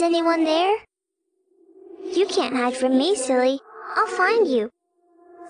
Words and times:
Is 0.00 0.04
anyone 0.04 0.44
there? 0.44 0.78
You 2.14 2.24
can't 2.24 2.56
hide 2.56 2.74
from 2.74 2.96
me, 2.96 3.14
silly. 3.14 3.60
I'll 3.96 4.06
find 4.06 4.48
you. 4.48 4.70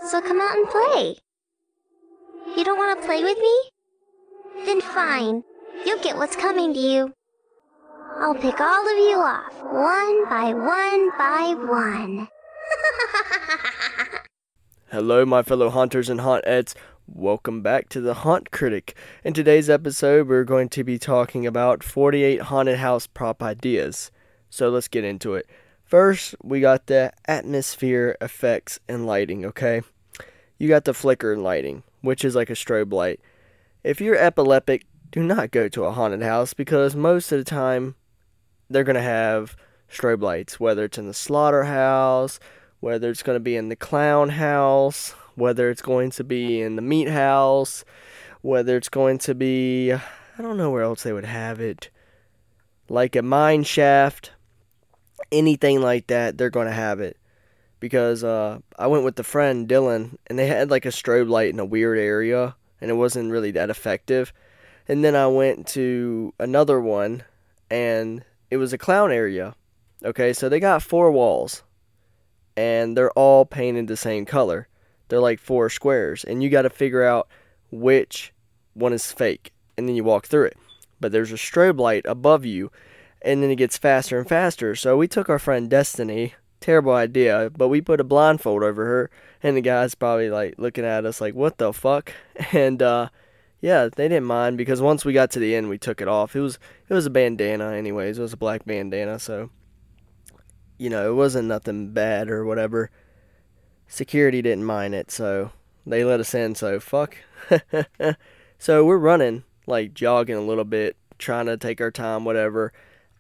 So 0.09 0.21
come 0.21 0.41
out 0.41 0.57
and 0.57 0.69
play. 0.69 1.15
You 2.57 2.65
don't 2.65 2.77
want 2.77 3.01
to 3.01 3.07
play 3.07 3.23
with 3.23 3.39
me? 3.39 4.67
Then 4.67 4.81
fine. 4.81 5.45
You'll 5.87 6.03
get 6.03 6.17
what's 6.17 6.35
coming 6.35 6.75
to 6.75 6.81
you. 6.81 7.15
I'll 8.19 8.35
pick 8.35 8.61
all 8.61 8.89
of 8.89 8.99
you 8.99 9.19
off, 9.19 9.55
one 9.63 10.29
by 10.29 10.53
one 10.53 11.11
by 11.17 11.55
one. 11.57 12.27
Hello, 14.91 15.25
my 15.25 15.45
fellow 15.45 15.71
haunters 15.71 16.09
and 16.09 16.19
hauntettes. 16.19 16.75
Welcome 17.07 17.63
back 17.63 17.89
to 17.91 18.01
the 18.01 18.15
Haunt 18.15 18.51
Critic. 18.51 18.97
In 19.23 19.33
today's 19.33 19.71
episode, 19.71 20.27
we're 20.27 20.43
going 20.43 20.71
to 20.71 20.83
be 20.83 20.99
talking 20.99 21.47
about 21.47 21.85
48 21.85 22.43
haunted 22.43 22.79
house 22.79 23.07
prop 23.07 23.45
ideas. 23.45 24.11
So 24.51 24.69
let's 24.69 24.89
get 24.89 25.05
into 25.05 25.35
it. 25.35 25.47
First, 25.85 26.35
we 26.43 26.61
got 26.61 26.87
the 26.87 27.13
atmosphere 27.27 28.17
effects 28.21 28.79
and 28.89 29.07
lighting, 29.07 29.45
okay? 29.47 29.83
You 30.59 30.69
got 30.69 30.85
the 30.85 30.95
flicker 30.95 31.33
and 31.33 31.43
lighting, 31.43 31.83
which 32.01 32.25
is 32.25 32.37
like 32.37 32.51
a 32.51 32.55
strobe 32.55 32.93
light. 32.93 33.21
If 33.83 34.01
you're 34.01 34.17
epileptic, 34.17 34.87
do 35.11 35.23
not 35.23 35.51
go 35.51 35.69
to 35.69 35.85
a 35.85 35.91
haunted 35.91 36.23
house 36.23 36.55
because 36.55 36.95
most 36.95 37.33
of 37.33 37.39
the 37.39 37.45
time 37.45 37.95
they're 38.69 38.85
going 38.85 38.95
to 38.95 39.03
have 39.03 39.57
strobe 39.91 40.23
lights, 40.23 40.61
whether 40.61 40.85
it's 40.85 40.99
in 40.99 41.09
the 41.09 41.15
slaughterhouse, 41.15 42.39
whether 42.79 43.11
it's 43.11 43.23
going 43.23 43.37
to 43.37 43.41
be 43.41 43.57
in 43.57 43.69
the 43.69 43.77
clown 43.77 44.29
house, 44.29 45.15
whether 45.35 45.71
it's 45.71 45.83
going 45.83 46.11
to 46.11 46.25
be 46.25 46.61
in 46.61 46.77
the 46.77 46.83
meat 46.83 47.09
house, 47.09 47.85
whether 48.43 48.77
it's 48.77 48.89
going 48.89 49.19
to 49.19 49.35
be, 49.35 49.93
I 49.93 50.01
don't 50.43 50.57
know 50.57 50.71
where 50.71 50.83
else 50.83 51.03
they 51.03 51.13
would 51.13 51.25
have 51.25 51.61
it, 51.61 51.91
like 52.89 53.17
a 53.17 53.23
mine 53.23 53.65
shaft, 53.65 54.33
anything 55.33 55.81
like 55.81 56.09
that, 56.09 56.39
they're 56.39 56.51
going 56.51 56.67
to 56.67 56.73
have 56.73 57.01
it. 57.01 57.17
Because 57.79 58.23
uh, 58.23 58.59
I 58.79 58.87
went 58.89 59.05
with 59.05 59.17
the 59.17 59.25
friend 59.25 59.69
Dylan, 59.69 60.17
and 60.27 60.39
they 60.39 60.47
had 60.47 60.71
like 60.71 60.85
a 60.85 60.91
strobe 60.91 61.29
light 61.29 61.51
in 61.51 61.59
a 61.59 61.65
weird 61.65 61.99
area, 61.99 62.55
and 62.81 62.91
it 62.91 62.95
wasn't 62.95 63.31
really 63.31 63.51
that 63.53 63.71
effective. 63.71 64.33
And 64.87 65.05
then 65.05 65.17
I 65.17 65.27
went 65.29 65.67
to 65.69 66.35
another 66.39 66.81
one, 66.81 67.23
and 67.71 68.25
it 68.51 68.59
was 68.59 68.73
a 68.73 68.79
clown 68.79 69.13
area. 69.13 69.55
Okay, 70.05 70.33
so 70.33 70.49
they 70.49 70.61
got 70.61 70.83
four 70.83 71.11
walls, 71.11 71.63
and 72.57 72.97
they're 72.97 73.13
all 73.13 73.47
painted 73.47 73.87
the 73.87 73.97
same 73.97 74.25
color. 74.25 74.69
They're 75.09 75.21
like 75.21 75.41
four 75.41 75.71
squares, 75.71 76.25
and 76.25 76.43
you 76.43 76.51
got 76.51 76.63
to 76.63 76.71
figure 76.71 77.03
out 77.03 77.29
which 77.71 78.33
one 78.75 78.93
is 78.93 79.13
fake, 79.13 79.53
and 79.77 79.89
then 79.89 79.97
you 79.97 80.05
walk 80.05 80.27
through 80.27 80.47
it. 80.47 80.59
But 81.01 81.13
there's 81.13 81.33
a 81.33 81.37
strobe 81.37 81.79
light 81.79 82.05
above 82.07 82.45
you, 82.45 82.71
and 83.23 83.43
then 83.43 83.51
it 83.51 83.57
gets 83.57 83.79
faster 83.79 84.19
and 84.19 84.29
faster. 84.29 84.75
So 84.75 84.97
we 84.97 85.09
took 85.09 85.29
our 85.29 85.39
friend 85.39 85.69
Destiny. 85.69 86.35
Terrible 86.61 86.93
idea, 86.93 87.51
but 87.57 87.69
we 87.69 87.81
put 87.81 88.01
a 88.01 88.05
blindfold 88.05 88.63
over 88.63 88.85
her, 88.85 89.11
and 89.43 89.57
the 89.57 89.63
guy's 89.63 89.95
probably 89.95 90.29
like 90.29 90.57
looking 90.59 90.85
at 90.85 91.07
us 91.07 91.19
like, 91.19 91.35
"What 91.35 91.57
the 91.57 91.73
fuck?" 91.73 92.13
And 92.53 92.83
uh, 92.83 93.09
yeah, 93.63 93.89
they 93.89 94.09
didn't 94.09 94.27
mind 94.27 94.59
because 94.59 94.83
once 94.83 95.03
we 95.03 95.15
got 95.15 95.31
to 95.31 95.39
the 95.39 95.55
end, 95.55 95.71
we 95.71 95.79
took 95.79 96.03
it 96.03 96.09
off. 96.09 96.37
It 96.37 96.41
was 96.41 96.59
it 96.87 96.93
was 96.93 97.07
a 97.07 97.11
bandana, 97.11 97.73
anyways. 97.73 98.19
It 98.19 98.23
was 98.23 98.35
a 98.35 98.37
black 98.37 98.67
bandana, 98.67 99.19
so 99.19 99.49
you 100.77 100.91
know 100.91 101.11
it 101.11 101.15
wasn't 101.15 101.49
nothing 101.49 101.95
bad 101.95 102.29
or 102.29 102.45
whatever. 102.45 102.91
Security 103.89 104.43
didn't 104.43 104.65
mind 104.65 104.95
it, 104.95 105.11
so 105.11 105.53
they 105.87 106.05
let 106.05 106.21
us 106.21 106.35
in. 106.35 106.55
So 106.55 106.79
fuck. 106.79 107.17
so 108.59 108.85
we're 108.85 108.99
running, 108.99 109.45
like 109.67 109.95
jogging 109.95 110.37
a 110.37 110.43
little 110.43 110.65
bit, 110.65 110.99
trying 111.17 111.47
to 111.47 111.57
take 111.57 111.81
our 111.81 111.91
time, 111.91 112.27
whatever 112.27 112.71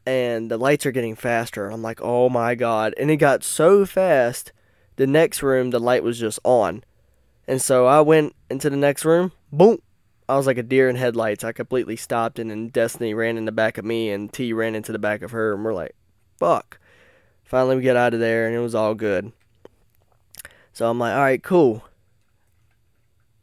and 0.06 0.50
the 0.50 0.58
lights 0.58 0.86
are 0.86 0.92
getting 0.92 1.14
faster. 1.14 1.68
I'm 1.68 1.82
like, 1.82 2.00
oh 2.02 2.28
my 2.28 2.54
god. 2.54 2.94
And 2.98 3.10
it 3.10 3.16
got 3.16 3.44
so 3.44 3.84
fast, 3.84 4.52
the 4.96 5.06
next 5.06 5.42
room, 5.42 5.70
the 5.70 5.78
light 5.78 6.02
was 6.02 6.18
just 6.18 6.38
on. 6.44 6.84
And 7.46 7.60
so 7.60 7.86
I 7.86 8.00
went 8.00 8.34
into 8.48 8.70
the 8.70 8.76
next 8.76 9.04
room, 9.04 9.32
boom. 9.52 9.80
I 10.28 10.36
was 10.36 10.46
like 10.46 10.58
a 10.58 10.62
deer 10.62 10.88
in 10.88 10.94
headlights. 10.94 11.42
I 11.42 11.50
completely 11.50 11.96
stopped, 11.96 12.38
and 12.38 12.50
then 12.50 12.68
Destiny 12.68 13.14
ran 13.14 13.36
in 13.36 13.46
the 13.46 13.52
back 13.52 13.78
of 13.78 13.84
me, 13.84 14.10
and 14.10 14.32
T 14.32 14.52
ran 14.52 14.76
into 14.76 14.92
the 14.92 14.98
back 14.98 15.22
of 15.22 15.32
her, 15.32 15.52
and 15.52 15.64
we're 15.64 15.74
like, 15.74 15.96
fuck. 16.38 16.78
Finally, 17.42 17.76
we 17.76 17.82
get 17.82 17.96
out 17.96 18.14
of 18.14 18.20
there, 18.20 18.46
and 18.46 18.54
it 18.54 18.60
was 18.60 18.76
all 18.76 18.94
good. 18.94 19.32
So 20.72 20.88
I'm 20.88 21.00
like, 21.00 21.14
all 21.14 21.20
right, 21.20 21.42
cool. 21.42 21.84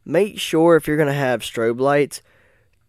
Make 0.06 0.38
sure 0.38 0.76
if 0.76 0.86
you're 0.86 0.96
to 0.96 1.12
have 1.12 1.42
strobe 1.42 1.78
lights, 1.78 2.22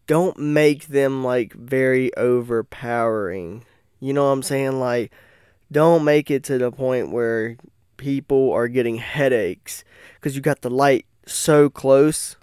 don't 0.08 0.40
make 0.40 0.88
them 0.88 1.22
like 1.22 1.52
very 1.54 2.16
overpowering. 2.16 3.66
You 4.00 4.14
know 4.14 4.26
what 4.26 4.32
I'm 4.32 4.44
saying? 4.44 4.80
Like, 4.80 5.12
don't 5.72 6.04
make 6.04 6.32
it 6.32 6.44
to 6.46 6.58
the 6.58 6.72
point 6.72 7.12
where 7.12 7.58
people 7.98 8.52
are 8.52 8.68
getting 8.68 8.98
headaches 8.98 9.84
because 10.16 10.36
you 10.36 10.42
got 10.42 10.62
the 10.62 10.70
light 10.70 11.06
so 11.26 11.70
close 11.70 12.38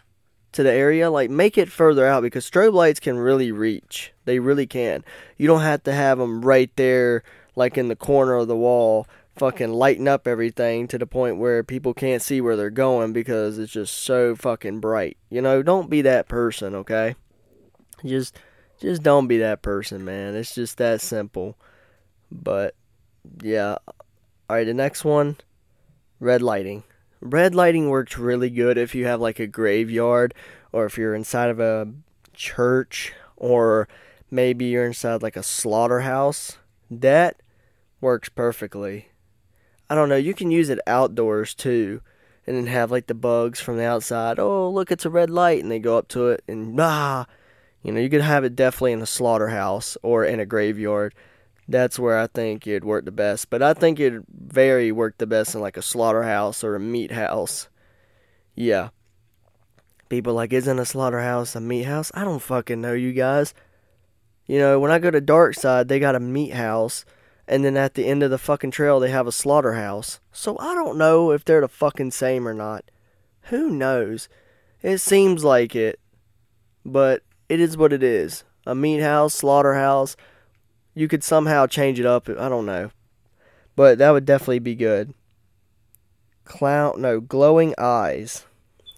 to 0.52 0.62
the 0.62 0.72
area. 0.72 1.10
Like, 1.10 1.30
make 1.30 1.58
it 1.58 1.70
further 1.70 2.06
out 2.06 2.22
because 2.22 2.48
strobe 2.48 2.74
lights 2.74 3.00
can 3.00 3.18
really 3.18 3.52
reach. 3.52 4.12
They 4.24 4.38
really 4.38 4.66
can. 4.66 5.04
You 5.36 5.46
don't 5.46 5.60
have 5.60 5.82
to 5.84 5.92
have 5.92 6.18
them 6.18 6.42
right 6.44 6.70
there, 6.76 7.22
like 7.54 7.78
in 7.78 7.88
the 7.88 7.96
corner 7.96 8.34
of 8.34 8.48
the 8.48 8.56
wall, 8.56 9.06
fucking 9.36 9.72
lighting 9.72 10.08
up 10.08 10.26
everything 10.26 10.88
to 10.88 10.98
the 10.98 11.06
point 11.06 11.36
where 11.36 11.62
people 11.62 11.94
can't 11.94 12.22
see 12.22 12.40
where 12.40 12.56
they're 12.56 12.70
going 12.70 13.12
because 13.12 13.58
it's 13.58 13.72
just 13.72 13.94
so 13.94 14.34
fucking 14.34 14.80
bright. 14.80 15.16
You 15.30 15.42
know, 15.42 15.62
don't 15.62 15.90
be 15.90 16.02
that 16.02 16.28
person, 16.28 16.74
okay? 16.74 17.14
Just 18.04 18.38
just 18.80 19.02
don't 19.02 19.26
be 19.26 19.38
that 19.38 19.62
person, 19.62 20.04
man. 20.04 20.34
It's 20.34 20.54
just 20.54 20.78
that 20.78 21.00
simple. 21.00 21.56
But 22.30 22.74
yeah. 23.42 23.76
Alright, 24.48 24.66
the 24.66 24.74
next 24.74 25.04
one 25.04 25.36
red 26.20 26.42
lighting. 26.42 26.84
Red 27.20 27.54
lighting 27.54 27.88
works 27.88 28.18
really 28.18 28.50
good 28.50 28.78
if 28.78 28.94
you 28.94 29.06
have 29.06 29.20
like 29.20 29.38
a 29.38 29.46
graveyard 29.46 30.34
or 30.72 30.86
if 30.86 30.98
you're 30.98 31.14
inside 31.14 31.50
of 31.50 31.60
a 31.60 31.88
church 32.32 33.12
or 33.36 33.88
maybe 34.30 34.66
you're 34.66 34.86
inside 34.86 35.22
like 35.22 35.36
a 35.36 35.42
slaughterhouse. 35.42 36.58
That 36.90 37.42
works 38.00 38.28
perfectly. 38.28 39.08
I 39.88 39.94
don't 39.94 40.08
know, 40.08 40.16
you 40.16 40.34
can 40.34 40.50
use 40.50 40.68
it 40.68 40.80
outdoors 40.86 41.54
too 41.54 42.02
and 42.46 42.56
then 42.56 42.66
have 42.66 42.90
like 42.90 43.06
the 43.06 43.14
bugs 43.14 43.60
from 43.60 43.76
the 43.76 43.84
outside. 43.84 44.38
Oh, 44.38 44.70
look, 44.70 44.92
it's 44.92 45.04
a 45.04 45.10
red 45.10 45.30
light 45.30 45.62
and 45.62 45.70
they 45.70 45.78
go 45.78 45.96
up 45.98 46.08
to 46.08 46.28
it 46.28 46.44
and 46.46 46.78
ah 46.80 47.26
you 47.82 47.92
know, 47.92 48.00
you 48.00 48.10
could 48.10 48.22
have 48.22 48.44
it 48.44 48.56
definitely 48.56 48.92
in 48.92 49.02
a 49.02 49.06
slaughterhouse 49.06 49.96
or 50.02 50.24
in 50.24 50.40
a 50.40 50.46
graveyard. 50.46 51.14
That's 51.68 51.98
where 51.98 52.18
I 52.18 52.26
think 52.26 52.66
it'd 52.66 52.84
work 52.84 53.04
the 53.04 53.12
best. 53.12 53.50
But 53.50 53.62
I 53.62 53.74
think 53.74 53.98
it'd 53.98 54.24
very 54.28 54.92
work 54.92 55.18
the 55.18 55.26
best 55.26 55.54
in 55.54 55.60
like 55.60 55.76
a 55.76 55.82
slaughterhouse 55.82 56.62
or 56.62 56.74
a 56.74 56.80
meat 56.80 57.12
house. 57.12 57.68
Yeah. 58.54 58.90
People 60.08 60.34
like, 60.34 60.52
isn't 60.52 60.78
a 60.78 60.84
slaughterhouse 60.84 61.56
a 61.56 61.60
meat 61.60 61.84
house? 61.84 62.12
I 62.14 62.24
don't 62.24 62.42
fucking 62.42 62.80
know, 62.80 62.92
you 62.92 63.12
guys. 63.12 63.52
You 64.46 64.60
know, 64.60 64.78
when 64.78 64.92
I 64.92 65.00
go 65.00 65.10
to 65.10 65.20
Dark 65.20 65.54
Side, 65.54 65.88
they 65.88 65.98
got 65.98 66.14
a 66.14 66.20
meat 66.20 66.52
house, 66.54 67.04
and 67.48 67.64
then 67.64 67.76
at 67.76 67.94
the 67.94 68.06
end 68.06 68.22
of 68.22 68.30
the 68.30 68.38
fucking 68.38 68.70
trail, 68.70 69.00
they 69.00 69.10
have 69.10 69.26
a 69.26 69.32
slaughterhouse. 69.32 70.20
So 70.30 70.56
I 70.58 70.74
don't 70.74 70.96
know 70.96 71.32
if 71.32 71.44
they're 71.44 71.60
the 71.60 71.68
fucking 71.68 72.12
same 72.12 72.46
or 72.46 72.54
not. 72.54 72.84
Who 73.42 73.70
knows? 73.70 74.28
It 74.82 74.98
seems 74.98 75.42
like 75.42 75.74
it. 75.74 75.98
But 76.84 77.22
it 77.48 77.60
is 77.60 77.76
what 77.76 77.92
it 77.92 78.02
is. 78.02 78.44
A 78.66 78.74
meat 78.74 79.00
house, 79.00 79.34
slaughterhouse. 79.34 80.16
You 80.94 81.08
could 81.08 81.22
somehow 81.22 81.66
change 81.66 82.00
it 82.00 82.06
up. 82.06 82.28
I 82.28 82.48
don't 82.48 82.66
know. 82.66 82.90
But 83.76 83.98
that 83.98 84.10
would 84.10 84.24
definitely 84.24 84.60
be 84.60 84.74
good. 84.74 85.14
Clown, 86.44 87.00
no, 87.00 87.20
glowing 87.20 87.74
eyes. 87.78 88.46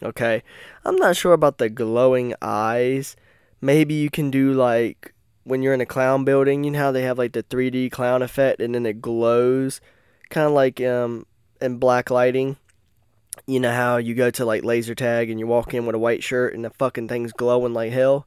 Okay. 0.02 0.42
I'm 0.84 0.96
not 0.96 1.16
sure 1.16 1.32
about 1.32 1.58
the 1.58 1.68
glowing 1.68 2.34
eyes. 2.40 3.16
Maybe 3.60 3.94
you 3.94 4.10
can 4.10 4.30
do 4.30 4.52
like 4.52 5.12
when 5.44 5.62
you're 5.62 5.74
in 5.74 5.80
a 5.80 5.86
clown 5.86 6.24
building, 6.24 6.62
you 6.62 6.70
know 6.70 6.78
how 6.78 6.92
they 6.92 7.02
have 7.02 7.18
like 7.18 7.32
the 7.32 7.42
3D 7.42 7.90
clown 7.90 8.22
effect 8.22 8.60
and 8.60 8.74
then 8.74 8.86
it 8.86 9.00
glows. 9.00 9.80
Kind 10.30 10.46
of 10.46 10.52
like 10.52 10.80
um, 10.80 11.26
in 11.60 11.78
black 11.78 12.10
lighting. 12.10 12.56
You 13.46 13.60
know 13.60 13.72
how 13.72 13.96
you 13.96 14.14
go 14.14 14.30
to 14.30 14.44
like 14.44 14.64
laser 14.64 14.94
tag 14.94 15.30
and 15.30 15.40
you 15.40 15.46
walk 15.46 15.74
in 15.74 15.86
with 15.86 15.94
a 15.94 15.98
white 15.98 16.22
shirt 16.22 16.54
and 16.54 16.64
the 16.64 16.70
fucking 16.70 17.08
thing's 17.08 17.32
glowing 17.32 17.72
like 17.72 17.92
hell? 17.92 18.26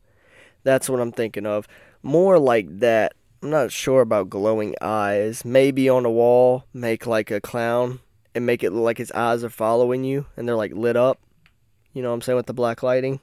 That's 0.63 0.89
what 0.89 0.99
I'm 0.99 1.11
thinking 1.11 1.45
of. 1.45 1.67
More 2.03 2.39
like 2.39 2.79
that. 2.79 3.13
I'm 3.43 3.49
not 3.49 3.71
sure 3.71 4.01
about 4.01 4.29
glowing 4.29 4.75
eyes. 4.81 5.43
Maybe 5.43 5.89
on 5.89 6.05
a 6.05 6.11
wall, 6.11 6.65
make 6.73 7.07
like 7.07 7.31
a 7.31 7.41
clown 7.41 7.99
and 8.35 8.45
make 8.45 8.63
it 8.63 8.71
look 8.71 8.83
like 8.83 8.97
his 8.97 9.11
eyes 9.11 9.43
are 9.43 9.49
following 9.49 10.03
you 10.03 10.25
and 10.37 10.47
they're 10.47 10.55
like 10.55 10.73
lit 10.73 10.95
up. 10.95 11.19
You 11.93 12.01
know 12.01 12.09
what 12.09 12.15
I'm 12.15 12.21
saying 12.21 12.37
with 12.37 12.45
the 12.45 12.53
black 12.53 12.83
lighting? 12.83 13.19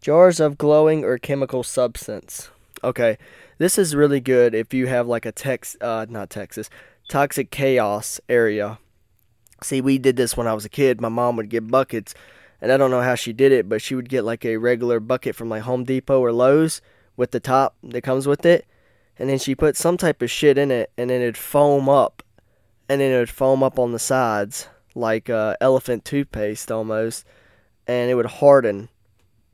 Jars 0.00 0.40
of 0.40 0.58
glowing 0.58 1.04
or 1.04 1.16
chemical 1.16 1.62
substance. 1.62 2.50
Okay, 2.82 3.16
this 3.58 3.78
is 3.78 3.94
really 3.94 4.20
good 4.20 4.54
if 4.54 4.74
you 4.74 4.88
have 4.88 5.06
like 5.06 5.24
a 5.24 5.32
Tex, 5.32 5.76
uh, 5.80 6.04
not 6.08 6.28
Texas, 6.28 6.68
toxic 7.08 7.50
chaos 7.52 8.20
area. 8.28 8.78
See, 9.62 9.80
we 9.80 9.98
did 9.98 10.16
this 10.16 10.36
when 10.36 10.48
I 10.48 10.54
was 10.54 10.64
a 10.64 10.68
kid. 10.68 11.00
My 11.00 11.08
mom 11.08 11.36
would 11.36 11.48
get 11.48 11.68
buckets 11.68 12.14
and 12.62 12.70
I 12.70 12.76
don't 12.76 12.92
know 12.92 13.02
how 13.02 13.16
she 13.16 13.32
did 13.32 13.50
it, 13.50 13.68
but 13.68 13.82
she 13.82 13.96
would 13.96 14.08
get 14.08 14.24
like 14.24 14.44
a 14.44 14.56
regular 14.56 15.00
bucket 15.00 15.34
from 15.34 15.48
like 15.48 15.62
Home 15.62 15.82
Depot 15.82 16.20
or 16.20 16.32
Lowe's 16.32 16.80
with 17.16 17.32
the 17.32 17.40
top 17.40 17.74
that 17.82 18.02
comes 18.02 18.28
with 18.28 18.46
it, 18.46 18.66
and 19.18 19.28
then 19.28 19.38
she 19.38 19.56
put 19.56 19.76
some 19.76 19.96
type 19.96 20.22
of 20.22 20.30
shit 20.30 20.56
in 20.56 20.70
it, 20.70 20.92
and 20.96 21.10
then 21.10 21.20
it'd 21.20 21.36
foam 21.36 21.88
up, 21.88 22.22
and 22.88 23.00
then 23.00 23.10
it 23.10 23.18
would 23.18 23.28
foam 23.28 23.64
up 23.64 23.80
on 23.80 23.90
the 23.90 23.98
sides 23.98 24.68
like 24.94 25.28
uh, 25.28 25.56
elephant 25.60 26.04
toothpaste 26.04 26.70
almost, 26.70 27.26
and 27.88 28.10
it 28.10 28.14
would 28.14 28.26
harden, 28.26 28.88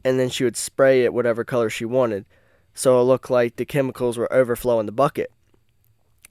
and 0.04 0.20
then 0.20 0.28
she 0.28 0.44
would 0.44 0.56
spray 0.56 1.02
it 1.02 1.14
whatever 1.14 1.44
color 1.44 1.70
she 1.70 1.86
wanted, 1.86 2.26
so 2.74 3.00
it 3.00 3.04
looked 3.04 3.30
like 3.30 3.56
the 3.56 3.64
chemicals 3.64 4.18
were 4.18 4.32
overflowing 4.32 4.84
the 4.84 4.92
bucket. 4.92 5.32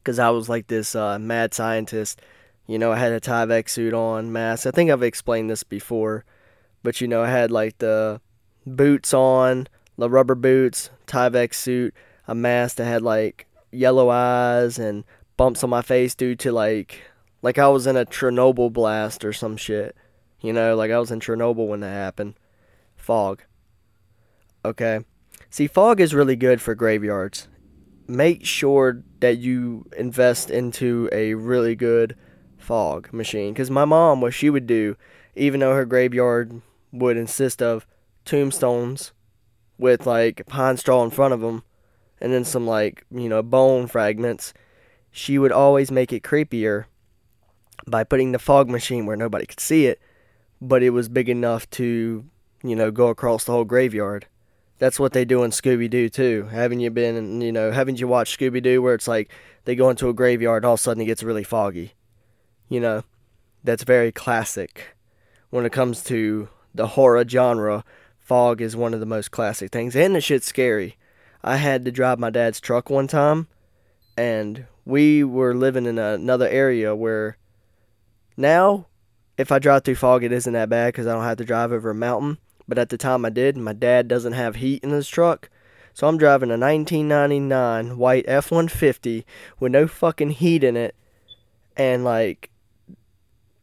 Cause 0.03 0.19
I 0.19 0.29
was 0.29 0.47
like 0.47 0.68
this 0.68 0.95
uh, 0.95 1.18
mad 1.19 1.53
scientist, 1.53 2.21
you 2.65 2.79
know. 2.79 2.94
I 2.94 2.97
had 2.97 3.12
a 3.12 3.19
Tyvek 3.19 3.68
suit 3.68 3.94
on, 3.94 4.31
mask. 4.31 4.65
I 4.65 4.71
think 4.71 4.89
I've 4.89 5.03
explained 5.03 5.50
this 5.50 5.63
before, 5.63 6.24
but 6.83 7.01
you 7.01 7.07
know, 7.07 7.24
I 7.24 7.29
had 7.29 7.51
like 7.51 7.77
the 7.79 8.21
boots 8.65 9.13
on, 9.13 9.68
the 9.97 10.09
rubber 10.09 10.35
boots, 10.35 10.89
Tyvek 11.07 11.53
suit, 11.53 11.94
a 12.27 12.35
mask 12.35 12.77
that 12.77 12.85
had 12.85 13.01
like 13.01 13.47
yellow 13.71 14.09
eyes 14.09 14.79
and 14.79 15.03
bumps 15.35 15.63
on 15.63 15.69
my 15.69 15.81
face 15.81 16.15
due 16.15 16.35
to 16.35 16.51
like 16.51 17.01
like 17.41 17.57
I 17.57 17.68
was 17.68 17.88
in 17.88 17.95
a 17.95 18.06
Chernobyl 18.06 18.71
blast 18.71 19.24
or 19.24 19.33
some 19.33 19.57
shit. 19.57 19.95
You 20.41 20.53
know, 20.53 20.75
like 20.75 20.91
I 20.91 21.00
was 21.00 21.12
in 21.12 21.19
Chernobyl 21.19 21.68
when 21.68 21.79
that 21.81 21.91
happened. 21.91 22.35
Fog. 22.95 23.44
Okay. 24.65 25.00
See, 25.50 25.68
fog 25.68 26.00
is 26.01 26.13
really 26.13 26.35
good 26.35 26.62
for 26.62 26.75
graveyards. 26.75 27.47
Make 28.07 28.45
sure 28.45 29.03
that 29.19 29.38
you 29.38 29.85
invest 29.97 30.50
into 30.50 31.09
a 31.12 31.33
really 31.33 31.75
good 31.75 32.15
fog 32.57 33.12
machine. 33.13 33.53
Because 33.53 33.71
my 33.71 33.85
mom, 33.85 34.21
what 34.21 34.33
she 34.33 34.50
would 34.50 34.68
do, 34.68 34.95
even 35.35 35.59
though 35.59 35.74
her 35.74 35.85
graveyard 35.85 36.62
would 36.92 37.18
insist 37.18 37.62
of 37.62 37.86
tombstones 38.25 39.12
with 39.78 40.06
like 40.06 40.45
pine 40.48 40.78
straw 40.78 41.04
in 41.04 41.10
front 41.10 41.34
of 41.34 41.42
them 41.42 41.63
and 42.19 42.34
then 42.34 42.44
some 42.44 42.66
like, 42.66 43.06
you 43.12 43.30
know, 43.30 43.44
bone 43.44 43.88
fragments, 43.88 44.54
she 45.12 45.38
would 45.38 45.51
always 45.51 45.92
make 45.92 46.12
it 46.12 46.24
creepier 46.24 46.86
by 47.86 48.04
putting 48.04 48.31
the 48.31 48.39
fog 48.39 48.69
machine 48.69 49.06
where 49.06 49.16
nobody 49.16 49.45
could 49.45 49.60
see 49.60 49.86
it, 49.86 50.00
but 50.62 50.84
it 50.84 50.89
was 50.92 51.10
big 51.10 51.30
enough 51.30 51.69
to, 51.72 52.25
you 52.63 52.75
know, 52.75 52.92
go 52.92 53.07
across 53.07 53.44
the 53.44 53.51
whole 53.51 53.66
graveyard. 53.66 54.25
That's 54.80 55.00
what 55.00 55.13
they 55.13 55.25
do 55.25 55.44
in 55.44 55.51
Scooby 55.51 55.89
Doo 55.89 56.10
too. 56.10 56.50
Haven't 56.51 56.80
you 56.80 56.92
been, 56.92 57.42
you 57.42 57.51
know, 57.51 57.72
haven't 57.72 58.00
you 58.00 58.07
watched 58.07 58.39
Scooby 58.39 58.62
Doo 58.62 58.81
where 58.81 58.94
it's 58.94 59.07
like 59.07 59.31
they 59.66 59.75
go 59.75 59.89
into 59.89 60.10
a 60.10 60.13
graveyard 60.13 60.63
and 60.63 60.68
all 60.68 60.74
of 60.74 60.80
a 60.80 60.84
sudden 60.84 61.01
it 61.01 61.06
gets 61.06 61.24
really 61.24 61.44
foggy? 61.44 61.94
You 62.69 62.80
know, 62.80 63.04
that's 63.63 63.84
very 63.84 64.12
classic. 64.12 64.95
When 65.50 65.66
it 65.66 65.72
comes 65.72 66.04
to 66.06 66.50
the 66.77 66.88
horror 66.88 67.27
genre, 67.27 67.83
fog 68.19 68.62
is 68.62 68.75
one 68.75 68.94
of 68.94 69.00
the 69.00 69.06
most 69.06 69.31
classic 69.31 69.71
things. 69.71 69.95
And 69.95 70.15
the 70.15 70.21
shit's 70.21 70.47
scary. 70.47 70.97
I 71.44 71.57
had 71.57 71.85
to 71.85 71.91
drive 71.91 72.19
my 72.19 72.29
dad's 72.29 72.59
truck 72.59 72.89
one 72.89 73.07
time, 73.07 73.47
and 74.18 74.65
we 74.85 75.24
were 75.24 75.53
living 75.53 75.85
in 75.85 76.00
another 76.00 76.47
area 76.47 76.95
where 76.95 77.38
now, 78.35 78.85
if 79.38 79.51
I 79.51 79.59
drive 79.59 79.83
through 79.83 79.95
fog, 79.95 80.24
it 80.24 80.31
isn't 80.31 80.53
that 80.53 80.69
bad 80.69 80.89
because 80.89 81.07
I 81.07 81.13
don't 81.13 81.24
have 81.24 81.38
to 81.38 81.45
drive 81.45 81.71
over 81.71 81.89
a 81.89 81.95
mountain. 81.95 82.38
But 82.68 82.77
at 82.77 82.89
the 82.89 82.97
time 82.97 83.25
I 83.25 83.29
did, 83.29 83.57
my 83.57 83.74
dad 83.74 84.07
doesn't 84.07 84.33
have 84.33 84.57
heat 84.57 84.83
in 84.83 84.91
his 84.91 85.07
truck. 85.07 85.50
So 85.94 86.07
I'm 86.07 86.18
driving 86.18 86.50
a 86.50 86.57
1999 86.57 87.97
white 87.97 88.25
F 88.27 88.51
150 88.51 89.25
with 89.59 89.71
no 89.71 89.88
fucking 89.88 90.31
heat 90.31 90.63
in 90.63 90.77
it. 90.77 90.95
And, 91.75 92.03
like, 92.03 92.51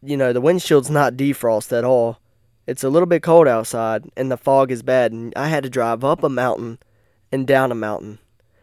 you 0.02 0.16
know, 0.16 0.32
the 0.32 0.40
windshield's 0.40 0.90
not 0.90 1.14
defrost 1.14 1.76
at 1.76 1.84
all. 1.84 2.19
It's 2.66 2.84
a 2.84 2.88
little 2.88 3.06
bit 3.06 3.22
cold 3.22 3.46
outside, 3.46 4.05
and 4.16 4.31
the 4.31 4.37
fog 4.37 4.70
is 4.70 4.82
bad. 4.82 5.12
And 5.12 5.32
I 5.37 5.49
had 5.49 5.64
to 5.64 5.70
drive 5.70 6.02
up 6.02 6.22
a 6.22 6.28
mountain 6.28 6.78
and 7.31 7.46
down 7.46 7.70
a 7.70 7.75
mountain. 7.75 8.19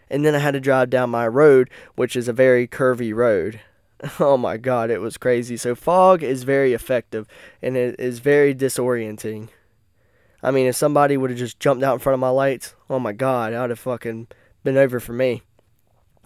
And 0.10 0.26
then 0.26 0.36
I 0.36 0.40
had 0.40 0.54
to 0.54 0.60
drive 0.60 0.90
down 0.90 1.10
my 1.10 1.28
road, 1.28 1.70
which 1.96 2.16
is 2.16 2.28
a 2.28 2.34
very 2.34 2.68
curvy 2.68 3.14
road. 3.14 3.62
Oh 4.20 4.36
my 4.36 4.58
god, 4.58 4.90
it 4.90 5.00
was 5.00 5.18
crazy. 5.18 5.58
So 5.58 5.76
fog 5.76 6.24
is 6.24 6.42
very 6.42 6.74
effective 6.74 7.28
and 7.62 7.78
it 7.78 8.00
is 8.00 8.18
very 8.18 8.56
disorienting. 8.56 9.50
I 10.42 10.50
mean, 10.50 10.66
if 10.66 10.76
somebody 10.76 11.18
would 11.18 11.30
have 11.30 11.38
just 11.38 11.60
jumped 11.60 11.84
out 11.84 11.94
in 11.94 12.00
front 12.00 12.16
of 12.16 12.20
my 12.20 12.30
lights, 12.30 12.74
oh 12.90 12.98
my 12.98 13.14
god, 13.14 13.54
I 13.54 13.62
would 13.62 13.70
have 13.70 13.78
fucking 13.78 14.28
been 14.64 14.76
over 14.76 15.00
for 15.00 15.14
me. 15.14 15.44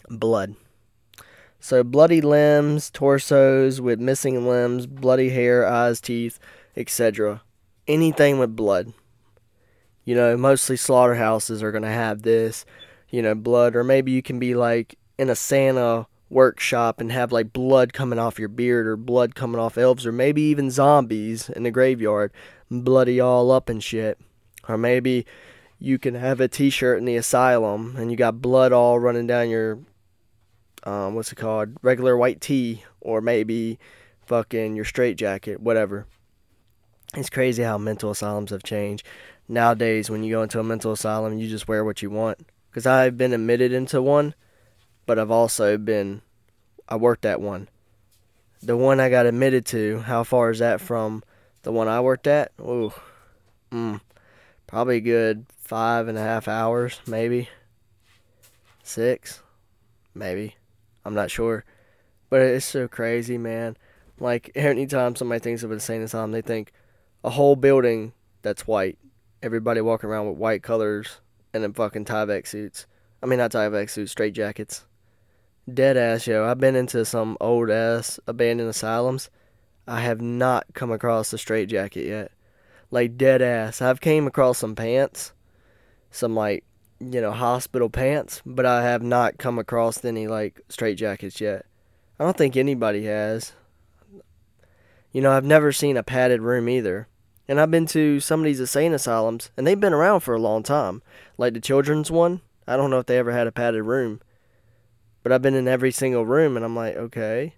Blood. 0.10 0.56
So 1.60 1.84
bloody 1.84 2.22
limbs, 2.22 2.90
torsos 2.90 3.82
with 3.82 4.00
missing 4.00 4.48
limbs, 4.48 4.88
bloody 4.88 5.30
hair, 5.30 5.68
eyes, 5.68 6.00
teeth, 6.00 6.40
etc. 6.78 7.42
Anything 7.88 8.40
with 8.40 8.56
blood. 8.56 8.94
You 10.04 10.16
know, 10.16 10.38
mostly 10.38 10.78
slaughterhouses 10.78 11.64
are 11.64 11.72
going 11.72 11.84
to 11.84 11.90
have 11.90 12.22
this, 12.22 12.66
you 13.10 13.22
know, 13.22 13.36
blood 13.36 13.76
or 13.76 13.84
maybe 13.84 14.12
you 14.12 14.22
can 14.22 14.40
be 14.40 14.54
like 14.54 14.98
in 15.18 15.30
a 15.30 15.36
Santa 15.36 16.08
workshop 16.30 17.00
and 17.00 17.12
have 17.12 17.32
like 17.32 17.54
blood 17.54 17.94
coming 17.94 18.20
off 18.20 18.40
your 18.40 18.50
beard 18.50 18.88
or 18.88 18.98
blood 18.98 19.36
coming 19.36 19.60
off 19.60 19.78
elves 19.78 20.06
or 20.06 20.12
maybe 20.12 20.42
even 20.42 20.72
zombies 20.72 21.50
in 21.50 21.64
the 21.64 21.72
graveyard, 21.72 22.32
bloody 22.70 23.20
all 23.20 23.52
up 23.52 23.70
and 23.70 23.84
shit. 23.84 24.20
Or 24.68 24.78
maybe 24.78 25.26
you 25.80 26.00
can 26.00 26.16
have 26.16 26.40
a 26.40 26.48
t-shirt 26.48 26.98
in 26.98 27.06
the 27.06 27.16
asylum 27.16 27.96
and 27.98 28.12
you 28.12 28.18
got 28.18 28.42
blood 28.42 28.72
all 28.72 29.00
running 29.00 29.28
down 29.28 29.50
your 29.50 29.80
um, 30.84 31.16
what's 31.16 31.32
it 31.32 31.36
called? 31.36 31.78
Regular 31.82 32.16
white 32.16 32.42
tee 32.42 32.84
or 33.02 33.20
maybe 33.22 33.80
fucking 34.26 34.76
your 34.76 34.86
straight 34.86 35.18
jacket, 35.18 35.60
whatever. 35.60 36.06
It's 37.14 37.30
crazy 37.30 37.64
how 37.64 37.78
mental 37.78 38.12
asylums 38.12 38.52
have 38.52 38.64
changed. 38.64 39.06
Nowadays, 39.48 40.10
when 40.10 40.24
you 40.24 40.36
go 40.36 40.44
into 40.44 40.60
a 40.60 40.64
mental 40.64 40.92
asylum, 40.92 41.38
you 41.38 41.48
just 41.48 41.68
wear 41.68 41.86
what 41.86 42.02
you 42.02 42.10
want. 42.10 42.40
Because 42.70 42.86
I've 42.86 43.18
been 43.18 43.32
admitted 43.32 43.72
into 43.72 44.02
one 44.02 44.34
but 45.06 45.20
I've 45.20 45.32
also 45.32 45.78
been 45.78 46.22
I 46.88 46.96
worked 46.96 47.26
at 47.26 47.42
one. 47.42 47.68
The 48.62 48.78
one 48.78 49.00
I 49.00 49.10
got 49.10 49.26
admitted 49.26 49.66
to, 49.68 50.00
how 50.00 50.24
far 50.24 50.50
is 50.50 50.60
that 50.60 50.82
from 50.82 51.24
the 51.64 51.72
one 51.72 51.88
I 51.88 52.00
worked 52.00 52.28
at? 52.28 52.52
Ooh, 52.60 52.94
mm, 53.72 54.02
probably 54.68 55.02
good 55.02 55.46
five 55.58 56.08
and 56.08 56.18
a 56.18 56.22
half 56.22 56.48
hours, 56.48 57.00
maybe 57.06 57.50
six, 58.84 59.42
maybe. 60.14 60.56
I'm 61.04 61.14
not 61.14 61.30
sure, 61.30 61.64
but 62.30 62.42
it's 62.42 62.66
so 62.66 62.88
crazy, 62.88 63.38
man. 63.38 63.78
Like 64.20 64.52
anytime 64.56 65.16
somebody 65.16 65.40
thinks 65.40 65.64
of 65.64 65.72
an 65.72 65.76
insane 65.76 66.02
asylum, 66.02 66.32
they 66.32 66.42
think 66.42 66.72
a 67.26 67.32
whole 67.32 67.56
building 67.56 68.14
that's 68.44 68.68
white, 68.68 69.00
everybody 69.42 69.82
walking 69.82 70.08
around 70.08 70.30
with 70.30 70.38
white 70.38 70.62
colors 70.62 71.22
and 71.54 71.64
then 71.64 71.74
fucking 71.74 72.06
Tyvek 72.06 72.46
suits. 72.46 72.86
I 73.24 73.26
mean, 73.26 73.40
not 73.40 73.52
Tyvek 73.52 73.90
suits, 73.90 74.12
straight 74.12 74.36
jackets. 74.36 74.86
Dead 75.72 75.98
ass, 75.98 76.28
yo. 76.28 76.46
I've 76.46 76.60
been 76.60 76.76
into 76.76 77.04
some 77.04 77.36
old 77.42 77.72
ass 77.72 78.20
abandoned 78.28 78.70
asylums. 78.70 79.32
I 79.88 80.02
have 80.02 80.22
not 80.22 80.68
come 80.74 80.92
across 80.92 81.34
a 81.34 81.40
straight 81.40 81.68
jacket 81.68 82.06
yet. 82.06 82.32
Like 82.92 83.18
dead 83.18 83.42
ass. 83.42 83.82
I've 83.82 84.02
came 84.02 84.28
across 84.28 84.60
some 84.60 84.76
pants, 84.76 85.34
some 86.12 86.36
like 86.36 86.64
you 87.00 87.22
know 87.22 87.32
hospital 87.32 87.90
pants, 87.90 88.44
but 88.46 88.68
I 88.68 88.84
have 88.84 89.02
not 89.02 89.40
come 89.40 89.58
across 89.58 90.06
any 90.06 90.28
like 90.28 90.62
straight 90.70 91.00
jackets 91.00 91.42
yet. 91.42 91.66
I 92.20 92.24
don't 92.24 92.38
think 92.38 92.56
anybody 92.56 93.06
has. 93.06 93.54
You 95.12 95.22
know, 95.22 95.32
I've 95.32 95.44
never 95.44 95.72
seen 95.72 95.98
a 95.98 96.04
padded 96.04 96.42
room 96.44 96.70
either. 96.70 97.08
And 97.48 97.60
I've 97.60 97.72
been 97.72 97.86
to 97.88 98.20
some 98.20 98.40
of 98.40 98.46
these 98.46 98.60
insane 98.60 98.94
asylums, 98.94 99.52
and 99.56 99.68
they've 99.68 99.80
been 99.80 99.94
around 99.94 100.22
for 100.22 100.34
a 100.34 100.40
long 100.40 100.64
time. 100.64 101.02
Like 101.38 101.54
the 101.54 101.60
children's 101.60 102.10
one, 102.10 102.42
I 102.68 102.76
don't 102.76 102.90
know 102.90 103.00
if 103.00 103.06
they 103.06 103.18
ever 103.18 103.32
had 103.32 103.48
a 103.48 103.52
padded 103.52 103.84
room. 103.84 104.22
But 105.22 105.32
I've 105.32 105.42
been 105.42 105.56
in 105.56 105.68
every 105.68 105.92
single 105.92 106.26
room 106.26 106.56
and 106.56 106.64
I'm 106.64 106.76
like, 106.76 106.96
okay. 106.96 107.56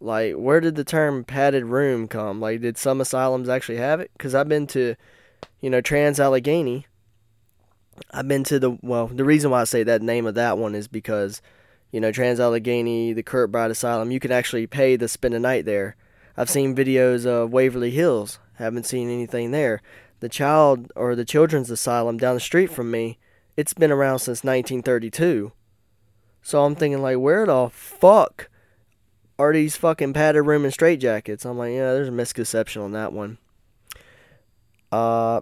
Like, 0.00 0.34
where 0.34 0.60
did 0.60 0.74
the 0.74 0.84
term 0.84 1.24
padded 1.24 1.64
room 1.64 2.08
come? 2.08 2.40
Like, 2.40 2.60
did 2.60 2.76
some 2.76 3.00
asylums 3.00 3.48
actually 3.48 3.78
have 3.78 4.00
it? 4.00 4.10
Because 4.16 4.34
I've 4.34 4.48
been 4.48 4.66
to, 4.68 4.94
you 5.60 5.70
know, 5.70 5.80
Trans 5.80 6.20
Allegheny. 6.20 6.86
I've 8.10 8.28
been 8.28 8.44
to 8.44 8.58
the, 8.58 8.78
well, 8.82 9.06
the 9.06 9.24
reason 9.24 9.50
why 9.50 9.60
I 9.60 9.64
say 9.64 9.82
that 9.82 10.02
name 10.02 10.26
of 10.26 10.34
that 10.34 10.58
one 10.58 10.74
is 10.74 10.88
because, 10.88 11.40
you 11.90 12.00
know, 12.00 12.10
Trans 12.10 12.40
Allegheny, 12.40 13.12
the 13.12 13.22
Kirkbride 13.22 13.70
Asylum, 13.70 14.10
you 14.10 14.20
can 14.20 14.32
actually 14.32 14.66
pay 14.66 14.96
to 14.96 15.08
spend 15.08 15.34
a 15.34 15.38
night 15.38 15.66
there. 15.66 15.96
I've 16.36 16.50
seen 16.50 16.74
videos 16.74 17.26
of 17.26 17.52
Waverly 17.52 17.90
Hills, 17.90 18.38
haven't 18.62 18.86
seen 18.86 19.10
anything 19.10 19.50
there. 19.50 19.80
The 20.20 20.28
child 20.28 20.92
or 20.94 21.14
the 21.14 21.24
children's 21.24 21.70
asylum 21.70 22.16
down 22.16 22.34
the 22.34 22.40
street 22.40 22.70
from 22.70 22.90
me, 22.90 23.18
it's 23.56 23.74
been 23.74 23.90
around 23.90 24.20
since 24.20 24.44
1932. 24.44 25.52
So 26.42 26.64
I'm 26.64 26.74
thinking 26.74 27.02
like, 27.02 27.18
where 27.18 27.46
the 27.46 27.68
fuck 27.70 28.48
are 29.38 29.52
these 29.52 29.76
fucking 29.76 30.12
padded 30.12 30.46
room 30.46 30.64
and 30.64 30.72
straight 30.72 31.00
jackets? 31.00 31.44
I'm 31.44 31.58
like, 31.58 31.72
yeah, 31.72 31.92
there's 31.92 32.08
a 32.08 32.12
misconception 32.12 32.82
on 32.82 32.92
that 32.92 33.12
one. 33.12 33.38
Uh, 34.90 35.40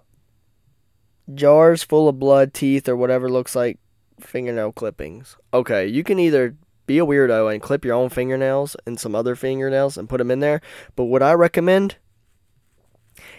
jars 1.33 1.83
full 1.83 2.07
of 2.07 2.19
blood, 2.19 2.53
teeth, 2.53 2.87
or 2.87 2.95
whatever 2.95 3.29
looks 3.29 3.55
like 3.55 3.79
fingernail 4.19 4.71
clippings. 4.71 5.35
Okay, 5.53 5.87
you 5.87 6.03
can 6.03 6.19
either 6.19 6.55
be 6.85 6.99
a 6.99 7.05
weirdo 7.05 7.51
and 7.51 7.61
clip 7.61 7.85
your 7.85 7.95
own 7.95 8.09
fingernails 8.09 8.75
and 8.85 8.99
some 8.99 9.15
other 9.15 9.35
fingernails 9.35 9.97
and 9.97 10.09
put 10.09 10.17
them 10.17 10.31
in 10.31 10.39
there, 10.39 10.61
but 10.95 11.05
what 11.05 11.23
I 11.23 11.33
recommend 11.33 11.97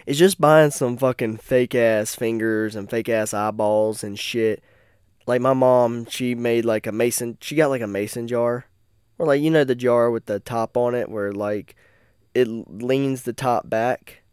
is 0.05 0.19
just 0.19 0.39
buying 0.39 0.71
some 0.71 0.97
fucking 0.97 1.37
fake 1.37 1.75
ass 1.75 2.15
fingers 2.15 2.75
and 2.75 2.89
fake 2.89 3.09
ass 3.09 3.33
eyeballs 3.33 4.03
and 4.03 4.19
shit 4.19 4.63
like 5.25 5.41
my 5.41 5.53
mom, 5.53 6.05
she 6.05 6.35
made 6.35 6.65
like 6.65 6.87
a 6.87 6.91
mason. 6.91 7.37
She 7.41 7.55
got 7.55 7.69
like 7.69 7.81
a 7.81 7.87
mason 7.87 8.27
jar, 8.27 8.65
or 9.17 9.25
like 9.25 9.41
you 9.41 9.49
know 9.49 9.63
the 9.63 9.75
jar 9.75 10.11
with 10.11 10.25
the 10.25 10.39
top 10.39 10.75
on 10.77 10.95
it, 10.95 11.09
where 11.09 11.31
like 11.31 11.75
it 12.33 12.47
leans 12.47 13.23
the 13.23 13.33
top 13.33 13.69
back, 13.69 14.23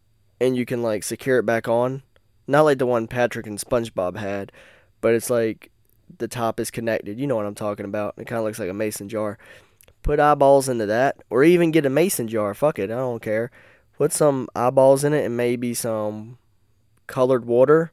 and 0.41 0.57
you 0.57 0.65
can 0.67 0.83
like 0.83 1.05
secure 1.05 1.39
it 1.39 1.47
back 1.47 1.69
on. 1.69 2.03
Not 2.47 2.63
like 2.63 2.79
the 2.79 2.87
one 2.87 3.07
Patrick 3.07 3.47
and 3.47 3.59
SpongeBob 3.59 4.17
had, 4.17 4.51
but 5.01 5.15
it's 5.15 5.31
like 5.31 5.71
the 6.19 6.29
top 6.29 6.59
is 6.59 6.71
connected. 6.71 7.21
You 7.21 7.27
know 7.27 7.37
what 7.37 7.47
I'm 7.47 7.55
talking 7.55 7.87
about. 7.87 8.15
It 8.19 8.27
kind 8.27 8.39
of 8.39 8.45
looks 8.45 8.59
like 8.59 8.71
a 8.71 8.75
mason 8.75 9.09
jar. 9.09 9.39
Put 10.03 10.19
eyeballs 10.19 10.69
into 10.69 10.87
that, 10.87 11.23
or 11.31 11.45
even 11.45 11.71
get 11.71 11.87
a 11.87 11.91
mason 11.91 12.27
jar. 12.27 12.53
Fuck 12.55 12.79
it, 12.79 12.91
I 12.91 12.95
don't 12.95 13.23
care. 13.23 13.51
Put 14.01 14.15
some 14.15 14.49
eyeballs 14.57 15.05
in 15.05 15.13
it 15.13 15.27
and 15.27 15.37
maybe 15.37 15.75
some 15.75 16.39
colored 17.07 17.45
water, 17.45 17.93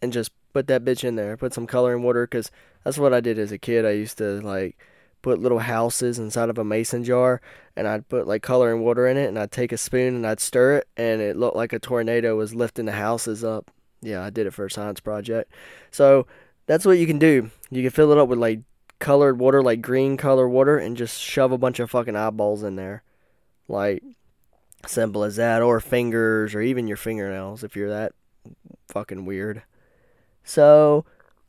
and 0.00 0.14
just 0.14 0.32
put 0.54 0.66
that 0.68 0.82
bitch 0.82 1.04
in 1.04 1.14
there. 1.14 1.36
Put 1.36 1.52
some 1.52 1.66
color 1.66 1.94
in 1.94 2.02
water, 2.02 2.26
cause 2.26 2.50
that's 2.82 2.96
what 2.96 3.12
I 3.12 3.20
did 3.20 3.38
as 3.38 3.52
a 3.52 3.58
kid. 3.58 3.84
I 3.84 3.90
used 3.90 4.16
to 4.16 4.40
like 4.40 4.78
put 5.20 5.40
little 5.40 5.58
houses 5.58 6.18
inside 6.18 6.48
of 6.48 6.56
a 6.56 6.64
mason 6.64 7.04
jar 7.04 7.42
and 7.76 7.86
I'd 7.86 8.08
put 8.08 8.26
like 8.26 8.42
color 8.42 8.72
and 8.72 8.82
water 8.82 9.06
in 9.06 9.18
it 9.18 9.26
and 9.26 9.38
I'd 9.38 9.52
take 9.52 9.72
a 9.72 9.76
spoon 9.76 10.14
and 10.14 10.26
I'd 10.26 10.40
stir 10.40 10.78
it 10.78 10.88
and 10.96 11.20
it 11.20 11.36
looked 11.36 11.54
like 11.54 11.74
a 11.74 11.78
tornado 11.78 12.34
was 12.36 12.54
lifting 12.54 12.86
the 12.86 12.92
houses 12.92 13.44
up. 13.44 13.70
Yeah, 14.00 14.24
I 14.24 14.30
did 14.30 14.46
it 14.46 14.54
for 14.54 14.64
a 14.64 14.70
science 14.70 15.00
project. 15.00 15.52
So 15.90 16.26
that's 16.64 16.86
what 16.86 16.96
you 16.96 17.06
can 17.06 17.18
do. 17.18 17.50
You 17.68 17.82
can 17.82 17.90
fill 17.90 18.10
it 18.10 18.16
up 18.16 18.28
with 18.30 18.38
like 18.38 18.60
colored 19.00 19.38
water, 19.38 19.62
like 19.62 19.82
green 19.82 20.16
color 20.16 20.48
water, 20.48 20.78
and 20.78 20.96
just 20.96 21.20
shove 21.20 21.52
a 21.52 21.58
bunch 21.58 21.78
of 21.78 21.90
fucking 21.90 22.16
eyeballs 22.16 22.62
in 22.62 22.76
there. 22.76 23.02
Like 23.68 24.02
simple 24.86 25.24
as 25.24 25.36
that, 25.36 25.62
or 25.62 25.80
fingers, 25.80 26.54
or 26.54 26.60
even 26.60 26.88
your 26.88 26.96
fingernails 26.96 27.62
if 27.64 27.76
you're 27.76 27.90
that 27.90 28.12
fucking 28.88 29.24
weird. 29.24 29.62
So, 30.44 31.04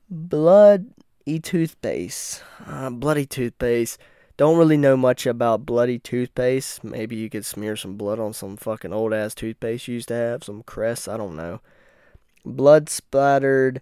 blood 0.09 0.87
e 1.25 1.39
toothpaste. 1.39 2.43
Uh, 2.65 2.89
bloody 2.89 3.25
toothpaste. 3.25 3.97
Don't 4.35 4.57
really 4.57 4.77
know 4.77 4.97
much 4.97 5.25
about 5.25 5.65
bloody 5.65 5.99
toothpaste. 5.99 6.83
Maybe 6.83 7.15
you 7.15 7.29
could 7.29 7.45
smear 7.45 7.75
some 7.75 7.97
blood 7.97 8.19
on 8.19 8.33
some 8.33 8.57
fucking 8.57 8.91
old 8.91 9.13
ass 9.13 9.35
toothpaste 9.35 9.87
you 9.87 9.95
used 9.95 10.07
to 10.07 10.15
have, 10.15 10.43
some 10.43 10.63
Crest, 10.63 11.07
I 11.07 11.17
don't 11.17 11.35
know. 11.35 11.61
Blood 12.43 12.89
splattered 12.89 13.81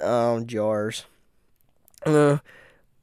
um, 0.00 0.46
jars. 0.46 1.04
Uh, 2.06 2.38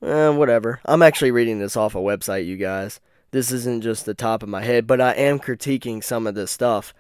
uh, 0.01 0.31
whatever. 0.31 0.79
I'm 0.86 1.01
actually 1.01 1.31
reading 1.31 1.60
this 1.60 1.77
off 1.77 1.96
a 1.96 2.00
website, 2.00 2.46
you 2.46 2.57
guys. 2.57 3.00
This 3.38 3.51
isn't 3.51 3.84
just 3.84 4.08
the 4.08 4.15
top 4.15 4.41
of 4.41 4.50
my 4.50 4.63
head, 4.63 4.88
but 4.88 5.00
I 5.00 5.12
am 5.12 5.38
critiquing 5.38 6.03
some 6.03 6.25
of 6.25 6.34
this 6.34 6.50
stuff 6.50 6.91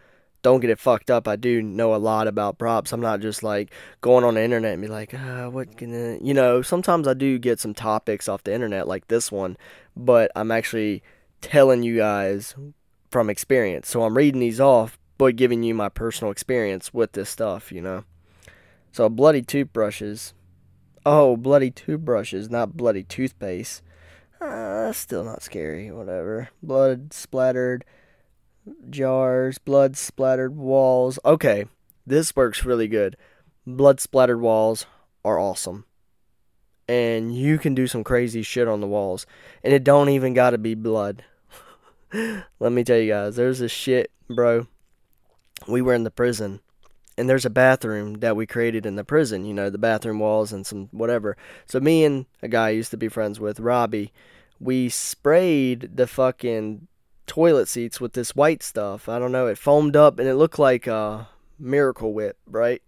don't 0.41 0.59
get 0.59 0.69
it 0.69 0.79
fucked 0.79 1.09
up. 1.09 1.27
I 1.27 1.35
do 1.35 1.61
know 1.61 1.93
a 1.93 1.97
lot 1.97 2.27
about 2.27 2.57
props. 2.57 2.93
I'm 2.93 3.01
not 3.01 3.19
just 3.19 3.43
like 3.43 3.69
going 4.01 4.23
on 4.23 4.35
the 4.35 4.43
internet 4.43 4.73
and 4.73 4.81
be 4.81 4.87
like, 4.87 5.13
ah, 5.13 5.49
what 5.49 5.75
can 5.75 5.93
I, 5.93 6.19
you 6.23 6.33
know, 6.33 6.61
sometimes 6.61 7.05
I 7.05 7.13
do 7.13 7.37
get 7.37 7.59
some 7.59 7.73
topics 7.73 8.29
off 8.29 8.43
the 8.43 8.53
internet 8.53 8.87
like 8.87 9.07
this 9.07 9.29
one, 9.29 9.57
but 9.95 10.31
I'm 10.35 10.51
actually 10.51 11.03
telling 11.41 11.83
you 11.83 11.97
guys 11.97 12.55
from 13.09 13.29
experience. 13.29 13.89
So 13.89 14.03
I'm 14.03 14.15
reading 14.15 14.39
these 14.39 14.61
off, 14.61 14.97
but 15.17 15.35
giving 15.35 15.63
you 15.63 15.73
my 15.73 15.89
personal 15.89 16.31
experience 16.31 16.93
with 16.93 17.13
this 17.13 17.29
stuff, 17.29 17.71
you 17.71 17.81
know. 17.81 18.05
So 18.91 19.09
bloody 19.09 19.41
toothbrushes. 19.41 20.33
Oh, 21.05 21.35
bloody 21.35 21.71
toothbrushes, 21.71 22.49
not 22.49 22.77
bloody 22.77 23.03
toothpaste. 23.03 23.81
Uh, 24.39 24.91
still 24.91 25.23
not 25.23 25.41
scary, 25.41 25.91
whatever. 25.91 26.49
Blood 26.61 27.13
splattered 27.13 27.85
jars, 28.89 29.57
blood 29.57 29.97
splattered 29.97 30.55
walls. 30.55 31.19
Okay, 31.25 31.65
this 32.05 32.35
works 32.35 32.65
really 32.65 32.87
good. 32.87 33.17
Blood 33.65 33.99
splattered 33.99 34.41
walls 34.41 34.85
are 35.25 35.39
awesome. 35.39 35.85
And 36.87 37.35
you 37.35 37.57
can 37.57 37.75
do 37.75 37.87
some 37.87 38.03
crazy 38.03 38.41
shit 38.41 38.67
on 38.67 38.79
the 38.79 38.87
walls. 38.87 39.25
And 39.63 39.73
it 39.73 39.83
don't 39.83 40.09
even 40.09 40.33
gotta 40.33 40.57
be 40.57 40.75
blood. 40.75 41.23
Let 42.13 42.71
me 42.71 42.83
tell 42.83 42.97
you 42.97 43.11
guys, 43.11 43.35
there's 43.35 43.59
this 43.59 43.71
shit, 43.71 44.11
bro. 44.29 44.67
We 45.67 45.81
were 45.81 45.93
in 45.93 46.03
the 46.03 46.11
prison. 46.11 46.61
And 47.17 47.27
there's 47.27 47.45
a 47.45 47.49
bathroom 47.49 48.15
that 48.15 48.35
we 48.35 48.45
created 48.45 48.85
in 48.85 48.95
the 48.95 49.03
prison, 49.03 49.43
you 49.43 49.53
know, 49.53 49.71
the 49.71 49.79
bathroom 49.79 50.19
walls 50.19 50.53
and 50.53 50.65
some 50.65 50.87
whatever. 50.91 51.35
So 51.65 51.79
me 51.79 52.05
and 52.05 52.27
a 52.43 52.47
guy 52.47 52.67
I 52.67 52.71
used 52.71 52.91
to 52.91 52.97
be 52.97 53.07
friends 53.07 53.39
with, 53.39 53.59
Robbie, 53.59 54.13
we 54.59 54.89
sprayed 54.89 55.97
the 55.97 56.05
fucking 56.05 56.87
toilet 57.25 57.67
seats 57.67 57.99
with 57.99 58.13
this 58.13 58.35
white 58.35 58.61
stuff. 58.61 59.09
I 59.09 59.17
don't 59.17 59.31
know. 59.31 59.47
It 59.47 59.57
foamed 59.57 59.95
up 59.95 60.19
and 60.19 60.27
it 60.27 60.35
looked 60.35 60.59
like 60.59 60.85
a 60.85 61.27
Miracle 61.57 62.13
Whip, 62.13 62.37
right? 62.45 62.81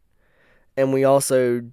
And 0.78 0.94
we 0.94 1.04
also 1.04 1.64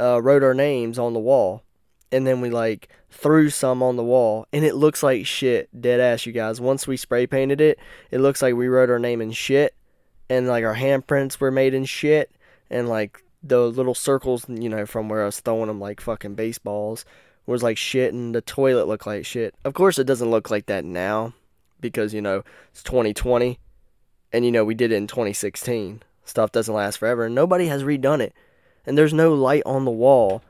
uh, 0.00 0.22
wrote 0.22 0.44
our 0.44 0.54
names 0.54 0.98
on 0.98 1.12
the 1.12 1.20
wall. 1.20 1.62
And 2.10 2.26
then 2.26 2.40
we 2.40 2.48
like 2.48 2.88
threw 3.10 3.50
some 3.50 3.82
on 3.82 3.96
the 3.96 4.04
wall, 4.04 4.46
and 4.50 4.64
it 4.64 4.74
looks 4.74 5.02
like 5.02 5.26
shit. 5.26 5.68
Dead 5.78 6.00
ass, 6.00 6.24
you 6.24 6.32
guys. 6.32 6.58
Once 6.58 6.86
we 6.86 6.96
spray 6.96 7.26
painted 7.26 7.60
it, 7.60 7.78
it 8.10 8.20
looks 8.20 8.40
like 8.40 8.54
we 8.54 8.68
wrote 8.68 8.88
our 8.88 8.98
name 8.98 9.20
in 9.20 9.30
shit, 9.32 9.74
and 10.28 10.46
like 10.46 10.64
our 10.64 10.76
handprints 10.76 11.40
were 11.40 11.50
made 11.50 11.74
in 11.74 11.84
shit, 11.84 12.30
and 12.70 12.88
like 12.88 13.22
the 13.42 13.60
little 13.60 13.94
circles, 13.94 14.46
you 14.48 14.68
know, 14.68 14.86
from 14.86 15.08
where 15.08 15.22
I 15.22 15.26
was 15.26 15.40
throwing 15.40 15.68
them 15.68 15.80
like 15.80 16.00
fucking 16.00 16.34
baseballs 16.34 17.04
was 17.46 17.62
like 17.62 17.78
shit, 17.78 18.12
and 18.12 18.34
the 18.34 18.42
toilet 18.42 18.88
looked 18.88 19.06
like 19.06 19.24
shit. 19.24 19.54
Of 19.64 19.74
course, 19.74 19.98
it 19.98 20.06
doesn't 20.06 20.30
look 20.30 20.50
like 20.50 20.66
that 20.66 20.84
now 20.84 21.34
because 21.80 22.14
you 22.14 22.20
know 22.20 22.42
it's 22.70 22.82
2020 22.82 23.58
and 24.32 24.44
you 24.44 24.52
know 24.52 24.64
we 24.64 24.74
did 24.74 24.92
it 24.92 24.96
in 24.96 25.06
2016 25.06 26.02
stuff 26.24 26.52
doesn't 26.52 26.74
last 26.74 26.96
forever 26.96 27.26
and 27.26 27.34
nobody 27.34 27.66
has 27.66 27.82
redone 27.82 28.20
it 28.20 28.34
and 28.86 28.96
there's 28.96 29.14
no 29.14 29.32
light 29.34 29.62
on 29.64 29.84
the 29.84 29.90
wall 29.90 30.42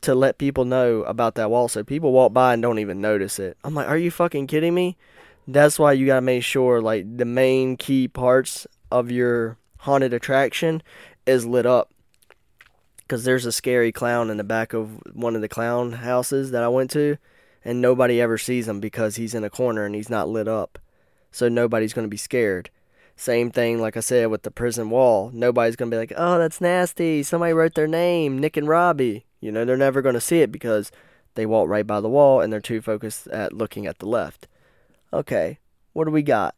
to 0.00 0.14
let 0.14 0.38
people 0.38 0.64
know 0.64 1.02
about 1.02 1.34
that 1.34 1.50
wall 1.50 1.68
so 1.68 1.82
people 1.82 2.12
walk 2.12 2.32
by 2.32 2.52
and 2.52 2.62
don't 2.62 2.78
even 2.78 3.00
notice 3.00 3.38
it. 3.38 3.56
I'm 3.64 3.74
like 3.74 3.88
are 3.88 3.96
you 3.96 4.10
fucking 4.10 4.46
kidding 4.46 4.74
me? 4.74 4.96
That's 5.46 5.78
why 5.78 5.92
you 5.92 6.06
got 6.06 6.16
to 6.16 6.20
make 6.22 6.42
sure 6.42 6.80
like 6.80 7.16
the 7.16 7.24
main 7.24 7.76
key 7.76 8.08
parts 8.08 8.66
of 8.94 9.10
your 9.10 9.58
haunted 9.78 10.12
attraction 10.14 10.82
is 11.26 11.46
lit 11.46 11.66
up 11.66 11.90
because 12.98 13.24
there's 13.24 13.46
a 13.46 13.52
scary 13.52 13.92
clown 13.92 14.30
in 14.30 14.36
the 14.36 14.44
back 14.44 14.72
of 14.72 15.00
one 15.12 15.34
of 15.34 15.42
the 15.42 15.48
clown 15.48 15.92
houses 15.92 16.50
that 16.50 16.62
i 16.62 16.68
went 16.68 16.90
to 16.90 17.18
and 17.64 17.80
nobody 17.80 18.20
ever 18.20 18.36
sees 18.36 18.68
him 18.68 18.78
because 18.78 19.16
he's 19.16 19.34
in 19.34 19.44
a 19.44 19.50
corner 19.50 19.84
and 19.86 19.94
he's 19.94 20.10
not 20.10 20.28
lit 20.28 20.46
up. 20.46 20.78
So 21.30 21.48
nobody's 21.48 21.94
going 21.94 22.06
to 22.06 22.10
be 22.10 22.16
scared. 22.16 22.70
Same 23.16 23.50
thing, 23.50 23.80
like 23.80 23.96
I 23.96 24.00
said, 24.00 24.26
with 24.26 24.42
the 24.42 24.50
prison 24.50 24.90
wall. 24.90 25.30
Nobody's 25.32 25.76
going 25.76 25.90
to 25.90 25.94
be 25.94 25.98
like, 25.98 26.12
oh, 26.16 26.38
that's 26.38 26.60
nasty. 26.60 27.22
Somebody 27.22 27.52
wrote 27.52 27.74
their 27.74 27.86
name, 27.86 28.38
Nick 28.38 28.56
and 28.56 28.68
Robbie. 28.68 29.24
You 29.40 29.50
know, 29.50 29.64
they're 29.64 29.76
never 29.76 30.02
going 30.02 30.14
to 30.14 30.20
see 30.20 30.40
it 30.40 30.52
because 30.52 30.92
they 31.34 31.46
walk 31.46 31.68
right 31.68 31.86
by 31.86 32.00
the 32.00 32.08
wall 32.08 32.40
and 32.40 32.52
they're 32.52 32.60
too 32.60 32.80
focused 32.80 33.26
at 33.28 33.52
looking 33.52 33.86
at 33.86 33.98
the 33.98 34.06
left. 34.06 34.46
Okay, 35.12 35.58
what 35.92 36.04
do 36.04 36.10
we 36.10 36.22
got? 36.22 36.54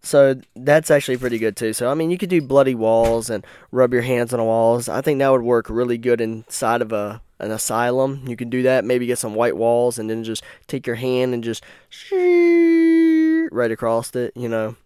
So 0.00 0.40
that's 0.54 0.90
actually 0.90 1.16
pretty 1.16 1.38
good 1.38 1.56
too. 1.56 1.72
So 1.72 1.90
I 1.90 1.94
mean, 1.94 2.10
you 2.10 2.18
could 2.18 2.30
do 2.30 2.40
bloody 2.40 2.74
walls 2.74 3.30
and 3.30 3.46
rub 3.72 3.92
your 3.92 4.02
hands 4.02 4.32
on 4.32 4.38
the 4.38 4.44
walls. 4.44 4.88
I 4.88 5.00
think 5.00 5.18
that 5.18 5.30
would 5.30 5.42
work 5.42 5.68
really 5.68 5.98
good 5.98 6.20
inside 6.20 6.82
of 6.82 6.92
a 6.92 7.20
an 7.40 7.50
asylum. 7.50 8.24
You 8.26 8.36
can 8.36 8.50
do 8.50 8.62
that. 8.62 8.84
Maybe 8.84 9.06
get 9.06 9.18
some 9.18 9.34
white 9.34 9.56
walls 9.56 9.98
and 9.98 10.10
then 10.10 10.24
just 10.24 10.42
take 10.66 10.86
your 10.86 10.96
hand 10.96 11.34
and 11.34 11.44
just 11.44 11.64
right 13.52 13.70
across 13.70 14.14
it, 14.14 14.32
you 14.36 14.48
know, 14.48 14.76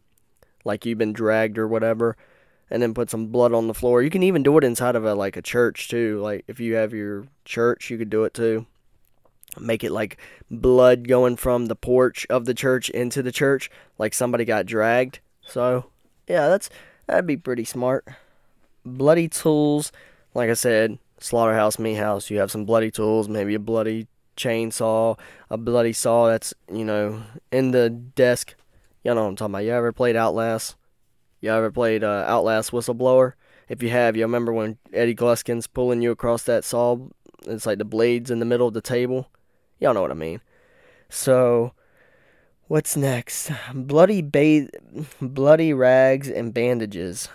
like 0.64 0.84
you've 0.84 0.98
been 0.98 1.12
dragged 1.12 1.58
or 1.58 1.66
whatever, 1.66 2.16
and 2.70 2.82
then 2.82 2.94
put 2.94 3.10
some 3.10 3.28
blood 3.28 3.52
on 3.52 3.68
the 3.68 3.74
floor. 3.74 4.02
You 4.02 4.10
can 4.10 4.22
even 4.22 4.42
do 4.42 4.56
it 4.58 4.64
inside 4.64 4.96
of 4.96 5.04
a 5.04 5.14
like 5.14 5.36
a 5.36 5.42
church 5.42 5.88
too. 5.88 6.20
Like 6.20 6.44
if 6.46 6.60
you 6.60 6.74
have 6.74 6.92
your 6.92 7.26
church, 7.44 7.90
you 7.90 7.98
could 7.98 8.10
do 8.10 8.24
it 8.24 8.34
too. 8.34 8.66
Make 9.58 9.84
it 9.84 9.92
like 9.92 10.18
blood 10.50 11.06
going 11.06 11.36
from 11.36 11.66
the 11.66 11.76
porch 11.76 12.26
of 12.30 12.46
the 12.46 12.54
church 12.54 12.88
into 12.90 13.22
the 13.22 13.32
church, 13.32 13.70
like 13.98 14.14
somebody 14.14 14.44
got 14.44 14.66
dragged. 14.66 15.20
So, 15.46 15.86
yeah, 16.26 16.48
that's 16.48 16.70
that'd 17.06 17.26
be 17.26 17.36
pretty 17.36 17.64
smart. 17.64 18.06
Bloody 18.84 19.28
tools, 19.28 19.92
like 20.34 20.48
I 20.48 20.54
said, 20.54 20.98
slaughterhouse 21.22 21.78
meat 21.78 21.94
house 21.94 22.30
you 22.30 22.38
have 22.38 22.50
some 22.50 22.64
bloody 22.64 22.90
tools 22.90 23.28
maybe 23.28 23.54
a 23.54 23.58
bloody 23.58 24.08
chainsaw 24.36 25.16
a 25.50 25.56
bloody 25.56 25.92
saw 25.92 26.26
that's 26.26 26.52
you 26.72 26.84
know 26.84 27.22
in 27.50 27.70
the 27.70 27.90
desk. 27.90 28.54
Y'all 29.04 29.14
know 29.14 29.22
what 29.22 29.28
i'm 29.28 29.36
talking 29.36 29.54
about. 29.54 29.64
You 29.64 29.72
ever 29.72 29.92
played 29.92 30.16
outlast? 30.16 30.76
You 31.40 31.50
ever 31.50 31.70
played 31.70 32.04
uh, 32.04 32.24
outlast 32.26 32.70
whistleblower? 32.70 33.34
If 33.68 33.82
you 33.82 33.90
have 33.90 34.16
you 34.16 34.22
remember 34.22 34.52
when 34.52 34.78
eddie 34.92 35.14
gluskin's 35.14 35.66
pulling 35.66 36.02
you 36.02 36.10
across 36.10 36.42
that 36.44 36.64
saw? 36.64 36.96
It's 37.46 37.66
like 37.66 37.78
the 37.78 37.84
blades 37.84 38.30
in 38.30 38.38
the 38.38 38.44
middle 38.44 38.68
of 38.68 38.74
the 38.74 38.80
table 38.80 39.28
y'all 39.82 39.94
know 39.94 40.02
what 40.02 40.10
i 40.10 40.14
mean 40.14 40.40
so 41.08 41.72
what's 42.68 42.96
next 42.96 43.50
bloody 43.74 44.22
ba- 44.22 44.68
bloody 45.20 45.72
rags 45.72 46.28
and 46.28 46.54
bandages 46.54 47.28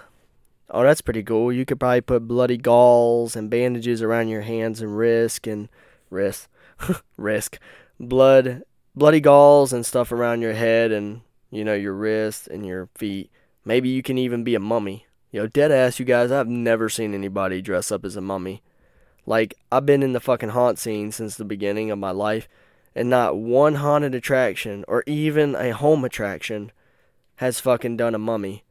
Oh, 0.70 0.84
that's 0.84 1.02
pretty 1.02 1.24
cool. 1.24 1.54
You 1.54 1.66
could 1.66 1.80
probably 1.80 2.02
put 2.02 2.28
bloody 2.28 2.58
galls 2.58 3.36
and 3.36 3.50
bandages 3.50 4.02
around 4.02 4.28
your 4.28 4.42
hands 4.42 4.82
and 4.82 4.98
wrist 4.98 5.48
and 5.48 5.70
wrist, 6.10 6.50
risk, 7.18 7.58
blood, 8.00 8.64
bloody 8.94 9.22
galls 9.22 9.72
and 9.72 9.86
stuff 9.86 10.12
around 10.12 10.42
your 10.42 10.54
head 10.54 10.92
and 10.92 11.22
you 11.52 11.64
know 11.64 11.74
your 11.74 11.94
wrist 11.94 12.48
and 12.48 12.66
your 12.66 12.90
feet. 12.96 13.32
Maybe 13.64 13.88
you 13.88 14.04
can 14.04 14.18
even 14.18 14.44
be 14.44 14.56
a 14.56 14.60
mummy. 14.60 15.06
Know, 15.34 15.46
dead 15.46 15.72
ass, 15.72 16.00
you 16.00 16.06
guys, 16.06 16.32
I've 16.32 16.48
never 16.48 16.90
seen 16.90 17.14
anybody 17.14 17.62
dress 17.62 17.92
up 17.92 18.04
as 18.04 18.16
a 18.16 18.22
mummy. 18.22 18.64
Like, 19.28 19.56
I've 19.72 19.86
been 19.86 20.02
in 20.02 20.14
the 20.14 20.22
fucking 20.22 20.50
haunt 20.50 20.80
scene 20.80 21.12
since 21.12 21.36
the 21.36 21.46
beginning 21.46 21.92
of 21.92 22.00
my 22.00 22.12
life, 22.12 22.48
and 22.96 23.10
not 23.10 23.38
one 23.38 23.76
haunted 23.76 24.16
attraction, 24.16 24.86
or 24.88 25.04
even 25.06 25.54
a 25.54 25.72
home 25.74 26.06
attraction, 26.06 26.72
has 27.36 27.60
fucking 27.60 27.98
done 27.98 28.16
a 28.16 28.20
mummy. 28.20 28.64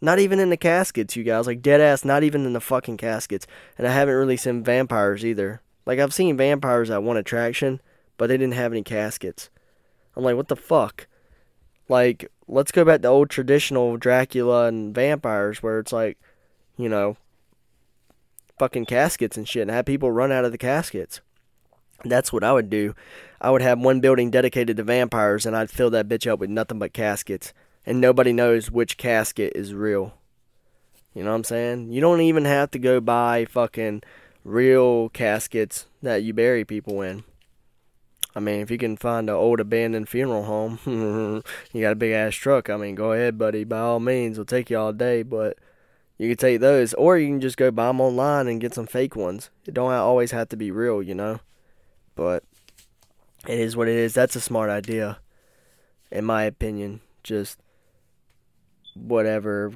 Not 0.00 0.20
even 0.20 0.38
in 0.38 0.50
the 0.50 0.56
caskets, 0.56 1.16
you 1.16 1.24
guys. 1.24 1.48
Like, 1.48 1.60
dead 1.60 1.80
ass, 1.80 2.04
not 2.04 2.22
even 2.22 2.46
in 2.46 2.52
the 2.52 2.60
fucking 2.60 2.96
caskets. 2.96 3.48
And 3.76 3.88
I 3.88 3.92
haven't 3.92 4.14
really 4.14 4.36
seen 4.36 4.62
vampires 4.62 5.26
either. 5.26 5.60
Like, 5.84 5.98
I've 5.98 6.14
seen 6.14 6.36
vampires 6.36 6.90
at 6.90 7.02
one 7.02 7.16
attraction, 7.16 7.80
but 8.16 8.28
they 8.28 8.36
didn't 8.36 8.54
have 8.54 8.72
any 8.72 8.84
caskets. 8.84 9.50
I'm 10.14 10.22
like, 10.22 10.36
what 10.36 10.46
the 10.46 10.54
fuck? 10.54 11.08
Like, 11.88 12.30
let's 12.46 12.70
go 12.70 12.84
back 12.84 13.02
to 13.02 13.08
old 13.08 13.30
traditional 13.30 13.96
Dracula 13.96 14.66
and 14.66 14.94
vampires 14.94 15.60
where 15.60 15.80
it's 15.80 15.92
like, 15.92 16.18
you 16.76 16.88
know, 16.88 17.16
fucking 18.58 18.86
caskets 18.86 19.36
and 19.36 19.48
shit 19.48 19.62
and 19.62 19.70
have 19.70 19.86
people 19.86 20.10
run 20.10 20.32
out 20.32 20.44
of 20.44 20.52
the 20.52 20.58
caskets. 20.58 21.20
That's 22.04 22.32
what 22.32 22.44
I 22.44 22.52
would 22.52 22.70
do. 22.70 22.94
I 23.40 23.50
would 23.50 23.62
have 23.62 23.80
one 23.80 24.00
building 24.00 24.30
dedicated 24.30 24.76
to 24.76 24.82
vampires 24.82 25.46
and 25.46 25.56
I'd 25.56 25.70
fill 25.70 25.90
that 25.90 26.08
bitch 26.08 26.30
up 26.30 26.38
with 26.38 26.50
nothing 26.50 26.78
but 26.78 26.92
caskets. 26.92 27.52
And 27.86 28.00
nobody 28.00 28.32
knows 28.32 28.70
which 28.70 28.98
casket 28.98 29.52
is 29.56 29.72
real. 29.72 30.14
You 31.14 31.24
know 31.24 31.30
what 31.30 31.36
I'm 31.36 31.44
saying? 31.44 31.92
You 31.92 32.00
don't 32.00 32.20
even 32.20 32.44
have 32.44 32.70
to 32.72 32.78
go 32.78 33.00
buy 33.00 33.46
fucking 33.46 34.02
real 34.44 35.08
caskets 35.08 35.86
that 36.02 36.22
you 36.22 36.32
bury 36.34 36.64
people 36.64 37.00
in. 37.02 37.24
I 38.34 38.40
mean, 38.40 38.60
if 38.60 38.70
you 38.70 38.78
can 38.78 38.96
find 38.96 39.28
an 39.28 39.34
old 39.34 39.58
abandoned 39.58 40.08
funeral 40.08 40.44
home, 40.44 40.78
you 41.72 41.80
got 41.80 41.92
a 41.92 41.96
big 41.96 42.12
ass 42.12 42.34
truck. 42.34 42.70
I 42.70 42.76
mean, 42.76 42.94
go 42.94 43.12
ahead, 43.12 43.38
buddy. 43.38 43.64
By 43.64 43.80
all 43.80 44.00
means, 44.00 44.36
it'll 44.36 44.44
take 44.44 44.70
you 44.70 44.78
all 44.78 44.92
day, 44.92 45.22
but 45.22 45.58
you 46.18 46.28
can 46.28 46.36
take 46.36 46.60
those, 46.60 46.94
or 46.94 47.16
you 47.16 47.28
can 47.28 47.40
just 47.40 47.56
go 47.56 47.70
buy 47.70 47.86
them 47.86 48.00
online 48.00 48.48
and 48.48 48.60
get 48.60 48.74
some 48.74 48.86
fake 48.86 49.14
ones. 49.14 49.50
It 49.66 49.74
don't 49.74 49.92
always 49.92 50.32
have 50.32 50.48
to 50.50 50.56
be 50.56 50.70
real, 50.70 51.02
you 51.02 51.14
know. 51.14 51.40
But 52.16 52.42
it 53.46 53.58
is 53.58 53.76
what 53.76 53.88
it 53.88 53.94
is. 53.94 54.14
That's 54.14 54.34
a 54.34 54.40
smart 54.40 54.68
idea, 54.68 55.18
in 56.10 56.24
my 56.24 56.42
opinion. 56.42 57.00
Just 57.22 57.58
whatever, 58.94 59.72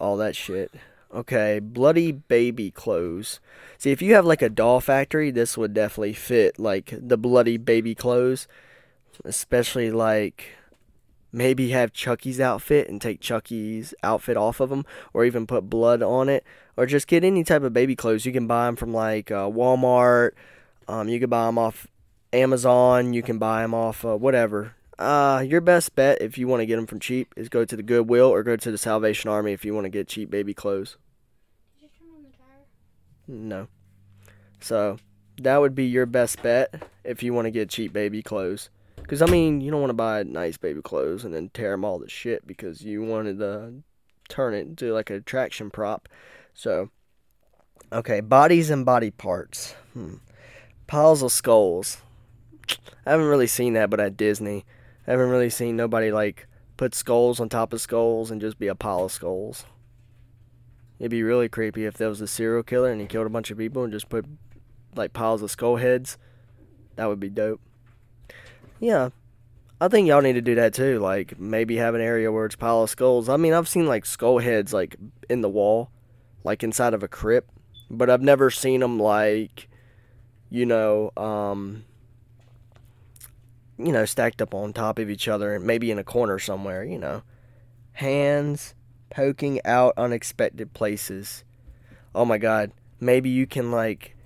all 0.00 0.16
that 0.16 0.34
shit. 0.34 0.72
Okay, 1.14 1.60
bloody 1.60 2.10
baby 2.10 2.72
clothes. 2.72 3.38
See, 3.78 3.92
if 3.92 4.02
you 4.02 4.14
have 4.14 4.26
like 4.26 4.42
a 4.42 4.48
doll 4.48 4.80
factory, 4.80 5.30
this 5.30 5.56
would 5.56 5.72
definitely 5.72 6.14
fit 6.14 6.58
like 6.58 6.92
the 6.92 7.16
bloody 7.16 7.56
baby 7.56 7.94
clothes. 7.94 8.48
Especially 9.24 9.90
like 9.90 10.56
maybe 11.36 11.68
have 11.68 11.92
Chucky's 11.92 12.40
outfit 12.40 12.88
and 12.88 13.00
take 13.00 13.20
Chucky's 13.20 13.92
outfit 14.02 14.36
off 14.36 14.58
of 14.58 14.70
them, 14.70 14.84
or 15.12 15.24
even 15.24 15.46
put 15.46 15.68
blood 15.68 16.02
on 16.02 16.28
it, 16.28 16.44
or 16.76 16.86
just 16.86 17.06
get 17.06 17.22
any 17.22 17.44
type 17.44 17.62
of 17.62 17.72
baby 17.72 17.94
clothes. 17.94 18.24
You 18.24 18.32
can 18.32 18.46
buy 18.46 18.66
them 18.66 18.76
from 18.76 18.92
like 18.92 19.30
uh, 19.30 19.46
Walmart. 19.46 20.32
Um, 20.88 21.08
you 21.08 21.20
can 21.20 21.28
buy 21.28 21.46
them 21.46 21.58
off 21.58 21.86
Amazon. 22.32 23.12
You 23.12 23.22
can 23.22 23.38
buy 23.38 23.62
them 23.62 23.74
off 23.74 24.04
uh, 24.04 24.16
whatever. 24.16 24.74
Uh, 24.98 25.44
your 25.46 25.60
best 25.60 25.94
bet 25.94 26.22
if 26.22 26.38
you 26.38 26.48
want 26.48 26.62
to 26.62 26.66
get 26.66 26.76
them 26.76 26.86
from 26.86 26.98
cheap 26.98 27.34
is 27.36 27.50
go 27.50 27.66
to 27.66 27.76
the 27.76 27.82
Goodwill 27.82 28.28
or 28.28 28.42
go 28.42 28.56
to 28.56 28.70
the 28.70 28.78
Salvation 28.78 29.28
Army 29.28 29.52
if 29.52 29.62
you 29.62 29.74
want 29.74 29.84
to 29.84 29.90
get 29.90 30.08
cheap 30.08 30.30
baby 30.30 30.54
clothes. 30.54 30.96
No. 33.28 33.68
So 34.58 34.96
that 35.42 35.58
would 35.58 35.74
be 35.74 35.84
your 35.84 36.06
best 36.06 36.42
bet 36.42 36.88
if 37.04 37.22
you 37.22 37.34
want 37.34 37.44
to 37.44 37.50
get 37.50 37.68
cheap 37.68 37.92
baby 37.92 38.22
clothes. 38.22 38.70
Because, 38.96 39.22
I 39.22 39.26
mean, 39.26 39.60
you 39.60 39.70
don't 39.70 39.80
want 39.80 39.90
to 39.90 39.94
buy 39.94 40.22
nice 40.24 40.56
baby 40.56 40.82
clothes 40.82 41.24
and 41.24 41.32
then 41.32 41.50
tear 41.54 41.72
them 41.72 41.84
all 41.84 42.00
to 42.00 42.08
shit 42.08 42.46
because 42.46 42.82
you 42.82 43.02
wanted 43.02 43.38
to 43.38 43.82
turn 44.28 44.54
it 44.54 44.66
into 44.66 44.92
like 44.92 45.10
an 45.10 45.16
attraction 45.16 45.70
prop. 45.70 46.08
So, 46.54 46.90
okay, 47.92 48.20
bodies 48.20 48.70
and 48.70 48.84
body 48.84 49.10
parts. 49.10 49.74
Hmm. 49.92 50.14
Piles 50.86 51.22
of 51.22 51.32
skulls. 51.32 51.98
I 53.06 53.10
haven't 53.10 53.26
really 53.26 53.46
seen 53.46 53.74
that, 53.74 53.90
but 53.90 54.00
at 54.00 54.16
Disney. 54.16 54.64
I 55.06 55.12
haven't 55.12 55.30
really 55.30 55.50
seen 55.50 55.76
nobody 55.76 56.10
like 56.10 56.48
put 56.76 56.94
skulls 56.94 57.38
on 57.40 57.48
top 57.48 57.72
of 57.72 57.80
skulls 57.80 58.30
and 58.30 58.40
just 58.40 58.58
be 58.58 58.66
a 58.66 58.74
pile 58.74 59.04
of 59.04 59.12
skulls. 59.12 59.64
It'd 60.98 61.10
be 61.10 61.22
really 61.22 61.48
creepy 61.48 61.84
if 61.84 61.96
there 61.96 62.08
was 62.08 62.20
a 62.20 62.26
serial 62.26 62.62
killer 62.62 62.90
and 62.90 63.00
he 63.00 63.06
killed 63.06 63.26
a 63.26 63.30
bunch 63.30 63.50
of 63.50 63.58
people 63.58 63.84
and 63.84 63.92
just 63.92 64.08
put 64.08 64.24
like 64.94 65.12
piles 65.12 65.42
of 65.42 65.50
skull 65.50 65.76
heads. 65.76 66.18
That 66.96 67.06
would 67.06 67.20
be 67.20 67.28
dope. 67.28 67.60
Yeah. 68.80 69.10
I 69.80 69.88
think 69.88 70.08
y'all 70.08 70.22
need 70.22 70.34
to 70.34 70.40
do 70.40 70.54
that 70.54 70.72
too. 70.72 70.98
Like 71.00 71.38
maybe 71.38 71.76
have 71.76 71.94
an 71.94 72.00
area 72.00 72.32
where 72.32 72.46
it's 72.46 72.56
pile 72.56 72.82
of 72.82 72.90
skulls. 72.90 73.28
I 73.28 73.36
mean, 73.36 73.52
I've 73.52 73.68
seen 73.68 73.86
like 73.86 74.06
skull 74.06 74.38
heads 74.38 74.72
like 74.72 74.96
in 75.28 75.42
the 75.42 75.48
wall, 75.48 75.90
like 76.44 76.62
inside 76.62 76.94
of 76.94 77.02
a 77.02 77.08
crypt, 77.08 77.50
but 77.90 78.08
I've 78.08 78.22
never 78.22 78.50
seen 78.50 78.80
them 78.80 78.98
like, 78.98 79.68
you 80.48 80.64
know, 80.64 81.10
um, 81.16 81.84
you 83.78 83.92
know, 83.92 84.06
stacked 84.06 84.40
up 84.40 84.54
on 84.54 84.72
top 84.72 84.98
of 84.98 85.10
each 85.10 85.28
other, 85.28 85.58
maybe 85.60 85.90
in 85.90 85.98
a 85.98 86.04
corner 86.04 86.38
somewhere. 86.38 86.82
You 86.82 86.98
know, 86.98 87.22
hands 87.92 88.74
poking 89.10 89.60
out 89.66 89.92
unexpected 89.98 90.72
places. 90.72 91.44
Oh 92.14 92.24
my 92.24 92.38
god, 92.38 92.72
maybe 92.98 93.28
you 93.28 93.46
can 93.46 93.70
like 93.70 94.16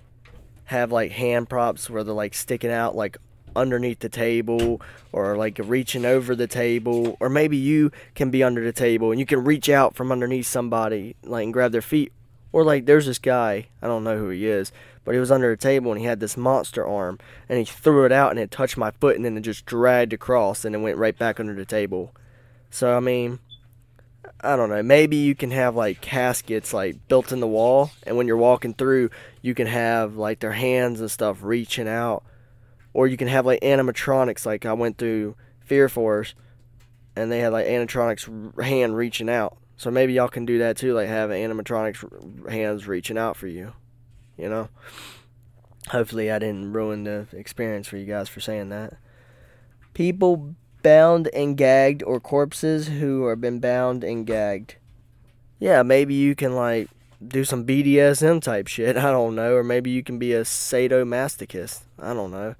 have 0.65 0.93
like 0.93 1.11
hand 1.11 1.49
props 1.49 1.89
where 1.89 2.05
they're 2.05 2.13
like 2.13 2.33
sticking 2.33 2.71
out 2.71 2.95
like 2.95 3.17
underneath 3.55 3.99
the 3.99 4.09
table 4.09 4.81
or 5.11 5.35
like 5.35 5.59
reaching 5.63 6.05
over 6.05 6.35
the 6.35 6.47
table 6.47 7.17
or 7.19 7.29
maybe 7.29 7.57
you 7.57 7.91
can 8.15 8.29
be 8.29 8.43
under 8.43 8.63
the 8.63 8.71
table 8.71 9.11
and 9.11 9.19
you 9.19 9.25
can 9.25 9.43
reach 9.43 9.69
out 9.69 9.95
from 9.95 10.11
underneath 10.11 10.47
somebody 10.47 11.15
like 11.23 11.43
and 11.43 11.53
grab 11.53 11.71
their 11.71 11.81
feet 11.81 12.11
or 12.51 12.63
like 12.63 12.85
there's 12.85 13.05
this 13.05 13.19
guy 13.19 13.67
i 13.81 13.87
don't 13.87 14.03
know 14.03 14.17
who 14.17 14.29
he 14.29 14.47
is 14.47 14.71
but 15.03 15.13
he 15.13 15.19
was 15.19 15.31
under 15.31 15.51
a 15.51 15.57
table 15.57 15.91
and 15.91 15.99
he 15.99 16.05
had 16.05 16.19
this 16.19 16.37
monster 16.37 16.85
arm 16.85 17.19
and 17.49 17.57
he 17.59 17.65
threw 17.65 18.05
it 18.05 18.11
out 18.11 18.31
and 18.31 18.39
it 18.39 18.51
touched 18.51 18.77
my 18.77 18.91
foot 18.91 19.15
and 19.15 19.25
then 19.25 19.37
it 19.37 19.41
just 19.41 19.65
dragged 19.65 20.13
across 20.13 20.63
and 20.63 20.75
it 20.75 20.79
went 20.79 20.97
right 20.97 21.17
back 21.17 21.39
under 21.39 21.53
the 21.53 21.65
table 21.65 22.13
so 22.69 22.95
i 22.95 22.99
mean 22.99 23.39
I 24.43 24.55
don't 24.55 24.69
know. 24.69 24.81
Maybe 24.81 25.17
you 25.17 25.35
can 25.35 25.51
have 25.51 25.75
like 25.75 26.01
caskets 26.01 26.73
like 26.73 27.07
built 27.07 27.31
in 27.31 27.39
the 27.39 27.47
wall, 27.47 27.91
and 28.03 28.17
when 28.17 28.27
you're 28.27 28.37
walking 28.37 28.73
through, 28.73 29.11
you 29.41 29.53
can 29.53 29.67
have 29.67 30.15
like 30.15 30.39
their 30.39 30.51
hands 30.51 30.99
and 30.99 31.11
stuff 31.11 31.39
reaching 31.41 31.87
out, 31.87 32.23
or 32.93 33.07
you 33.07 33.17
can 33.17 33.27
have 33.27 33.45
like 33.45 33.61
animatronics. 33.61 34.45
Like 34.45 34.65
I 34.65 34.73
went 34.73 34.97
through 34.97 35.35
Fear 35.59 35.89
Force, 35.89 36.33
and 37.15 37.31
they 37.31 37.39
had 37.39 37.53
like 37.53 37.67
animatronics 37.67 38.61
hand 38.61 38.95
reaching 38.95 39.29
out. 39.29 39.57
So 39.77 39.89
maybe 39.89 40.13
y'all 40.13 40.27
can 40.27 40.45
do 40.45 40.59
that 40.59 40.77
too. 40.77 40.93
Like 40.93 41.07
have 41.07 41.29
animatronics 41.29 42.49
hands 42.49 42.87
reaching 42.87 43.17
out 43.17 43.37
for 43.37 43.47
you. 43.47 43.73
You 44.37 44.49
know. 44.49 44.69
Hopefully, 45.89 46.31
I 46.31 46.39
didn't 46.39 46.73
ruin 46.73 47.03
the 47.03 47.27
experience 47.33 47.87
for 47.87 47.97
you 47.97 48.05
guys 48.05 48.29
for 48.29 48.39
saying 48.39 48.69
that. 48.69 48.97
People 49.93 50.55
bound 50.83 51.27
and 51.33 51.57
gagged 51.57 52.03
or 52.03 52.19
corpses 52.19 52.87
who 52.87 53.27
have 53.27 53.41
been 53.41 53.59
bound 53.59 54.03
and 54.03 54.25
gagged. 54.25 54.75
Yeah, 55.59 55.83
maybe 55.83 56.13
you 56.13 56.35
can 56.35 56.55
like 56.55 56.89
do 57.25 57.43
some 57.43 57.65
BDSM 57.65 58.41
type 58.41 58.67
shit. 58.67 58.97
I 58.97 59.11
don't 59.11 59.35
know. 59.35 59.55
Or 59.55 59.63
maybe 59.63 59.91
you 59.91 60.03
can 60.03 60.19
be 60.19 60.33
a 60.33 60.41
sadomasochist. 60.41 61.81
I 61.99 62.13
don't 62.13 62.31
know. 62.31 62.55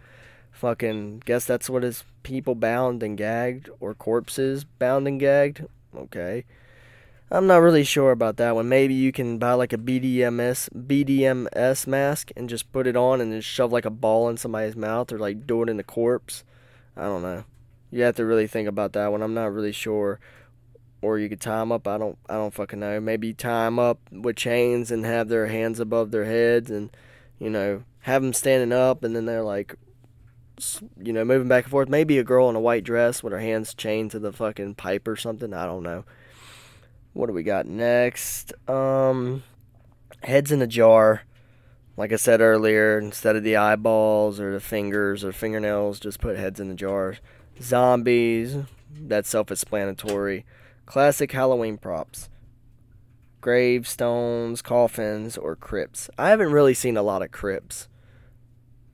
Fucking 0.61 1.23
guess 1.25 1.45
that's 1.45 1.69
what 1.69 1.83
is 1.83 2.03
people 2.23 2.55
bound 2.55 3.03
and 3.03 3.17
gagged 3.17 3.69
or 3.79 3.93
corpses 3.93 4.63
bound 4.63 5.07
and 5.07 5.19
gagged. 5.19 5.65
Okay. 5.95 6.45
I'm 7.29 7.47
not 7.47 7.61
really 7.61 7.83
sure 7.83 8.11
about 8.11 8.37
that 8.37 8.55
one. 8.55 8.69
Maybe 8.69 8.93
you 8.93 9.11
can 9.11 9.37
buy 9.37 9.53
like 9.53 9.73
a 9.73 9.77
BDMS 9.77 10.69
BDMS 10.69 11.87
mask 11.87 12.31
and 12.35 12.49
just 12.49 12.71
put 12.71 12.87
it 12.87 12.95
on 12.95 13.21
and 13.21 13.31
then 13.31 13.41
shove 13.41 13.71
like 13.71 13.85
a 13.85 13.89
ball 13.89 14.29
in 14.29 14.37
somebody's 14.37 14.75
mouth 14.75 15.11
or 15.11 15.17
like 15.17 15.47
do 15.47 15.63
it 15.63 15.69
in 15.69 15.77
the 15.77 15.83
corpse. 15.83 16.43
I 16.95 17.03
don't 17.03 17.21
know 17.21 17.45
you 17.91 18.03
have 18.03 18.15
to 18.15 18.25
really 18.25 18.47
think 18.47 18.67
about 18.67 18.93
that 18.93 19.11
one. 19.11 19.21
I'm 19.21 19.33
not 19.33 19.53
really 19.53 19.73
sure. 19.73 20.19
Or 21.01 21.19
you 21.19 21.29
could 21.29 21.41
tie 21.41 21.59
them 21.59 21.71
up. 21.71 21.87
I 21.87 21.97
don't. 21.97 22.17
I 22.29 22.35
don't 22.35 22.53
fucking 22.53 22.79
know. 22.79 22.99
Maybe 22.99 23.33
tie 23.33 23.65
them 23.65 23.79
up 23.79 23.99
with 24.11 24.35
chains 24.35 24.91
and 24.91 25.05
have 25.05 25.27
their 25.27 25.47
hands 25.47 25.79
above 25.79 26.11
their 26.11 26.25
heads, 26.25 26.69
and 26.69 26.95
you 27.39 27.49
know, 27.49 27.83
have 28.01 28.21
them 28.21 28.33
standing 28.33 28.71
up, 28.71 29.03
and 29.03 29.15
then 29.15 29.25
they're 29.25 29.43
like, 29.43 29.75
you 31.01 31.13
know, 31.13 31.25
moving 31.25 31.47
back 31.47 31.65
and 31.65 31.71
forth. 31.71 31.89
Maybe 31.89 32.17
a 32.17 32.23
girl 32.23 32.49
in 32.49 32.55
a 32.55 32.59
white 32.59 32.83
dress 32.83 33.23
with 33.23 33.33
her 33.33 33.39
hands 33.39 33.73
chained 33.73 34.11
to 34.11 34.19
the 34.19 34.31
fucking 34.31 34.75
pipe 34.75 35.07
or 35.07 35.15
something. 35.15 35.53
I 35.53 35.65
don't 35.65 35.83
know. 35.83 36.05
What 37.13 37.27
do 37.27 37.33
we 37.33 37.43
got 37.43 37.65
next? 37.65 38.53
Um, 38.69 39.43
heads 40.23 40.51
in 40.51 40.61
a 40.61 40.67
jar. 40.67 41.23
Like 41.97 42.13
I 42.13 42.15
said 42.15 42.41
earlier, 42.41 42.97
instead 42.97 43.35
of 43.35 43.43
the 43.43 43.57
eyeballs 43.57 44.39
or 44.39 44.53
the 44.53 44.61
fingers 44.61 45.23
or 45.23 45.31
fingernails, 45.31 45.99
just 45.99 46.21
put 46.21 46.37
heads 46.37 46.59
in 46.59 46.69
the 46.69 46.75
jars 46.75 47.17
zombies, 47.61 48.57
that's 48.89 49.29
self 49.29 49.51
explanatory. 49.51 50.45
Classic 50.85 51.31
Halloween 51.31 51.77
props 51.77 52.29
gravestones, 53.39 54.61
coffins, 54.61 55.35
or 55.35 55.55
crypts. 55.55 56.09
I 56.17 56.29
haven't 56.29 56.51
really 56.51 56.75
seen 56.75 56.95
a 56.95 57.01
lot 57.01 57.23
of 57.23 57.31
crypts. 57.31 57.87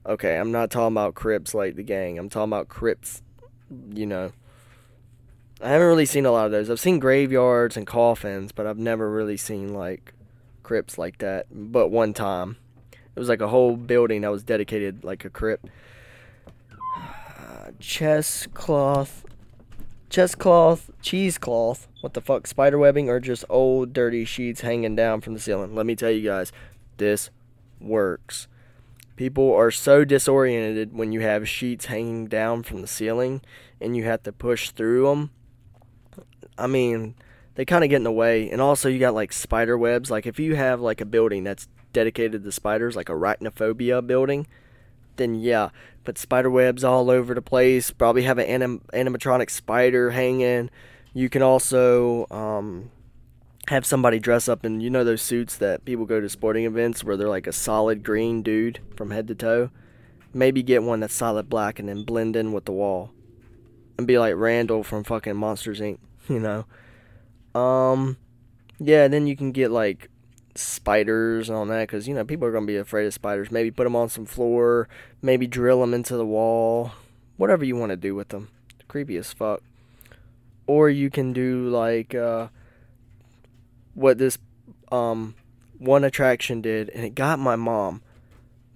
Okay, 0.08 0.36
I'm 0.36 0.50
not 0.50 0.70
talking 0.70 0.94
about 0.94 1.14
crypts 1.14 1.54
like 1.54 1.76
the 1.76 1.82
gang. 1.82 2.18
I'm 2.18 2.30
talking 2.30 2.50
about 2.50 2.68
crypts, 2.68 3.22
you 3.92 4.06
know, 4.06 4.32
I 5.60 5.70
haven't 5.70 5.88
really 5.88 6.06
seen 6.06 6.24
a 6.24 6.30
lot 6.30 6.46
of 6.46 6.52
those. 6.52 6.70
I've 6.70 6.78
seen 6.78 7.00
graveyards 7.00 7.76
and 7.76 7.84
coffins, 7.84 8.52
but 8.52 8.64
I've 8.66 8.78
never 8.78 9.10
really 9.10 9.36
seen 9.36 9.74
like 9.74 10.14
crypts 10.62 10.98
like 10.98 11.18
that. 11.18 11.46
But 11.50 11.88
one 11.88 12.14
time, 12.14 12.56
it 12.92 13.18
was 13.18 13.28
like 13.28 13.40
a 13.40 13.48
whole 13.48 13.76
building 13.76 14.20
that 14.20 14.30
was 14.30 14.44
dedicated 14.44 15.02
like 15.02 15.24
a 15.24 15.30
crypt. 15.30 15.66
Chest 17.80 18.54
cloth, 18.54 19.24
chest 20.08 20.38
cloth, 20.38 20.90
cheesecloth. 21.02 21.88
What 22.00 22.14
the 22.14 22.20
fuck? 22.20 22.46
Spider 22.46 22.78
webbing 22.78 23.08
or 23.08 23.18
just 23.18 23.44
old 23.48 23.92
dirty 23.92 24.24
sheets 24.24 24.60
hanging 24.60 24.94
down 24.94 25.20
from 25.20 25.34
the 25.34 25.40
ceiling? 25.40 25.74
Let 25.74 25.86
me 25.86 25.96
tell 25.96 26.10
you 26.10 26.22
guys, 26.22 26.52
this 26.98 27.30
works. 27.80 28.46
People 29.18 29.52
are 29.52 29.72
so 29.72 30.04
disoriented 30.04 30.92
when 30.96 31.10
you 31.10 31.18
have 31.22 31.48
sheets 31.48 31.86
hanging 31.86 32.28
down 32.28 32.62
from 32.62 32.82
the 32.82 32.86
ceiling 32.86 33.40
and 33.80 33.96
you 33.96 34.04
have 34.04 34.22
to 34.22 34.32
push 34.32 34.70
through 34.70 35.08
them. 35.08 35.32
I 36.56 36.68
mean, 36.68 37.16
they 37.56 37.64
kind 37.64 37.82
of 37.82 37.90
get 37.90 37.96
in 37.96 38.04
the 38.04 38.12
way. 38.12 38.48
And 38.48 38.60
also, 38.60 38.88
you 38.88 39.00
got 39.00 39.14
like 39.14 39.32
spider 39.32 39.76
webs. 39.76 40.08
Like, 40.08 40.28
if 40.28 40.38
you 40.38 40.54
have 40.54 40.80
like 40.80 41.00
a 41.00 41.04
building 41.04 41.42
that's 41.42 41.66
dedicated 41.92 42.44
to 42.44 42.52
spiders, 42.52 42.94
like 42.94 43.08
a 43.08 43.12
arachnophobia 43.12 44.06
building, 44.06 44.46
then 45.16 45.34
yeah. 45.34 45.70
But 46.04 46.16
spider 46.16 46.48
webs 46.48 46.84
all 46.84 47.10
over 47.10 47.34
the 47.34 47.42
place. 47.42 47.90
Probably 47.90 48.22
have 48.22 48.38
an 48.38 48.46
anim- 48.46 48.84
animatronic 48.92 49.50
spider 49.50 50.12
hanging. 50.12 50.70
You 51.12 51.28
can 51.28 51.42
also 51.42 52.28
um, 52.30 52.92
have 53.68 53.84
somebody 53.84 54.18
dress 54.18 54.48
up 54.48 54.64
in 54.64 54.80
you 54.80 54.88
know 54.88 55.04
those 55.04 55.20
suits 55.20 55.56
that 55.58 55.84
people 55.84 56.06
go 56.06 56.20
to 56.20 56.28
sporting 56.28 56.64
events 56.64 57.04
where 57.04 57.16
they're 57.16 57.28
like 57.28 57.46
a 57.46 57.52
solid 57.52 58.02
green 58.02 58.42
dude 58.42 58.80
from 58.96 59.10
head 59.10 59.28
to 59.28 59.34
toe. 59.34 59.70
Maybe 60.32 60.62
get 60.62 60.82
one 60.82 61.00
that's 61.00 61.14
solid 61.14 61.48
black 61.48 61.78
and 61.78 61.88
then 61.88 62.04
blend 62.04 62.36
in 62.36 62.52
with 62.52 62.64
the 62.64 62.72
wall, 62.72 63.10
and 63.96 64.06
be 64.06 64.18
like 64.18 64.34
Randall 64.36 64.82
from 64.82 65.04
fucking 65.04 65.36
Monsters 65.36 65.80
Inc. 65.80 65.98
You 66.28 66.40
know. 66.40 67.58
Um, 67.58 68.18
yeah. 68.78 69.08
Then 69.08 69.26
you 69.26 69.34
can 69.34 69.50
get 69.50 69.70
like 69.70 70.10
spiders 70.54 71.48
and 71.48 71.56
all 71.56 71.64
that 71.64 71.88
because 71.88 72.06
you 72.06 72.14
know 72.14 72.24
people 72.24 72.46
are 72.46 72.52
gonna 72.52 72.66
be 72.66 72.76
afraid 72.76 73.06
of 73.06 73.14
spiders. 73.14 73.50
Maybe 73.50 73.70
put 73.70 73.84
them 73.84 73.96
on 73.96 74.10
some 74.10 74.26
floor. 74.26 74.88
Maybe 75.22 75.46
drill 75.46 75.80
them 75.80 75.94
into 75.94 76.16
the 76.16 76.26
wall. 76.26 76.92
Whatever 77.38 77.64
you 77.64 77.76
want 77.76 77.90
to 77.90 77.96
do 77.96 78.14
with 78.14 78.28
them. 78.28 78.48
Creepy 78.88 79.16
as 79.16 79.32
fuck. 79.32 79.62
Or 80.66 80.90
you 80.90 81.08
can 81.08 81.32
do 81.32 81.68
like 81.70 82.14
uh, 82.14 82.48
what 83.98 84.18
this 84.18 84.38
um, 84.92 85.34
one 85.78 86.04
attraction 86.04 86.60
did, 86.60 86.88
and 86.90 87.04
it 87.04 87.14
got 87.14 87.38
my 87.38 87.56
mom. 87.56 88.02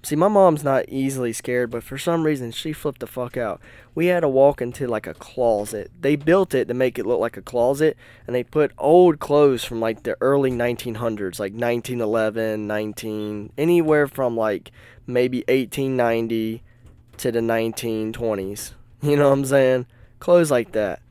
See, 0.04 0.16
my 0.16 0.26
mom's 0.26 0.64
not 0.64 0.88
easily 0.88 1.32
scared, 1.32 1.70
but 1.70 1.84
for 1.84 1.96
some 1.96 2.24
reason 2.24 2.50
she 2.50 2.72
flipped 2.72 2.98
the 2.98 3.06
fuck 3.06 3.36
out. 3.36 3.60
We 3.94 4.06
had 4.06 4.20
to 4.20 4.28
walk 4.28 4.60
into 4.60 4.88
like 4.88 5.06
a 5.06 5.14
closet. 5.14 5.92
They 6.00 6.16
built 6.16 6.54
it 6.54 6.66
to 6.66 6.74
make 6.74 6.98
it 6.98 7.06
look 7.06 7.20
like 7.20 7.36
a 7.36 7.42
closet, 7.42 7.96
and 8.26 8.34
they 8.34 8.42
put 8.42 8.72
old 8.78 9.20
clothes 9.20 9.62
from 9.62 9.80
like 9.80 10.02
the 10.02 10.16
early 10.20 10.50
1900s, 10.50 11.38
like 11.38 11.52
1911, 11.52 12.66
19, 12.66 13.52
anywhere 13.56 14.08
from 14.08 14.36
like 14.36 14.72
maybe 15.06 15.44
1890 15.46 16.64
to 17.18 17.32
the 17.32 17.40
1920s. 17.40 18.72
You 19.04 19.16
know 19.16 19.30
what 19.30 19.38
I'm 19.38 19.44
saying? 19.44 19.86
Clothes 20.20 20.52
like 20.52 20.70
that. 20.72 21.02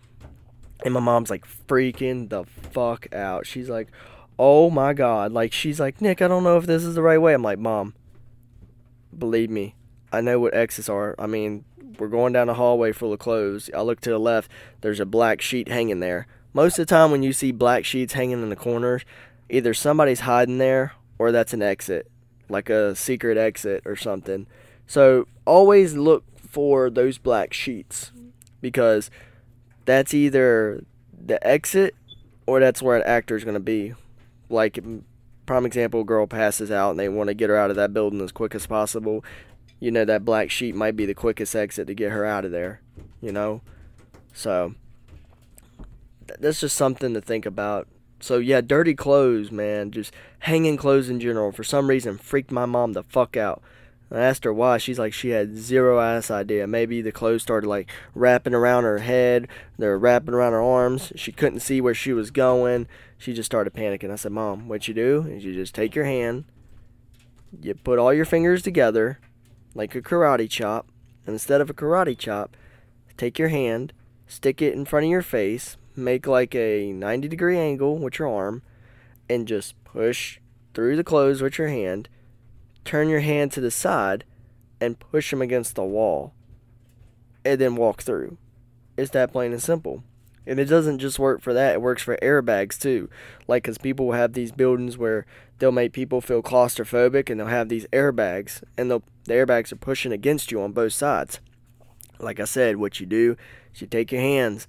And 0.84 0.94
my 0.94 1.00
mom's 1.00 1.30
like 1.30 1.46
freaking 1.67 2.30
the 2.30 2.44
fuck 2.44 3.13
out. 3.13 3.46
She's 3.46 3.70
like, 3.70 3.89
oh 4.39 4.70
my 4.70 4.94
god. 4.94 5.32
Like, 5.32 5.54
she's 5.54 5.80
like, 5.80 6.02
Nick, 6.02 6.22
I 6.22 6.28
don't 6.28 6.44
know 6.44 6.58
if 6.58 6.65
this 6.65 6.84
is 6.84 6.96
the 6.96 7.02
right 7.02 7.20
way. 7.20 7.34
I'm 7.34 7.44
like, 7.44 7.60
Mom, 7.60 7.94
believe 9.17 9.50
me, 9.50 9.76
I 10.12 10.22
know 10.22 10.39
what 10.39 10.56
exits 10.56 10.89
are. 10.89 11.15
I 11.20 11.28
mean, 11.28 11.63
we're 12.00 12.08
going 12.08 12.34
down 12.34 12.50
a 12.50 12.56
hallway 12.56 12.91
full 12.91 13.13
of 13.13 13.20
clothes. 13.20 13.70
I 13.76 13.82
look 13.82 14.02
to 14.02 14.10
the 14.10 14.20
left, 14.20 14.50
there's 14.82 15.00
a 15.00 15.06
black 15.06 15.41
sheet 15.41 15.67
hanging 15.67 16.00
there. 16.00 16.26
Most 16.54 16.80
of 16.80 16.88
the 16.88 16.94
time, 16.94 17.12
when 17.12 17.24
you 17.24 17.32
see 17.32 17.52
black 17.52 17.86
sheets 17.86 18.13
hanging 18.13 18.41
in 18.41 18.50
the 18.50 18.56
corners, 18.56 19.06
either 19.50 19.74
somebody's 19.74 20.22
hiding 20.22 20.58
there 20.58 20.94
or 21.20 21.32
that's 21.32 21.54
an 21.54 21.62
exit, 21.62 22.10
like 22.50 22.70
a 22.70 22.96
secret 22.96 23.38
exit 23.38 23.84
or 23.86 23.96
something. 23.96 24.48
So, 24.88 25.28
always 25.46 25.94
look 25.94 26.26
for 26.36 26.89
those 26.89 27.17
black 27.17 27.54
sheets 27.54 28.12
because 28.60 29.10
that's 29.86 30.13
either 30.13 30.84
the 31.26 31.46
exit 31.46 31.96
or 32.46 32.60
that's 32.60 32.82
where 32.82 32.98
an 32.98 33.04
actor 33.04 33.36
is 33.36 33.44
going 33.44 33.56
to 33.56 33.60
be. 33.60 33.94
Like, 34.50 34.80
prime 35.46 35.65
example, 35.65 36.04
girl 36.04 36.28
passes 36.28 36.72
out 36.72 36.91
and 36.91 37.00
they 37.00 37.10
want 37.10 37.28
to 37.28 37.34
get 37.34 37.50
her 37.50 37.58
out 37.58 37.70
of 37.70 37.76
that 37.78 37.94
building 37.94 38.22
as 38.22 38.32
quick 38.32 38.56
as 38.56 38.67
possible. 38.67 39.24
You 39.80 39.91
know, 39.91 40.06
that 40.06 40.26
black 40.26 40.52
sheet 40.52 40.76
might 40.76 40.96
be 40.96 41.06
the 41.06 41.13
quickest 41.13 41.56
exit 41.56 41.88
to 41.88 41.94
get 41.94 42.12
her 42.12 42.26
out 42.26 42.46
of 42.46 42.52
there, 42.52 42.82
you 43.22 43.32
know? 43.32 43.62
So, 44.34 44.76
that's 46.39 46.62
just 46.62 46.78
something 46.78 47.13
to 47.13 47.22
think 47.22 47.46
about. 47.46 47.88
So, 48.20 48.38
yeah, 48.38 48.62
dirty 48.62 48.94
clothes, 48.94 49.52
man, 49.52 49.91
just 49.91 50.13
hanging 50.39 50.78
clothes 50.78 51.10
in 51.10 51.20
general, 51.20 51.52
for 51.52 51.63
some 51.63 51.88
reason, 51.88 52.17
freaked 52.17 52.52
my 52.52 52.65
mom 52.65 52.94
the 52.94 53.04
fuck 53.04 53.36
out. 53.36 53.62
I 54.12 54.19
asked 54.19 54.43
her 54.43 54.54
why. 54.54 54.78
She's 54.78 55.00
like, 55.00 55.13
she 55.13 55.30
had 55.30 55.58
zero 55.58 56.00
ass 56.02 56.30
idea. 56.30 56.67
Maybe 56.67 57.02
the 57.02 57.13
clothes 57.13 57.43
started 57.43 57.67
like 57.67 57.89
wrapping 58.13 58.54
around 58.54 58.84
her 58.84 59.00
head. 59.00 59.47
They're 59.78 59.97
wrapping 59.97 60.34
around 60.34 60.52
her 60.52 60.62
arms. 60.62 61.13
She 61.15 61.32
couldn't 61.32 61.62
see 61.62 61.80
where 61.80 61.93
she 61.93 62.12
was 62.12 62.30
going. 62.30 62.88
She 63.17 63.34
just 63.34 63.45
started 63.45 63.74
panicking. 63.74 64.12
I 64.12 64.15
said, 64.15 64.34
Mom, 64.34 64.67
what 64.67 64.88
you 64.88 64.93
do 64.93 65.26
is 65.30 65.45
you 65.45 65.54
just 65.54 65.74
take 65.74 65.95
your 65.95 66.06
hand, 66.06 66.45
you 67.62 67.74
put 67.74 68.00
all 68.00 68.13
your 68.13 68.26
fingers 68.26 68.62
together 68.62 69.19
like 69.74 69.95
a 69.95 70.02
karate 70.02 70.50
chop. 70.50 70.88
And 71.26 71.34
instead 71.34 71.62
of 71.62 71.69
a 71.69 71.74
karate 71.74 72.17
chop, 72.17 72.58
take 73.15 73.39
your 73.39 73.50
hand, 73.50 73.93
stick 74.28 74.62
it 74.62 74.74
in 74.74 74.86
front 74.86 75.06
of 75.06 75.12
your 75.12 75.21
face, 75.21 75.78
make 75.95 76.28
like 76.28 76.54
a 76.56 76.91
90 76.91 77.28
degree 77.28 77.58
angle 77.58 77.97
with 77.97 78.19
your 78.19 78.28
arm, 78.28 78.62
and 79.30 79.47
just 79.47 79.82
push 79.84 80.39
through 80.74 80.95
the 80.95 81.04
clothes 81.04 81.41
with 81.41 81.58
your 81.58 81.67
hand 81.67 82.10
turn 82.86 83.10
your 83.10 83.20
hand 83.20 83.52
to 83.54 83.62
the 83.62 83.72
side 83.72 84.24
and 84.80 85.00
push 85.00 85.30
them 85.30 85.41
against 85.41 85.76
the 85.76 85.84
wall 85.84 86.34
and 87.46 87.60
then 87.60 87.76
walk 87.76 88.02
through. 88.02 88.38
It's 88.98 89.12
that 89.12 89.32
plain 89.32 89.52
and 89.52 89.62
simple. 89.62 90.04
And 90.46 90.60
it 90.60 90.65
doesn't 90.65 91.00
just 91.00 91.20
work 91.20 91.41
for 91.41 91.54
that, 91.54 91.76
it 91.76 91.82
works 91.82 92.02
for 92.02 92.17
airbags 92.17 92.80
too. 92.80 93.10
Like, 93.48 93.63
because 93.63 93.78
people 93.78 94.08
will 94.08 94.13
have 94.13 94.34
these 94.34 94.52
buildings 94.52 94.98
where 94.98 95.26
they'll 95.60 95.72
make 95.72 95.94
people 95.94 96.20
feel 96.20 96.41
claustrophobic 96.41 97.30
and 97.30 97.39
they'll 97.39 97.48
have 97.48 97.70
these 97.70 97.86
airbags, 97.88 98.63
and 98.78 98.89
the 98.89 99.02
airbags 99.28 99.72
are 99.72 99.78
pushing 99.78 100.12
against 100.12 100.52
you 100.52 100.60
on 100.62 100.72
both 100.72 100.94
sides. 100.94 101.39
Like 102.20 102.39
I 102.39 102.46
said, 102.46 102.78
what 102.78 103.00
you 103.00 103.06
do 103.06 103.38
is 103.74 103.82
you 103.82 103.88
take 103.88 104.12
your 104.12 104.22
hands, 104.22 104.67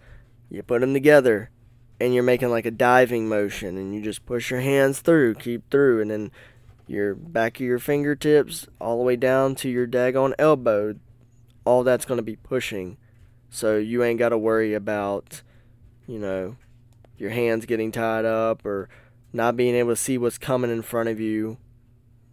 you 0.50 0.62
put 0.62 0.82
them 0.82 0.92
together, 0.92 1.50
and 1.98 2.12
you're 2.12 2.22
making 2.22 2.50
like 2.50 2.66
a 2.66 2.70
diving 2.70 3.26
motion, 3.28 3.78
and 3.78 3.94
you 3.94 4.02
just 4.02 4.26
push 4.26 4.50
your 4.50 4.60
hands 4.60 5.00
through, 5.00 5.36
keep 5.36 5.70
through, 5.70 6.02
and 6.02 6.10
then 6.10 6.30
your 6.86 7.14
back 7.14 7.56
of 7.56 7.66
your 7.66 7.78
fingertips 7.78 8.66
all 8.80 8.98
the 8.98 9.04
way 9.04 9.16
down 9.16 9.54
to 9.56 9.68
your 9.68 9.86
daggone 9.86 10.34
elbow, 10.38 10.96
all 11.64 11.82
that's 11.82 12.04
going 12.04 12.18
to 12.18 12.22
be 12.22 12.36
pushing. 12.36 12.96
So 13.50 13.76
you 13.76 14.02
ain't 14.02 14.18
got 14.18 14.30
to 14.30 14.38
worry 14.38 14.74
about, 14.74 15.42
you 16.06 16.18
know, 16.18 16.56
your 17.16 17.30
hands 17.30 17.66
getting 17.66 17.92
tied 17.92 18.24
up 18.24 18.64
or 18.64 18.88
not 19.32 19.56
being 19.56 19.74
able 19.74 19.90
to 19.90 19.96
see 19.96 20.18
what's 20.18 20.38
coming 20.38 20.70
in 20.70 20.82
front 20.82 21.08
of 21.08 21.20
you, 21.20 21.58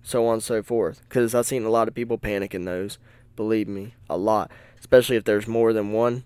so 0.02 0.26
on 0.28 0.36
and 0.36 0.44
so 0.44 0.64
forth. 0.64 1.02
Because 1.08 1.36
I've 1.36 1.46
seen 1.46 1.64
a 1.64 1.70
lot 1.70 1.88
of 1.88 1.96
people 1.96 2.18
panic 2.18 2.54
in 2.54 2.66
those. 2.66 2.98
Believe 3.36 3.68
me, 3.68 3.94
a 4.10 4.18
lot. 4.18 4.52
Especially 4.80 5.16
if 5.16 5.24
there's 5.24 5.48
more 5.48 5.74
than 5.74 5.92
one 5.92 6.24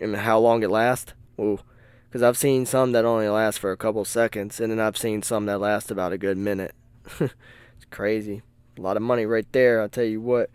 and 0.00 0.16
how 0.16 0.38
long 0.38 0.62
it 0.62 0.70
lasts. 0.70 1.12
Ooh. 1.38 1.60
Because 2.08 2.22
I've 2.22 2.38
seen 2.38 2.66
some 2.66 2.92
that 2.92 3.04
only 3.04 3.28
last 3.28 3.58
for 3.58 3.72
a 3.72 3.76
couple 3.76 4.04
seconds, 4.04 4.60
and 4.60 4.72
then 4.72 4.80
I've 4.80 4.96
seen 4.96 5.22
some 5.22 5.46
that 5.46 5.58
last 5.58 5.90
about 5.90 6.12
a 6.12 6.18
good 6.18 6.38
minute. 6.38 6.74
It's 7.86 7.96
crazy. 7.96 8.42
A 8.76 8.80
lot 8.80 8.96
of 8.96 9.02
money 9.02 9.26
right 9.26 9.46
there, 9.52 9.80
I'll 9.80 9.88
tell 9.88 10.04
you 10.04 10.20
what. 10.20 10.50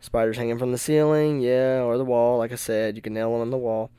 Spiders 0.00 0.36
hanging 0.36 0.58
from 0.58 0.72
the 0.72 0.78
ceiling, 0.78 1.40
yeah, 1.40 1.80
or 1.82 1.96
the 1.98 2.04
wall, 2.04 2.38
like 2.38 2.52
I 2.52 2.56
said, 2.56 2.96
you 2.96 3.02
can 3.02 3.14
nail 3.14 3.32
them 3.32 3.42
on 3.42 3.50
the 3.50 3.56
wall. 3.56 3.90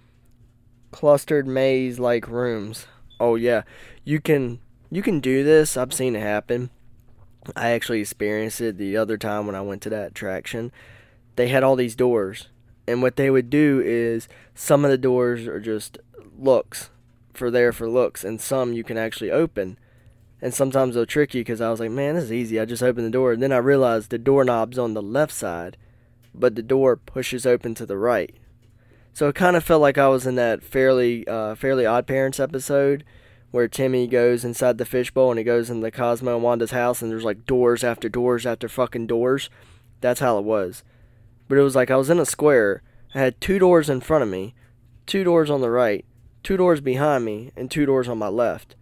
Clustered 0.91 1.47
maze 1.47 1.99
like 1.99 2.28
rooms. 2.28 2.88
Oh 3.19 3.36
yeah. 3.36 3.63
You 4.04 4.19
can 4.19 4.60
you 4.91 5.01
can 5.01 5.19
do 5.19 5.43
this. 5.43 5.78
I've 5.78 5.93
seen 5.93 6.15
it 6.15 6.21
happen. 6.21 6.69
I 7.56 7.69
actually 7.69 8.01
experienced 8.01 8.62
it 8.62 8.78
the 8.78 8.97
other 8.97 9.17
time 9.17 9.45
when 9.45 9.56
I 9.56 9.62
went 9.62 9.82
to 9.84 9.89
that 9.89 10.12
attraction. 10.12 10.71
They 11.36 11.49
had 11.49 11.63
all 11.63 11.75
these 11.75 11.95
doors. 11.95 12.47
And 12.88 13.01
what 13.01 13.15
they 13.15 13.30
would 13.30 13.49
do 13.49 13.82
is 13.84 14.28
some 14.54 14.86
of 14.86 14.91
the 14.91 14.97
doors 14.97 15.47
are 15.47 15.60
just 15.60 15.97
looks 16.38 16.89
for 17.34 17.51
there 17.51 17.73
for 17.73 17.89
looks 17.89 18.23
and 18.23 18.39
some 18.39 18.73
you 18.73 18.84
can 18.84 18.97
actually 18.97 19.32
open 19.32 19.78
and 20.45 20.53
sometimes 20.53 20.93
they'll 20.93 21.08
trick 21.08 21.34
you 21.34 21.41
because 21.41 21.60
I 21.60 21.71
was 21.71 21.79
like, 21.79 21.89
man, 21.89 22.13
this 22.13 22.25
is 22.25 22.31
easy. 22.31 22.60
I 22.60 22.65
just 22.65 22.84
open 22.84 23.03
the 23.03 23.10
door. 23.10 23.31
And 23.31 23.41
then 23.41 23.51
I 23.51 23.58
realized 23.58 24.12
the 24.12 24.19
doorknob's 24.19 24.77
on 24.77 24.93
the 24.93 25.01
left 25.01 25.34
side, 25.34 25.75
but 26.36 26.53
the 26.53 26.62
door 26.62 26.95
pushes 26.95 27.47
open 27.47 27.73
to 27.73 27.86
the 27.88 27.97
right. 27.97 28.36
So 29.12 29.27
it 29.27 29.34
kind 29.34 29.55
of 29.55 29.63
felt 29.63 29.81
like 29.81 29.97
I 29.97 30.08
was 30.08 30.27
in 30.27 30.36
that 30.36 30.62
fairly, 30.62 31.27
uh, 31.27 31.55
fairly 31.55 31.88
Odd 31.88 32.05
Parents 32.05 32.39
episode 32.39 33.03
where 33.49 33.67
Timmy 33.67 34.05
goes 34.05 34.45
inside 34.45 34.77
the 34.77 34.86
fishbowl 34.86 35.31
and 35.31 35.39
he 35.39 35.43
goes 35.43 35.71
in 35.71 35.79
the 35.79 35.89
Cosmo 35.89 36.36
and 36.36 36.43
Wanda's 36.43 36.69
house 36.69 37.01
and 37.01 37.10
there's 37.10 37.23
like 37.23 37.47
doors 37.47 37.84
after 37.84 38.08
doors 38.08 38.45
after 38.45 38.69
fucking 38.69 39.08
doors. 39.08 39.49
That's 39.99 40.19
how 40.19 40.38
it 40.38 40.45
was. 40.45 40.84
But 41.47 41.58
it 41.58 41.63
was 41.63 41.75
like 41.75 41.89
I 41.89 41.95
was 41.95 42.12
in 42.12 42.19
a 42.19 42.25
square. 42.25 42.84
I 43.15 43.19
had 43.19 43.41
two 43.41 43.58
doors 43.58 43.89
in 43.89 43.99
front 43.99 44.21
of 44.21 44.29
me, 44.29 44.53
two 45.08 45.23
doors 45.23 45.49
on 45.49 45.62
the 45.62 45.71
right, 45.71 46.05
two 46.43 46.55
doors 46.55 46.81
behind 46.81 47.25
me 47.25 47.51
and 47.55 47.71
two 47.71 47.88
doors 47.88 48.08
on 48.08 48.19
my 48.19 48.27
left. 48.27 48.75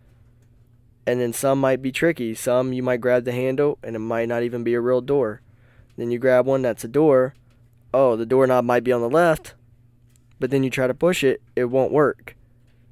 And 1.05 1.19
then 1.19 1.33
some 1.33 1.59
might 1.59 1.81
be 1.81 1.91
tricky. 1.91 2.33
Some 2.33 2.73
you 2.73 2.81
might 2.81 3.01
grab 3.01 3.25
the 3.25 3.31
handle 3.31 3.77
and 3.83 3.95
it 3.95 3.99
might 3.99 4.29
not 4.29 4.43
even 4.43 4.63
be 4.63 4.73
a 4.73 4.81
real 4.81 5.01
door. 5.01 5.41
Then 5.97 6.11
you 6.11 6.19
grab 6.19 6.45
one 6.45 6.61
that's 6.61 6.83
a 6.83 6.87
door. 6.87 7.35
Oh, 7.93 8.15
the 8.15 8.25
doorknob 8.25 8.65
might 8.65 8.83
be 8.83 8.91
on 8.91 9.01
the 9.01 9.09
left, 9.09 9.53
but 10.39 10.49
then 10.49 10.63
you 10.63 10.69
try 10.69 10.87
to 10.87 10.93
push 10.93 11.23
it, 11.23 11.41
it 11.55 11.65
won't 11.65 11.91
work. 11.91 12.35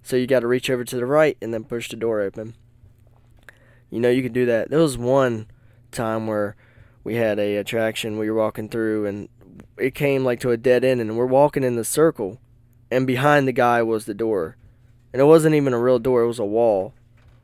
So 0.04 0.16
you 0.16 0.28
got 0.28 0.42
to 0.42 0.48
reach 0.48 0.70
over 0.70 0.84
to 0.84 0.96
the 0.96 1.06
right 1.06 1.38
and 1.42 1.54
then 1.54 1.64
push 1.64 1.90
the 1.90 1.96
door 1.96 2.22
open. 2.22 2.56
You 3.90 4.00
know, 4.00 4.10
you 4.10 4.22
can 4.22 4.34
do 4.34 4.46
that. 4.46 4.70
There 4.70 4.80
was 4.80 4.98
one 4.98 5.48
time 5.92 6.28
where 6.28 6.56
we 7.04 7.16
had 7.16 7.40
a 7.40 7.58
attraction 7.58 8.18
we 8.18 8.30
were 8.30 8.38
walking 8.38 8.70
through 8.70 9.06
and 9.06 9.30
it 9.78 9.96
came 9.96 10.24
like 10.24 10.40
to 10.42 10.52
a 10.52 10.58
dead 10.58 10.84
end 10.84 11.02
and 11.02 11.18
we're 11.18 11.26
walking 11.26 11.64
in 11.64 11.76
the 11.76 11.84
circle 11.84 12.40
and 12.92 13.08
behind 13.08 13.48
the 13.48 13.54
guy 13.54 13.82
was 13.82 14.06
the 14.06 14.14
door. 14.14 14.58
And 15.12 15.22
it 15.22 15.26
wasn't 15.26 15.56
even 15.56 15.74
a 15.74 15.80
real 15.80 16.00
door, 16.00 16.22
it 16.22 16.28
was 16.28 16.40
a 16.40 16.46
wall. 16.46 16.94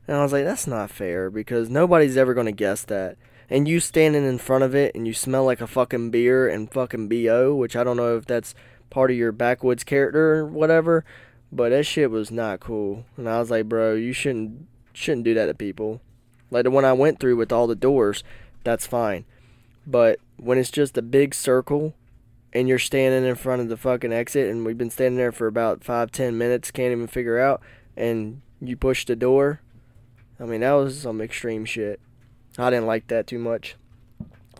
And 0.08 0.16
I 0.16 0.22
was 0.22 0.32
like, 0.32 0.44
that's 0.44 0.66
not 0.66 0.90
fair 0.90 1.30
because 1.30 1.68
nobody's 1.68 2.16
ever 2.16 2.32
going 2.32 2.46
to 2.46 2.52
guess 2.52 2.82
that. 2.84 3.18
And 3.50 3.68
you 3.68 3.78
standing 3.78 4.26
in 4.26 4.38
front 4.38 4.64
of 4.64 4.74
it 4.74 4.94
and 4.94 5.06
you 5.06 5.12
smell 5.12 5.44
like 5.44 5.60
a 5.60 5.66
fucking 5.66 6.10
beer 6.10 6.48
and 6.48 6.72
fucking 6.72 7.08
BO, 7.08 7.54
which 7.54 7.76
I 7.76 7.84
don't 7.84 7.98
know 7.98 8.16
if 8.16 8.24
that's 8.24 8.54
part 8.88 9.10
of 9.10 9.16
your 9.16 9.32
backwoods 9.32 9.84
character 9.84 10.36
or 10.36 10.46
whatever, 10.46 11.04
but 11.52 11.70
that 11.70 11.84
shit 11.84 12.10
was 12.10 12.30
not 12.30 12.60
cool. 12.60 13.04
And 13.18 13.28
I 13.28 13.38
was 13.38 13.50
like, 13.50 13.68
bro, 13.68 13.94
you 13.94 14.12
shouldn't 14.12 14.66
shouldn't 14.94 15.24
do 15.24 15.34
that 15.34 15.46
to 15.46 15.54
people. 15.54 16.00
Like 16.50 16.64
the 16.64 16.70
one 16.70 16.84
I 16.84 16.92
went 16.94 17.20
through 17.20 17.36
with 17.36 17.52
all 17.52 17.66
the 17.66 17.74
doors, 17.74 18.24
that's 18.64 18.86
fine. 18.86 19.26
But 19.86 20.20
when 20.36 20.58
it's 20.58 20.70
just 20.70 20.96
a 20.96 21.02
big 21.02 21.34
circle 21.34 21.94
and 22.52 22.66
you're 22.66 22.78
standing 22.78 23.28
in 23.28 23.36
front 23.36 23.60
of 23.60 23.68
the 23.68 23.76
fucking 23.76 24.12
exit 24.12 24.50
and 24.50 24.64
we've 24.64 24.78
been 24.78 24.90
standing 24.90 25.18
there 25.18 25.32
for 25.32 25.46
about 25.46 25.84
five, 25.84 26.10
ten 26.10 26.38
minutes, 26.38 26.70
can't 26.70 26.92
even 26.92 27.06
figure 27.06 27.38
out, 27.38 27.60
and 27.96 28.40
you 28.60 28.76
push 28.76 29.04
the 29.04 29.16
door, 29.16 29.60
I 30.40 30.44
mean 30.44 30.60
that 30.60 30.72
was 30.72 31.00
some 31.00 31.20
extreme 31.20 31.64
shit. 31.64 32.00
I 32.56 32.70
didn't 32.70 32.86
like 32.86 33.08
that 33.08 33.26
too 33.26 33.38
much. 33.38 33.76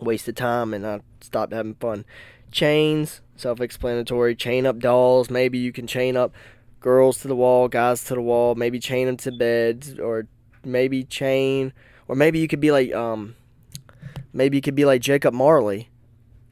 Wasted 0.01 0.37
time 0.37 0.75
and 0.75 0.87
I 0.87 1.01
stopped 1.21 1.53
having 1.53 1.75
fun. 1.75 2.05
Chains, 2.51 3.21
self 3.37 3.61
explanatory. 3.61 4.35
Chain 4.35 4.67
up 4.67 4.79
dolls. 4.79 5.31
Maybe 5.31 5.59
you 5.59 5.73
can 5.73 5.87
chain 5.87 6.17
up 6.17 6.33
girls 6.81 7.19
to 7.21 7.29
the 7.29 7.37
wall, 7.37 7.69
guys 7.69 8.05
to 8.05 8.15
the 8.15 8.21
wall. 8.21 8.55
Maybe 8.55 8.79
chain 8.79 9.07
them 9.07 9.17
to 9.19 9.33
beds 9.33 9.99
or 9.99 10.27
maybe 10.65 11.05
chain. 11.05 11.73
Or 12.07 12.15
maybe 12.15 12.39
you 12.39 12.49
could 12.49 12.61
be 12.61 12.71
like, 12.71 12.93
um, 12.95 13.37
maybe 14.33 14.57
you 14.57 14.63
could 14.63 14.75
be 14.75 14.85
like 14.85 15.01
Jacob 15.01 15.35
Marley. 15.35 15.91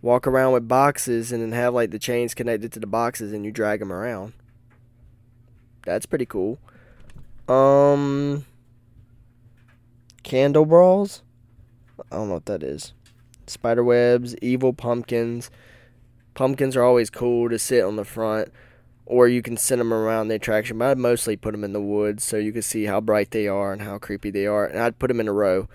Walk 0.03 0.27
around 0.27 0.53
with 0.53 0.69
boxes 0.69 1.33
and 1.33 1.43
then 1.43 1.53
have 1.53 1.75
like 1.75 1.91
the 1.91 1.99
chains 1.99 2.35
connected 2.35 2.73
to 2.73 2.81
the 2.81 2.87
boxes 2.87 3.33
and 3.33 3.45
you 3.45 3.51
drag 3.51 3.81
them 3.81 3.93
around. 3.93 4.35
That's 5.85 6.07
pretty 6.07 6.27
cool. 6.27 6.59
Um, 7.49 8.45
candle 10.27 10.67
brawls. 10.67 11.23
I 12.11 12.17
don't 12.17 12.29
know 12.29 12.35
what 12.35 12.47
that 12.47 12.63
is. 12.63 12.93
Spider 13.47 13.85
webs, 13.85 14.35
evil 14.43 14.73
pumpkins. 14.73 15.51
Pumpkins 16.35 16.77
are 16.77 16.83
always 16.83 17.09
cool 17.09 17.49
to 17.49 17.59
sit 17.59 17.83
on 17.83 17.97
the 17.97 18.05
front, 18.05 18.53
or 19.07 19.29
you 19.29 19.41
can 19.41 19.57
send 19.57 19.81
them 19.81 19.95
around 19.95 20.29
the 20.29 20.35
attraction. 20.35 20.77
But 20.79 20.91
I'd 20.91 20.99
mostly 20.99 21.37
put 21.37 21.53
them 21.53 21.65
in 21.65 21.73
the 21.73 21.81
woods 21.81 22.25
so 22.25 22.37
you 22.37 22.53
can 22.53 22.63
see 22.63 22.85
how 22.85 23.01
bright 23.01 23.31
they 23.31 23.47
are 23.47 23.73
and 23.73 23.81
how 23.81 23.99
creepy 23.99 24.31
they 24.31 24.47
are. 24.47 24.67
And 24.67 24.79
I'd 24.79 24.99
put 24.99 25.09
them 25.09 25.21
in 25.21 25.29
a 25.29 25.33
row. 25.33 25.69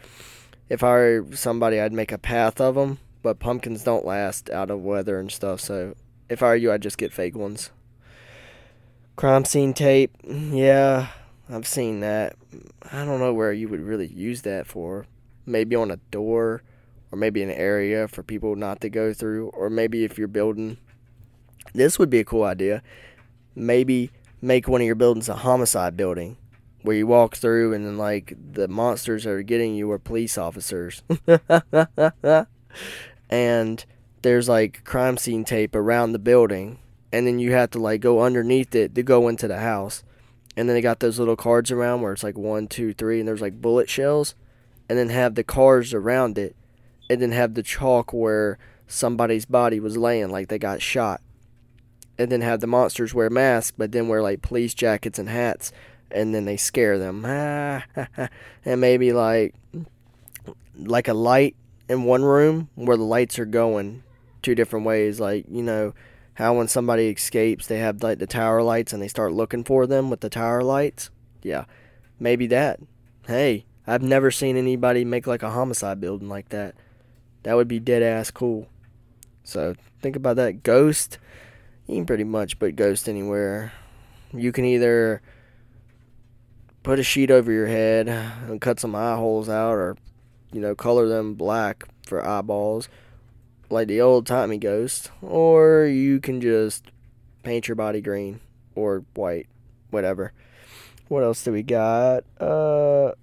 If 0.70 0.84
I 0.84 0.90
were 0.90 1.26
somebody, 1.34 1.80
I'd 1.80 1.94
make 1.94 2.12
a 2.12 2.18
path 2.18 2.62
of 2.62 2.76
them. 2.76 3.00
But 3.24 3.40
pumpkins 3.40 3.84
don't 3.84 4.06
last 4.06 4.50
out 4.50 4.70
of 4.70 4.82
weather 4.82 5.20
and 5.20 5.32
stuff. 5.32 5.62
So 5.62 5.96
if 6.30 6.44
I 6.44 6.48
were 6.48 6.56
you, 6.56 6.72
I'd 6.72 6.82
just 6.82 6.98
get 6.98 7.14
fake 7.14 7.36
ones. 7.36 7.72
Crime 9.16 9.46
scene 9.46 9.74
tape. 9.74 10.12
Yeah, 10.24 11.10
I've 11.52 11.68
seen 11.68 12.00
that. 12.00 12.36
I 12.92 13.04
don't 13.04 13.20
know 13.20 13.34
where 13.34 13.52
you 13.52 13.68
would 13.68 13.82
really 13.82 14.08
use 14.08 14.44
that 14.44 14.68
for. 14.68 15.06
Maybe 15.46 15.76
on 15.76 15.92
a 15.92 15.98
door 16.12 16.64
or 17.12 17.18
maybe 17.18 17.44
an 17.44 17.52
area 17.52 18.08
for 18.08 18.24
people 18.24 18.56
not 18.56 18.80
to 18.82 18.90
go 18.90 19.14
through, 19.14 19.50
or 19.50 19.70
maybe 19.70 20.06
if 20.06 20.18
you're 20.18 20.30
building. 20.30 20.78
This 21.74 22.00
would 22.00 22.10
be 22.10 22.20
a 22.20 22.24
cool 22.24 22.44
idea. 22.44 22.82
Maybe 23.54 24.12
make 24.42 24.68
one 24.68 24.82
of 24.82 24.88
your 24.88 24.96
buildings 24.96 25.30
a 25.30 25.36
homicide 25.36 25.98
building 25.98 26.38
where 26.84 26.96
you 26.96 27.06
walk 27.06 27.36
through 27.36 27.74
and 27.74 27.86
then 27.86 27.98
like 27.98 28.34
the 28.54 28.68
monsters 28.68 29.26
that 29.26 29.32
are 29.32 29.44
getting 29.44 29.76
you 29.76 29.92
are 29.92 30.00
police 30.00 30.38
officers. 30.38 31.04
and 33.30 33.86
there's 34.22 34.50
like 34.50 34.84
crime 34.84 35.18
scene 35.18 35.44
tape 35.44 35.76
around 35.76 36.14
the 36.14 36.20
building 36.20 36.80
and 37.12 37.28
then 37.28 37.40
you 37.40 37.52
have 37.52 37.72
to 37.72 37.80
like 37.80 38.02
go 38.02 38.22
underneath 38.22 38.74
it 38.74 38.96
to 38.96 39.04
go 39.04 39.28
into 39.28 39.48
the 39.48 39.60
house. 39.60 40.04
And 40.62 40.69
then 40.69 40.76
they 40.76 40.82
got 40.82 41.00
those 41.00 41.17
little 41.17 41.36
cards 41.36 41.71
around 41.71 42.02
where 42.02 42.13
it's 42.13 42.21
like 42.21 42.38
one, 42.38 42.67
two, 42.67 42.93
three, 42.93 43.17
and 43.17 43.28
there's 43.28 43.41
like 43.41 43.60
bullet 43.60 43.89
shells, 43.89 44.36
and 44.88 44.95
then 44.95 45.10
have 45.10 45.34
the 45.34 45.43
cars 45.43 45.91
around 45.91 46.38
it, 46.38 46.56
and 47.10 47.19
then 47.19 47.32
have 47.32 47.56
the 47.56 47.63
chalk 47.63 48.13
where 48.13 48.60
somebody's 48.86 49.45
body 49.45 49.80
was 49.80 49.97
laying, 49.97 50.30
like 50.30 50.50
they 50.50 50.60
got 50.60 50.80
shot, 50.80 51.19
and 52.19 52.32
then 52.32 52.41
have 52.41 52.60
the 52.60 52.67
monsters 52.67 53.12
wear 53.12 53.28
masks, 53.28 53.74
but 53.76 53.91
then 53.91 54.08
wear 54.08 54.21
like 54.21 54.43
police 54.43 54.76
jackets 54.76 55.17
and 55.17 55.30
hats, 55.30 55.71
and 56.12 56.36
then 56.36 56.45
they 56.45 56.58
scare 56.58 57.00
them, 57.00 57.26
and 57.26 57.82
maybe 58.63 59.13
like 59.13 59.56
like 60.78 61.08
a 61.08 61.15
light 61.15 61.56
in 61.89 62.04
one 62.04 62.21
room 62.21 62.69
where 62.76 62.97
the 62.97 63.04
lights 63.04 63.39
are 63.39 63.45
going 63.45 64.04
two 64.43 64.54
different 64.54 64.86
ways, 64.86 65.19
like 65.19 65.43
you 65.50 65.63
know 65.63 65.95
how 66.36 66.54
when 66.56 66.67
somebody 66.67 67.08
escapes 67.08 67.67
they 67.67 67.80
have 67.80 68.02
like 68.02 68.20
the 68.20 68.28
tower 68.28 68.62
lights 68.62 68.94
and 68.94 69.02
they 69.02 69.08
start 69.08 69.34
looking 69.34 69.63
for 69.63 69.86
them 69.88 70.10
with 70.10 70.22
the 70.22 70.30
tower 70.30 70.63
lights? 70.63 71.10
Yeah 71.41 71.65
maybe 72.20 72.48
that. 72.48 72.80
Hey 73.28 73.65
i've 73.88 74.04
never 74.04 74.30
seen 74.32 74.58
anybody 74.58 75.04
make 75.04 75.26
like 75.28 75.44
a 75.44 75.50
homicide 75.50 76.00
building 76.00 76.30
like 76.30 76.50
that. 76.50 76.76
That 77.44 77.56
would 77.56 77.67
be 77.67 77.80
dead 77.80 78.04
ass 78.04 78.32
cool. 78.32 78.67
So 79.44 79.76
think 80.02 80.15
about 80.15 80.36
that. 80.36 80.63
Ghost? 80.63 81.17
You 81.88 81.96
can 81.96 82.06
pretty 82.06 82.24
much 82.24 82.60
put 82.60 82.76
ghost 82.76 83.10
anywhere. 83.10 83.74
You 84.34 84.52
can 84.52 84.65
either 84.65 85.22
put 86.84 87.00
a 87.00 87.04
sheet 87.04 87.32
over 87.32 87.52
your 87.52 87.67
head 87.67 88.08
and 88.08 88.62
cut 88.62 88.80
some 88.80 88.96
eye 88.96 89.15
holes 89.15 89.50
out 89.50 89.74
or 89.74 89.98
you 90.52 90.62
know 90.62 90.76
color 90.76 91.08
them 91.08 91.36
black 91.36 91.84
for 92.06 92.26
eyeballs 92.26 92.89
like 93.72 93.88
the 93.88 94.02
old 94.02 94.28
timey 94.28 94.58
ghost, 94.58 95.12
or 95.22 95.86
you 95.86 96.20
can 96.20 96.42
just 96.42 96.92
paint 97.44 97.68
your 97.68 97.76
body 97.76 98.02
green 98.02 98.42
or 98.76 99.06
white, 99.16 99.48
whatever. 99.90 100.34
What 101.08 101.24
else 101.24 101.44
do 101.44 101.52
we 101.52 101.64
got? 101.64 102.24
Uh, 102.40 103.14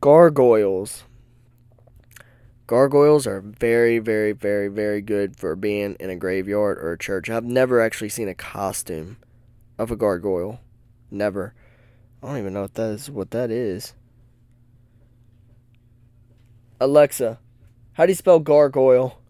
gargoyles. 0.00 1.04
Gargoyles 2.66 3.26
are 3.26 3.40
very, 3.40 4.00
very, 4.00 4.32
very, 4.32 4.68
very 4.68 5.00
good 5.00 5.36
for 5.36 5.54
being 5.54 5.96
in 6.00 6.10
a 6.10 6.16
graveyard 6.16 6.78
or 6.78 6.92
a 6.92 6.98
church. 6.98 7.30
I've 7.30 7.44
never 7.44 7.80
actually 7.80 8.08
seen 8.08 8.28
a 8.28 8.34
costume 8.34 9.18
of 9.78 9.92
a 9.92 9.96
gargoyle. 9.96 10.60
Never. 11.10 11.54
I 12.22 12.28
don't 12.28 12.38
even 12.38 12.54
know 12.54 12.62
what 12.62 12.74
that 12.74 12.90
is. 12.90 13.10
What 13.10 13.30
that 13.30 13.52
is. 13.52 13.94
Alexa, 16.80 17.38
how 17.92 18.06
do 18.06 18.10
you 18.10 18.16
spell 18.16 18.40
gargoyle? 18.40 19.20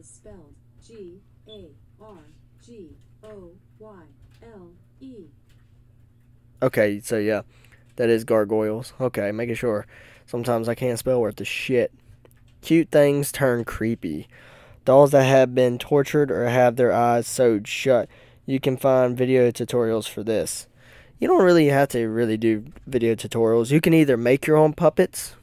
is 0.00 0.08
spelled 0.08 0.54
G 0.84 1.20
A 1.46 1.68
R 2.00 2.16
G 2.64 2.96
O 3.22 3.50
Y 3.78 4.02
L 4.42 4.70
E. 5.00 5.14
Okay, 6.62 7.00
so 7.00 7.18
yeah, 7.18 7.42
that 7.96 8.08
is 8.08 8.24
gargoyles. 8.24 8.92
Okay, 9.00 9.32
making 9.32 9.54
sure. 9.54 9.86
Sometimes 10.26 10.68
I 10.68 10.74
can't 10.74 10.98
spell 10.98 11.20
worth 11.20 11.36
the 11.36 11.44
shit. 11.44 11.92
Cute 12.60 12.90
things 12.90 13.32
turn 13.32 13.64
creepy. 13.64 14.28
Dolls 14.84 15.10
that 15.12 15.24
have 15.24 15.54
been 15.54 15.78
tortured 15.78 16.30
or 16.30 16.48
have 16.48 16.76
their 16.76 16.92
eyes 16.92 17.26
sewed 17.26 17.66
shut. 17.66 18.08
You 18.46 18.60
can 18.60 18.76
find 18.76 19.16
video 19.16 19.50
tutorials 19.50 20.08
for 20.08 20.22
this. 20.22 20.66
You 21.18 21.28
don't 21.28 21.44
really 21.44 21.66
have 21.66 21.88
to 21.88 22.06
really 22.06 22.36
do 22.36 22.64
video 22.86 23.14
tutorials. 23.14 23.70
You 23.70 23.80
can 23.80 23.92
either 23.92 24.16
make 24.16 24.46
your 24.46 24.56
own 24.56 24.72
puppets, 24.72 25.36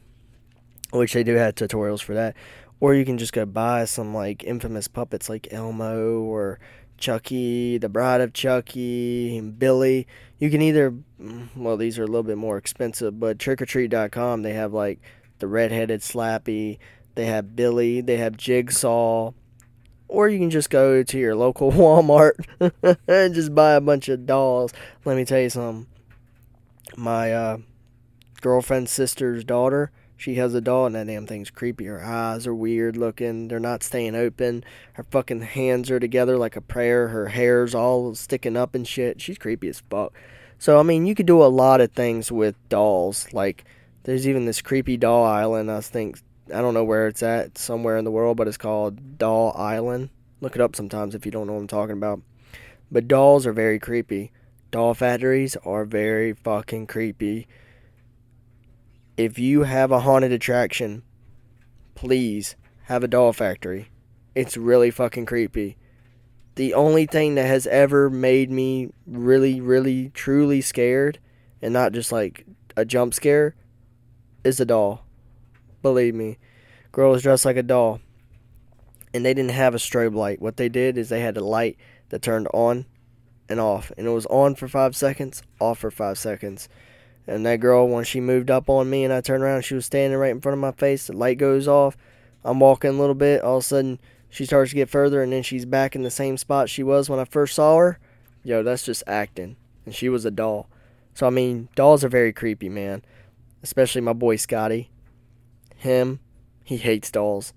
which 0.92 1.14
they 1.14 1.24
do 1.24 1.36
have 1.36 1.56
tutorials 1.56 2.02
for 2.02 2.14
that, 2.16 2.36
or 2.80 2.96
you 2.96 3.06
can 3.06 3.18
just 3.18 3.34
go 3.34 3.46
buy 3.46 3.86
some 3.86 4.14
like 4.14 4.44
infamous 4.44 4.88
puppets 4.88 5.30
like 5.30 5.48
Elmo 5.52 6.20
or 6.20 6.60
Chucky, 6.98 7.78
the 7.78 7.90
Bride 7.90 8.22
of 8.22 8.34
Chucky, 8.34 9.38
and 9.38 9.58
Billy. 9.58 10.08
You 10.40 10.50
can 10.50 10.62
either, 10.62 10.94
mm, 11.22 11.50
well, 11.56 11.78
these 11.78 11.98
are 11.98 12.04
a 12.04 12.08
little 12.08 12.24
bit 12.24 12.38
more 12.38 12.58
expensive, 12.58 13.20
but 13.20 13.38
trickortreat.com, 13.38 14.42
they 14.42 14.54
have 14.54 14.74
like 14.74 15.00
the 15.40 15.48
redheaded 15.48 16.02
Slappy, 16.02 16.78
they 17.16 17.26
have 17.26 17.56
Billy, 17.56 18.02
they 18.02 18.18
have 18.18 18.38
Jigsaw, 18.38 19.32
or 20.08 20.30
you 20.30 20.40
can 20.40 20.50
just 20.50 20.70
go 20.70 21.04
to 21.04 21.18
your 21.18 21.36
local 21.36 21.72
Walmart 21.74 22.34
and 23.08 23.34
just 23.34 23.54
buy 23.54 23.74
a 23.74 23.82
bunch 23.82 24.10
of 24.10 24.26
dolls. 24.26 24.74
Let 25.06 25.18
me 25.18 25.26
tell 25.26 25.42
you 25.42 25.50
something. 25.50 25.88
My 26.96 27.34
uh, 27.34 27.58
girlfriend's 28.42 28.92
sister's 28.92 29.44
daughter, 29.44 29.92
She 30.18 30.36
has 30.36 30.56
a 30.56 30.62
doll 30.62 30.88
and 30.88 30.96
that 30.96 31.08
damn 31.08 31.28
thing's 31.28 31.52
creepy. 31.52 31.86
Her 31.86 32.04
eyes 32.04 32.48
are 32.48 32.56
weird 32.56 32.98
looking. 32.98 33.48
They're 33.48 33.60
not 33.60 33.84
staying 33.84 34.16
open. 34.16 34.64
Her 34.94 35.04
fucking 35.04 35.42
hands 35.42 35.92
are 35.92 36.00
together 36.00 36.38
like 36.38 36.56
a 36.56 36.62
prayer. 36.62 37.10
Her 37.10 37.28
hair's 37.28 37.76
all 37.76 38.16
sticking 38.16 38.58
up 38.58 38.74
and 38.74 38.88
shit. 38.88 39.22
She's 39.22 39.38
creepy 39.38 39.70
as 39.70 39.82
fuck. 39.90 40.14
So 40.58 40.80
I 40.80 40.84
mean, 40.84 41.06
you 41.06 41.14
could 41.14 41.28
do 41.28 41.44
a 41.44 41.46
lot 41.46 41.82
of 41.82 41.92
things 41.92 42.32
with 42.32 42.56
dolls. 42.68 43.32
Like 43.32 43.64
there's 44.04 44.28
even 44.28 44.46
this 44.46 44.62
creepy 44.62 44.98
doll 44.98 45.24
island. 45.24 45.72
I 45.72 45.82
think 45.82 46.18
I 46.54 46.62
don't 46.62 46.74
know 46.74 46.84
where 46.84 47.08
it's 47.08 47.22
at, 47.22 47.58
somewhere 47.58 47.98
in 47.98 48.06
the 48.06 48.12
world, 48.12 48.38
but 48.38 48.48
it's 48.48 48.58
called 48.58 49.18
Doll 49.18 49.54
Island. 49.56 50.10
Look 50.42 50.56
it 50.56 50.62
up 50.62 50.76
sometimes 50.76 51.14
if 51.14 51.26
you 51.26 51.32
don't 51.32 51.48
know 51.48 51.54
what 51.54 51.60
I'm 51.60 51.68
talking 51.68 51.98
about. 51.98 52.22
But 52.92 53.08
dolls 53.08 53.46
are 53.46 53.54
very 53.54 53.80
creepy. 53.80 54.32
Doll 54.72 54.94
factories 54.94 55.56
are 55.66 55.86
very 55.86 56.34
fucking 56.34 56.88
creepy. 56.88 57.48
If 59.18 59.40
you 59.40 59.64
have 59.64 59.92
a 59.92 60.02
haunted 60.02 60.32
attraction, 60.32 61.02
please 61.96 62.56
have 62.84 63.04
a 63.04 63.08
doll 63.08 63.34
factory. 63.34 63.90
It's 64.36 64.56
really 64.56 64.92
fucking 64.92 65.26
creepy. 65.26 65.76
The 66.54 66.76
only 66.76 67.08
thing 67.08 67.34
that 67.34 67.48
has 67.48 67.66
ever 67.66 68.12
made 68.12 68.52
me 68.52 68.92
really, 69.08 69.60
really, 69.60 70.10
truly 70.10 70.62
scared, 70.62 71.18
and 71.64 71.74
not 71.74 71.94
just 71.94 72.12
like 72.12 72.46
a 72.76 72.86
jump 72.86 73.16
scare, 73.16 73.56
is 74.44 74.60
a 74.60 74.66
doll. 74.66 75.04
Believe 75.82 76.14
me. 76.14 76.38
Girl 76.92 77.12
was 77.12 77.24
dressed 77.24 77.46
like 77.46 77.58
a 77.58 77.64
doll. 77.64 78.00
And 79.16 79.26
they 79.26 79.34
didn't 79.34 79.52
have 79.52 79.74
a 79.74 79.80
strobe 79.80 80.14
light. 80.14 80.40
What 80.40 80.58
they 80.58 80.70
did 80.70 80.96
is 80.96 81.10
they 81.10 81.22
had 81.22 81.38
a 81.38 81.44
light 81.44 81.78
that 82.10 82.22
turned 82.22 82.48
on 82.54 82.86
and 83.50 83.60
off. 83.60 83.92
And 83.98 84.06
it 84.06 84.12
was 84.12 84.28
on 84.28 84.54
for 84.54 84.68
five 84.68 84.96
seconds, 84.96 85.42
off 85.60 85.80
for 85.80 85.90
five 85.90 86.20
seconds. 86.20 86.70
And 87.28 87.46
that 87.46 87.60
girl, 87.60 87.88
when 87.88 88.06
she 88.06 88.22
moved 88.22 88.50
up 88.50 88.70
on 88.70 88.90
me 88.90 89.04
and 89.04 89.14
I 89.14 89.20
turned 89.20 89.44
around, 89.44 89.64
she 89.64 89.76
was 89.76 89.86
standing 89.86 90.18
right 90.18 90.32
in 90.32 90.40
front 90.40 90.54
of 90.54 90.62
my 90.62 90.72
face. 90.72 91.08
The 91.08 91.14
light 91.14 91.38
goes 91.38 91.68
off. 91.68 91.98
I'm 92.44 92.60
walking 92.60 92.92
a 92.92 92.94
little 92.94 93.16
bit. 93.16 93.42
All 93.42 93.58
of 93.58 93.64
a 93.64 93.66
sudden, 93.66 94.00
she 94.30 94.46
starts 94.46 94.72
to 94.72 94.76
get 94.76 94.90
further, 94.90 95.22
and 95.22 95.34
then 95.34 95.44
she's 95.44 95.66
back 95.66 95.96
in 95.96 96.04
the 96.04 96.10
same 96.10 96.38
spot 96.38 96.70
she 96.70 96.84
was 96.84 97.10
when 97.10 97.20
I 97.20 97.26
first 97.26 97.56
saw 97.56 97.78
her. 97.78 98.00
Yo, 98.44 98.64
that's 98.64 98.84
just 98.84 99.04
acting. 99.08 99.58
And 99.86 99.94
she 99.94 100.08
was 100.08 100.24
a 100.24 100.32
doll. 100.32 100.70
So, 101.14 101.28
I 101.28 101.30
mean, 101.30 101.68
dolls 101.76 102.04
are 102.04 102.10
very 102.10 102.32
creepy, 102.32 102.70
man. 102.70 103.04
Especially 103.62 104.02
my 104.02 104.14
boy 104.14 104.38
Scotty. 104.38 104.90
Him, 105.76 106.22
he 106.64 106.78
hates 106.78 107.12
dolls. 107.12 107.54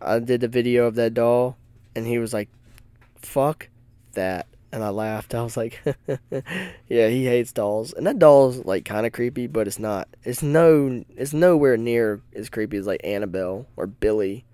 I 0.00 0.20
did 0.20 0.40
the 0.40 0.48
video 0.48 0.86
of 0.86 0.94
that 0.94 1.12
doll, 1.12 1.58
and 1.94 2.06
he 2.06 2.18
was 2.18 2.32
like, 2.32 2.48
fuck 3.16 3.68
that 4.12 4.46
and 4.72 4.82
I 4.82 4.90
laughed. 4.90 5.34
I 5.34 5.42
was 5.42 5.56
like, 5.56 5.82
"Yeah, 6.88 7.08
he 7.08 7.26
hates 7.26 7.52
dolls." 7.52 7.92
And 7.92 8.06
that 8.06 8.18
doll's 8.18 8.64
like 8.64 8.84
kind 8.84 9.06
of 9.06 9.12
creepy, 9.12 9.46
but 9.46 9.66
it's 9.66 9.78
not. 9.78 10.08
It's 10.24 10.42
no. 10.42 11.04
It's 11.16 11.32
nowhere 11.32 11.76
near 11.76 12.20
as 12.34 12.48
creepy 12.48 12.76
as 12.76 12.86
like 12.86 13.00
Annabelle 13.04 13.66
or 13.76 13.86
Billy, 13.86 14.44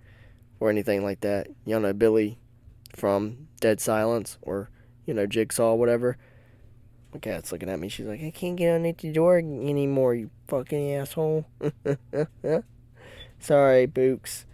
or 0.59 0.69
anything 0.69 1.03
like 1.03 1.21
that. 1.21 1.47
You 1.65 1.79
know 1.79 1.93
Billy 1.93 2.37
from 2.95 3.47
Dead 3.59 3.81
Silence 3.81 4.37
or 4.41 4.69
you 5.05 5.13
know 5.13 5.25
Jigsaw, 5.25 5.73
whatever. 5.75 6.17
My 7.13 7.19
cat's 7.19 7.51
looking 7.51 7.69
at 7.69 7.79
me. 7.79 7.89
She's 7.89 8.05
like, 8.05 8.23
"I 8.23 8.31
can't 8.31 8.55
get 8.55 8.73
underneath 8.73 8.97
the 8.99 9.11
door 9.11 9.37
anymore, 9.37 10.15
you 10.15 10.29
fucking 10.47 10.93
asshole." 10.93 11.45
Sorry, 13.39 13.85
Books. 13.85 14.45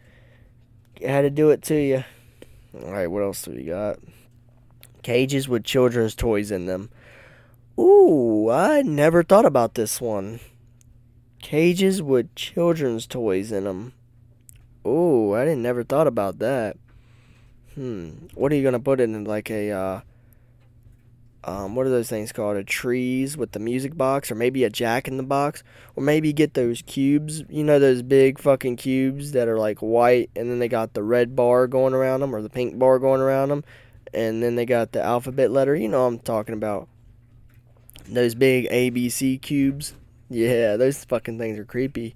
I 1.01 1.11
had 1.11 1.21
to 1.21 1.29
do 1.29 1.51
it 1.51 1.61
to 1.63 1.75
you. 1.75 2.03
All 2.83 2.91
right, 2.91 3.07
what 3.07 3.23
else 3.23 3.43
do 3.43 3.51
we 3.51 3.63
got? 3.63 3.99
Cages 5.09 5.49
with 5.49 5.63
children's 5.63 6.13
toys 6.13 6.51
in 6.51 6.67
them. 6.67 6.91
Ooh, 7.79 8.51
I 8.51 8.83
never 8.83 9.23
thought 9.23 9.43
about 9.43 9.73
this 9.73 9.99
one. 9.99 10.39
Cages 11.41 11.99
with 11.99 12.35
children's 12.35 13.07
toys 13.07 13.51
in 13.51 13.63
them. 13.63 13.93
Ooh, 14.85 15.33
I 15.33 15.45
didn't 15.45 15.63
never 15.63 15.83
thought 15.83 16.05
about 16.05 16.37
that. 16.37 16.77
Hmm. 17.73 18.27
What 18.35 18.51
are 18.51 18.55
you 18.55 18.61
gonna 18.61 18.79
put 18.79 19.01
in 19.01 19.23
like 19.23 19.49
a 19.49 19.71
uh 19.71 20.01
um 21.43 21.73
what 21.73 21.87
are 21.87 21.89
those 21.89 22.07
things 22.07 22.31
called? 22.31 22.57
A 22.57 22.63
trees 22.63 23.35
with 23.35 23.53
the 23.53 23.59
music 23.59 23.97
box 23.97 24.29
or 24.29 24.35
maybe 24.35 24.63
a 24.63 24.69
jack 24.69 25.07
in 25.07 25.17
the 25.17 25.23
box 25.23 25.63
or 25.95 26.03
maybe 26.03 26.33
get 26.33 26.53
those 26.53 26.83
cubes, 26.83 27.43
you 27.49 27.63
know 27.63 27.79
those 27.79 28.03
big 28.03 28.37
fucking 28.37 28.75
cubes 28.75 29.31
that 29.31 29.47
are 29.47 29.57
like 29.57 29.79
white 29.79 30.29
and 30.35 30.51
then 30.51 30.59
they 30.59 30.67
got 30.67 30.93
the 30.93 31.01
red 31.01 31.35
bar 31.35 31.65
going 31.65 31.95
around 31.95 32.19
them 32.19 32.35
or 32.35 32.43
the 32.43 32.49
pink 32.49 32.77
bar 32.77 32.99
going 32.99 33.21
around 33.21 33.49
them 33.49 33.63
and 34.13 34.41
then 34.41 34.55
they 34.55 34.65
got 34.65 34.91
the 34.91 35.03
alphabet 35.03 35.51
letter. 35.51 35.75
You 35.75 35.87
know 35.87 36.05
I'm 36.05 36.19
talking 36.19 36.53
about. 36.53 36.87
Those 38.07 38.35
big 38.35 38.67
ABC 38.69 39.41
cubes. 39.41 39.93
Yeah, 40.29 40.77
those 40.77 41.05
fucking 41.05 41.37
things 41.37 41.59
are 41.59 41.65
creepy. 41.65 42.15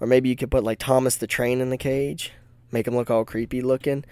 Or 0.00 0.06
maybe 0.06 0.28
you 0.28 0.36
could 0.36 0.50
put 0.50 0.64
like 0.64 0.78
Thomas 0.78 1.16
the 1.16 1.26
Train 1.26 1.60
in 1.60 1.70
the 1.70 1.78
cage, 1.78 2.32
make 2.70 2.86
him 2.86 2.96
look 2.96 3.10
all 3.10 3.24
creepy 3.24 3.62
looking. 3.62 4.04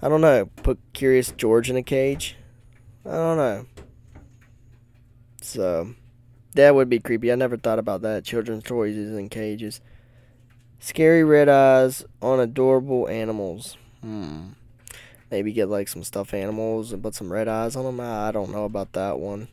I 0.00 0.08
don't 0.08 0.20
know. 0.20 0.46
Put 0.62 0.80
Curious 0.92 1.30
George 1.32 1.70
in 1.70 1.76
a 1.76 1.82
cage. 1.82 2.36
I 3.06 3.10
don't 3.10 3.36
know. 3.36 3.66
So, 5.40 5.94
that 6.54 6.74
would 6.74 6.88
be 6.88 6.98
creepy. 6.98 7.30
I 7.30 7.36
never 7.36 7.56
thought 7.56 7.78
about 7.78 8.02
that. 8.02 8.24
Children's 8.24 8.64
toys 8.64 8.96
is 8.96 9.16
in 9.16 9.28
cages. 9.28 9.80
Scary 10.80 11.22
red 11.22 11.48
eyes 11.48 12.04
on 12.20 12.40
adorable 12.40 13.08
animals. 13.08 13.76
Hmm. 14.00 14.50
Maybe 15.32 15.50
get 15.54 15.70
like 15.70 15.88
some 15.88 16.04
stuffed 16.04 16.34
animals 16.34 16.92
and 16.92 17.02
put 17.02 17.14
some 17.14 17.32
red 17.32 17.48
eyes 17.48 17.74
on 17.74 17.86
them. 17.86 18.00
I 18.00 18.30
don't 18.32 18.52
know 18.52 18.64
about 18.64 18.92
that 18.92 19.18
one. 19.18 19.48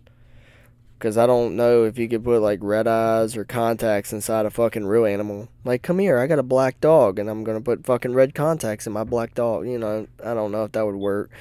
Because 0.98 1.18
I 1.18 1.26
don't 1.26 1.56
know 1.56 1.86
if 1.86 1.98
you 1.98 2.10
could 2.10 2.26
put 2.26 2.42
like 2.42 2.60
red 2.62 2.86
eyes 2.86 3.38
or 3.38 3.46
contacts 3.46 4.12
inside 4.12 4.46
a 4.46 4.50
fucking 4.50 4.88
real 4.88 5.06
animal. 5.06 5.48
Like, 5.63 5.82
come 5.82 6.00
here, 6.00 6.20
I 6.20 6.28
got 6.28 6.38
a 6.38 6.44
black 6.44 6.82
dog 6.82 7.18
and 7.18 7.30
I'm 7.30 7.46
going 7.46 7.58
to 7.58 7.63
put 7.63 7.86
fucking 7.86 8.13
red 8.13 8.36
contacts 8.36 8.88
in 8.88 8.92
my 8.92 9.06
black 9.06 9.34
dog. 9.34 9.68
You 9.68 9.80
know, 9.80 10.06
I 10.22 10.34
don't 10.34 10.52
know 10.52 10.65
if 10.65 10.74
that 10.74 10.86
would 10.86 10.96
work. 10.96 11.32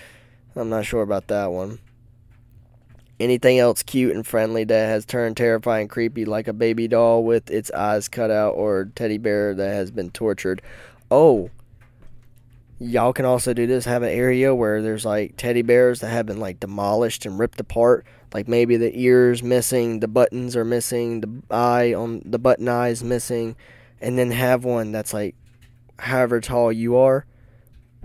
I'm 0.55 0.71
not 0.71 0.87
sure 0.87 1.03
about 1.03 1.27
that 1.27 1.51
one. 1.51 1.81
Anything 3.19 3.59
else 3.59 3.83
cute 3.83 4.15
and 4.15 4.25
friendly 4.25 4.63
that 4.63 4.87
has 4.87 5.05
turned 5.05 5.37
terrifying 5.37 5.89
creepy, 5.89 6.25
like 6.25 6.47
a 6.47 6.53
baby 6.53 6.87
doll 6.87 7.25
with 7.25 7.51
its 7.51 7.73
eyes 7.73 8.07
cut 8.07 8.31
out 8.31 8.53
or 8.53 8.93
teddy 8.95 9.19
bear 9.19 9.53
that 9.53 9.75
has 9.75 9.91
been 9.91 10.13
tortured. 10.13 10.63
Oh, 11.11 11.51
y'all 12.79 13.13
can 13.13 13.25
also 13.25 13.53
do 13.53 13.67
this 13.67 13.85
have 13.85 14.03
an 14.03 14.11
area 14.11 14.55
where 14.55 14.83
there's 14.83 15.05
like 15.05 15.37
teddy 15.37 15.63
bears 15.63 16.01
that 16.01 16.11
have 16.11 16.27
been 16.27 16.41
like 16.41 16.61
demolished 16.61 17.27
and 17.27 17.39
ripped 17.39 17.61
apart. 17.61 18.07
Like 18.33 18.47
maybe 18.47 18.77
the 18.77 18.93
ears 18.99 19.43
missing 19.43 20.01
the 20.01 20.09
buttons 20.09 20.55
are 20.57 20.65
missing 20.65 21.21
the 21.21 21.43
eye 21.55 21.95
on 21.95 22.23
the 22.25 22.39
button 22.39 22.69
eye 22.69 22.89
is 22.89 23.03
missing. 23.03 23.57
And 24.01 24.19
then 24.19 24.31
have 24.31 24.65
one 24.65 24.93
that's 24.93 25.13
like 25.13 25.35
however 25.99 26.41
tall 26.41 26.73
you 26.73 26.97
are 26.97 27.27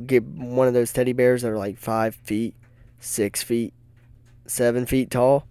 get 0.04 0.24
one 0.24 0.68
of 0.68 0.74
those 0.74 0.92
teddy 0.92 1.14
bears 1.14 1.44
that 1.44 1.52
are 1.52 1.58
like 1.58 1.78
five 1.78 2.16
feet 2.16 2.56
six 3.00 3.44
feet 3.44 3.74
seven 4.48 4.86
feet 4.86 5.12
tall. 5.12 5.48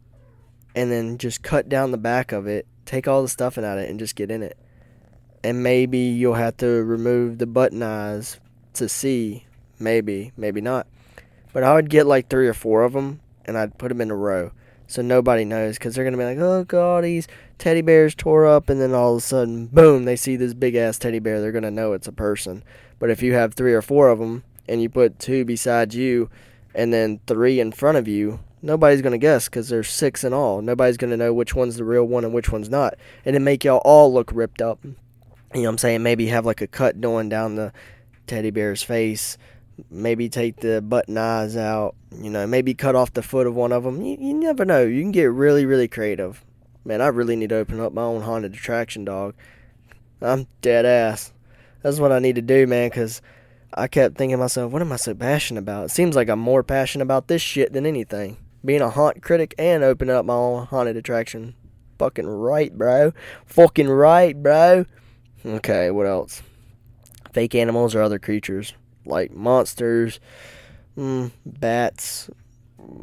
And 0.74 0.90
then 0.90 1.18
just 1.18 1.42
cut 1.42 1.68
down 1.68 1.90
the 1.90 1.98
back 1.98 2.32
of 2.32 2.46
it 2.46 2.66
take 2.84 3.06
all 3.06 3.22
the 3.22 3.28
stuffing 3.28 3.64
out 3.64 3.78
of 3.78 3.84
it 3.84 3.90
and 3.90 3.98
just 3.98 4.16
get 4.16 4.30
in 4.30 4.42
it. 4.42 4.58
And 5.44 5.62
maybe 5.62 5.98
you'll 5.98 6.34
have 6.34 6.56
to 6.58 6.66
remove 6.66 7.38
the 7.38 7.46
button 7.46 7.82
eyes 7.82 8.38
to 8.74 8.88
see. 8.88 9.46
Maybe, 9.78 10.32
maybe 10.36 10.60
not. 10.60 10.86
But 11.52 11.64
I 11.64 11.74
would 11.74 11.90
get 11.90 12.06
like 12.06 12.28
three 12.28 12.48
or 12.48 12.54
four 12.54 12.82
of 12.82 12.92
them 12.92 13.20
and 13.44 13.58
I'd 13.58 13.78
put 13.78 13.88
them 13.88 14.00
in 14.00 14.10
a 14.10 14.16
row 14.16 14.52
so 14.92 15.00
nobody 15.00 15.46
knows 15.46 15.78
because 15.78 15.94
they're 15.94 16.04
going 16.04 16.12
to 16.12 16.18
be 16.18 16.24
like, 16.24 16.36
oh 16.36 16.64
god, 16.64 17.04
these 17.04 17.26
teddy 17.56 17.80
bears 17.80 18.14
tore 18.14 18.46
up. 18.46 18.68
And 18.68 18.78
then 18.78 18.92
all 18.92 19.12
of 19.12 19.18
a 19.18 19.20
sudden, 19.22 19.68
boom, 19.68 20.04
they 20.04 20.16
see 20.16 20.36
this 20.36 20.52
big 20.52 20.74
ass 20.74 20.98
teddy 20.98 21.18
bear. 21.18 21.40
They're 21.40 21.50
going 21.50 21.62
to 21.62 21.70
know 21.70 21.94
it's 21.94 22.08
a 22.08 22.12
person. 22.12 22.62
But 22.98 23.08
if 23.08 23.22
you 23.22 23.32
have 23.32 23.54
three 23.54 23.72
or 23.72 23.80
four 23.80 24.10
of 24.10 24.18
them 24.18 24.44
and 24.68 24.82
you 24.82 24.90
put 24.90 25.18
two 25.18 25.46
beside 25.46 25.94
you 25.94 26.28
and 26.74 26.92
then 26.92 27.20
three 27.26 27.58
in 27.58 27.72
front 27.72 27.96
of 27.96 28.06
you, 28.06 28.40
nobody's 28.60 29.00
going 29.00 29.12
to 29.12 29.18
guess 29.18 29.46
because 29.48 29.70
there's 29.70 29.88
six 29.88 30.24
in 30.24 30.34
all. 30.34 30.60
Nobody's 30.60 30.98
going 30.98 31.10
to 31.10 31.16
know 31.16 31.32
which 31.32 31.54
one's 31.54 31.76
the 31.76 31.84
real 31.84 32.04
one 32.04 32.24
and 32.26 32.34
which 32.34 32.50
one's 32.50 32.68
not. 32.68 32.94
And 33.24 33.34
it 33.34 33.40
make 33.40 33.64
y'all 33.64 33.80
all 33.86 34.12
look 34.12 34.30
ripped 34.34 34.60
up. 34.60 34.80
You 34.84 34.92
know 35.54 35.62
what 35.62 35.68
I'm 35.68 35.78
saying? 35.78 36.02
Maybe 36.02 36.26
have 36.26 36.44
like 36.44 36.60
a 36.60 36.66
cut 36.66 37.00
going 37.00 37.30
down 37.30 37.56
the 37.56 37.72
teddy 38.26 38.50
bear's 38.50 38.82
face. 38.82 39.38
Maybe 39.90 40.28
take 40.28 40.56
the 40.56 40.82
button 40.82 41.16
eyes 41.16 41.56
out. 41.56 41.94
You 42.16 42.30
know, 42.30 42.46
maybe 42.46 42.74
cut 42.74 42.94
off 42.94 43.12
the 43.12 43.22
foot 43.22 43.46
of 43.46 43.54
one 43.54 43.72
of 43.72 43.84
them. 43.84 44.02
You, 44.02 44.16
you 44.20 44.34
never 44.34 44.64
know. 44.64 44.82
You 44.82 45.00
can 45.02 45.12
get 45.12 45.30
really, 45.30 45.64
really 45.64 45.88
creative. 45.88 46.44
Man, 46.84 47.00
I 47.00 47.08
really 47.08 47.36
need 47.36 47.50
to 47.50 47.56
open 47.56 47.80
up 47.80 47.92
my 47.92 48.02
own 48.02 48.22
haunted 48.22 48.54
attraction, 48.54 49.04
dog. 49.04 49.34
I'm 50.20 50.46
dead 50.60 50.84
ass. 50.84 51.32
That's 51.82 51.98
what 51.98 52.12
I 52.12 52.18
need 52.18 52.36
to 52.36 52.42
do, 52.42 52.66
man, 52.66 52.90
because 52.90 53.22
I 53.74 53.88
kept 53.88 54.16
thinking 54.16 54.36
to 54.36 54.40
myself, 54.40 54.72
what 54.72 54.82
am 54.82 54.92
I 54.92 54.96
so 54.96 55.14
passionate 55.14 55.60
about? 55.60 55.86
It 55.86 55.90
seems 55.90 56.14
like 56.14 56.28
I'm 56.28 56.38
more 56.38 56.62
passionate 56.62 57.04
about 57.04 57.28
this 57.28 57.42
shit 57.42 57.72
than 57.72 57.86
anything. 57.86 58.36
Being 58.64 58.82
a 58.82 58.90
haunt 58.90 59.22
critic 59.22 59.54
and 59.58 59.82
opening 59.82 60.14
up 60.14 60.24
my 60.24 60.34
own 60.34 60.66
haunted 60.66 60.96
attraction. 60.96 61.54
Fucking 61.98 62.26
right, 62.26 62.76
bro. 62.76 63.12
Fucking 63.46 63.88
right, 63.88 64.40
bro. 64.40 64.86
Okay, 65.44 65.90
what 65.90 66.06
else? 66.06 66.42
Fake 67.32 67.54
animals 67.54 67.94
or 67.94 68.02
other 68.02 68.18
creatures 68.18 68.74
like 69.04 69.32
monsters, 69.32 70.20
mm, 70.96 71.30
bats. 71.44 72.30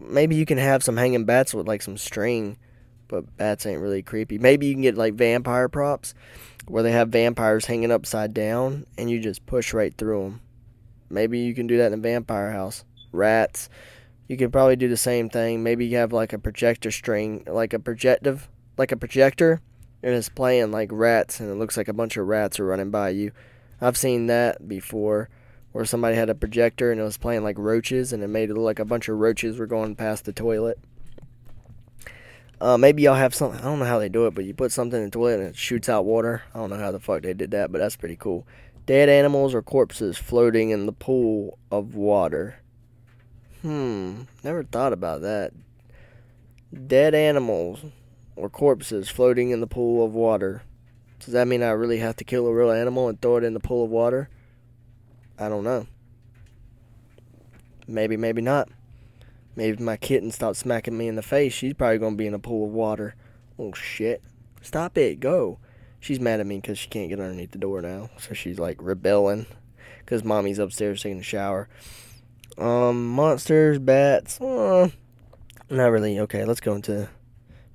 Maybe 0.02 0.36
you 0.36 0.46
can 0.46 0.58
have 0.58 0.84
some 0.84 0.98
hanging 0.98 1.26
bats 1.26 1.54
with 1.54 1.68
like 1.68 1.82
some 1.82 1.98
string 1.98 2.58
but 3.10 3.36
bats 3.36 3.66
ain't 3.66 3.82
really 3.82 4.02
creepy. 4.02 4.38
Maybe 4.38 4.68
you 4.68 4.74
can 4.74 4.84
get 4.84 4.96
like 4.96 5.16
vampire 5.16 5.68
props 5.68 6.14
where 6.68 6.84
they 6.84 6.92
have 6.92 7.10
vampires 7.10 7.66
hanging 7.66 7.92
upside 7.92 8.34
down 8.34 8.86
and 8.98 9.10
you 9.10 9.20
just 9.20 9.46
push 9.46 9.74
right 9.74 9.94
through 9.98 10.24
them. 10.24 10.42
Maybe 11.10 11.40
you 11.40 11.54
can 11.54 11.68
do 11.68 11.78
that 11.78 11.92
in 11.92 12.00
a 12.00 12.02
vampire 12.02 12.52
house. 12.52 12.86
Rats. 13.12 13.68
You 14.28 14.38
could 14.38 14.54
probably 14.54 14.76
do 14.76 14.88
the 14.88 14.96
same 14.96 15.28
thing. 15.28 15.64
Maybe 15.64 15.88
you 15.88 15.98
have 15.98 16.14
like 16.14 16.34
a 16.34 16.40
projector 16.40 16.92
string, 16.92 17.44
like 17.48 17.74
a 17.74 17.80
projective, 17.80 18.48
like 18.78 18.92
a 18.92 18.98
projector, 18.98 19.60
and 20.04 20.14
it's 20.14 20.30
playing 20.30 20.70
like 20.70 20.90
rats, 20.92 21.40
and 21.40 21.50
it 21.50 21.56
looks 21.56 21.76
like 21.76 21.88
a 21.88 21.94
bunch 21.94 22.16
of 22.16 22.28
rats 22.28 22.60
are 22.60 22.66
running 22.66 22.92
by 22.92 23.10
you. 23.10 23.32
I've 23.82 23.98
seen 23.98 24.28
that 24.28 24.68
before, 24.68 25.30
where 25.72 25.86
somebody 25.86 26.16
had 26.16 26.30
a 26.30 26.36
projector 26.36 26.92
and 26.92 27.00
it 27.00 27.04
was 27.04 27.18
playing 27.18 27.44
like 27.44 27.58
roaches, 27.58 28.12
and 28.14 28.24
it 28.24 28.28
made 28.28 28.50
it 28.50 28.54
look 28.54 28.64
like 28.64 28.80
a 28.80 28.86
bunch 28.86 29.08
of 29.08 29.18
roaches 29.18 29.58
were 29.58 29.68
going 29.68 29.96
past 29.96 30.26
the 30.26 30.34
toilet. 30.34 30.80
Uh, 32.62 32.78
maybe 32.78 33.04
y'all 33.04 33.16
have 33.16 33.34
something. 33.34 33.60
I 33.62 33.64
don't 33.64 33.80
know 33.80 33.86
how 33.86 34.00
they 34.00 34.10
do 34.10 34.28
it, 34.28 34.36
but 34.36 34.44
you 34.44 34.54
put 34.54 34.72
something 34.72 35.00
in 35.00 35.06
the 35.06 35.12
toilet 35.12 35.40
and 35.40 35.50
it 35.50 35.56
shoots 35.56 35.88
out 35.88 36.06
water. 36.06 36.44
I 36.54 36.60
don't 36.60 36.70
know 36.70 36.78
how 36.78 36.92
the 36.92 37.00
fuck 37.00 37.22
they 37.22 37.34
did 37.34 37.52
that, 37.52 37.72
but 37.72 37.78
that's 37.80 37.96
pretty 37.96 38.18
cool. 38.18 38.46
Dead 38.86 39.08
animals 39.08 39.56
or 39.56 39.62
corpses 39.62 40.18
floating 40.18 40.70
in 40.72 40.86
the 40.86 40.92
pool 40.92 41.58
of 41.72 41.96
water. 41.96 42.60
Hmm, 43.62 44.24
never 44.44 44.64
thought 44.64 44.92
about 44.92 45.22
that. 45.22 45.54
Dead 46.88 47.16
animals 47.16 47.86
or 48.36 48.50
corpses 48.50 49.10
floating 49.10 49.52
in 49.52 49.62
the 49.62 49.68
pool 49.68 50.04
of 50.04 50.14
water. 50.14 50.64
Does 51.20 51.34
that 51.34 51.48
mean 51.48 51.64
I 51.64 51.70
really 51.72 51.98
have 52.00 52.16
to 52.18 52.24
kill 52.24 52.48
a 52.48 52.54
real 52.54 52.72
animal 52.72 53.10
and 53.10 53.22
throw 53.22 53.38
it 53.38 53.44
in 53.44 53.54
the 53.54 53.60
pool 53.60 53.86
of 53.86 53.90
water? 53.90 54.30
I 55.38 55.50
don't 55.50 55.64
know. 55.64 55.88
Maybe, 57.88 58.18
maybe 58.18 58.42
not. 58.42 58.70
Maybe 59.56 59.74
if 59.74 59.80
my 59.80 59.98
kitten 59.98 60.32
stops 60.32 60.60
smacking 60.60 60.98
me 60.98 61.08
in 61.08 61.16
the 61.16 61.22
face, 61.22 61.54
she's 61.54 61.74
probably 61.74 61.98
going 61.98 62.14
to 62.14 62.18
be 62.18 62.28
in 62.28 62.34
a 62.34 62.40
pool 62.40 62.68
of 62.68 62.72
water. 62.72 63.16
Oh, 63.58 63.74
shit. 63.74 64.22
Stop 64.62 64.98
it. 64.98 65.20
Go. 65.20 65.60
She's 66.00 66.20
mad 66.20 66.40
at 66.40 66.46
me 66.46 66.58
because 66.58 66.78
she 66.78 66.88
can't 66.88 67.10
get 67.10 67.20
underneath 67.20 67.52
the 67.52 67.58
door 67.58 67.82
now. 67.82 68.10
So 68.18 68.34
she's 68.34 68.58
like 68.58 68.78
rebelling 68.82 69.46
because 70.00 70.24
mommy's 70.24 70.60
upstairs 70.60 71.04
taking 71.04 71.20
a 71.20 71.24
shower. 71.24 71.68
Um, 72.58 73.08
monsters, 73.08 73.80
bats. 73.80 74.40
Uh, 74.40 74.90
not 75.70 75.88
really. 75.88 76.20
Okay, 76.20 76.46
let's 76.46 76.62
go 76.62 76.76
into 76.76 77.10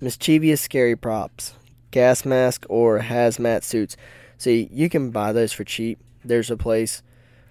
mischievous, 0.00 0.60
scary 0.60 0.96
props. 0.96 1.54
Gas 1.94 2.24
mask 2.24 2.66
or 2.68 2.98
hazmat 2.98 3.62
suits. 3.62 3.96
See, 4.36 4.68
you 4.72 4.88
can 4.88 5.12
buy 5.12 5.30
those 5.30 5.52
for 5.52 5.62
cheap. 5.62 6.00
There's 6.24 6.50
a 6.50 6.56
place. 6.56 7.04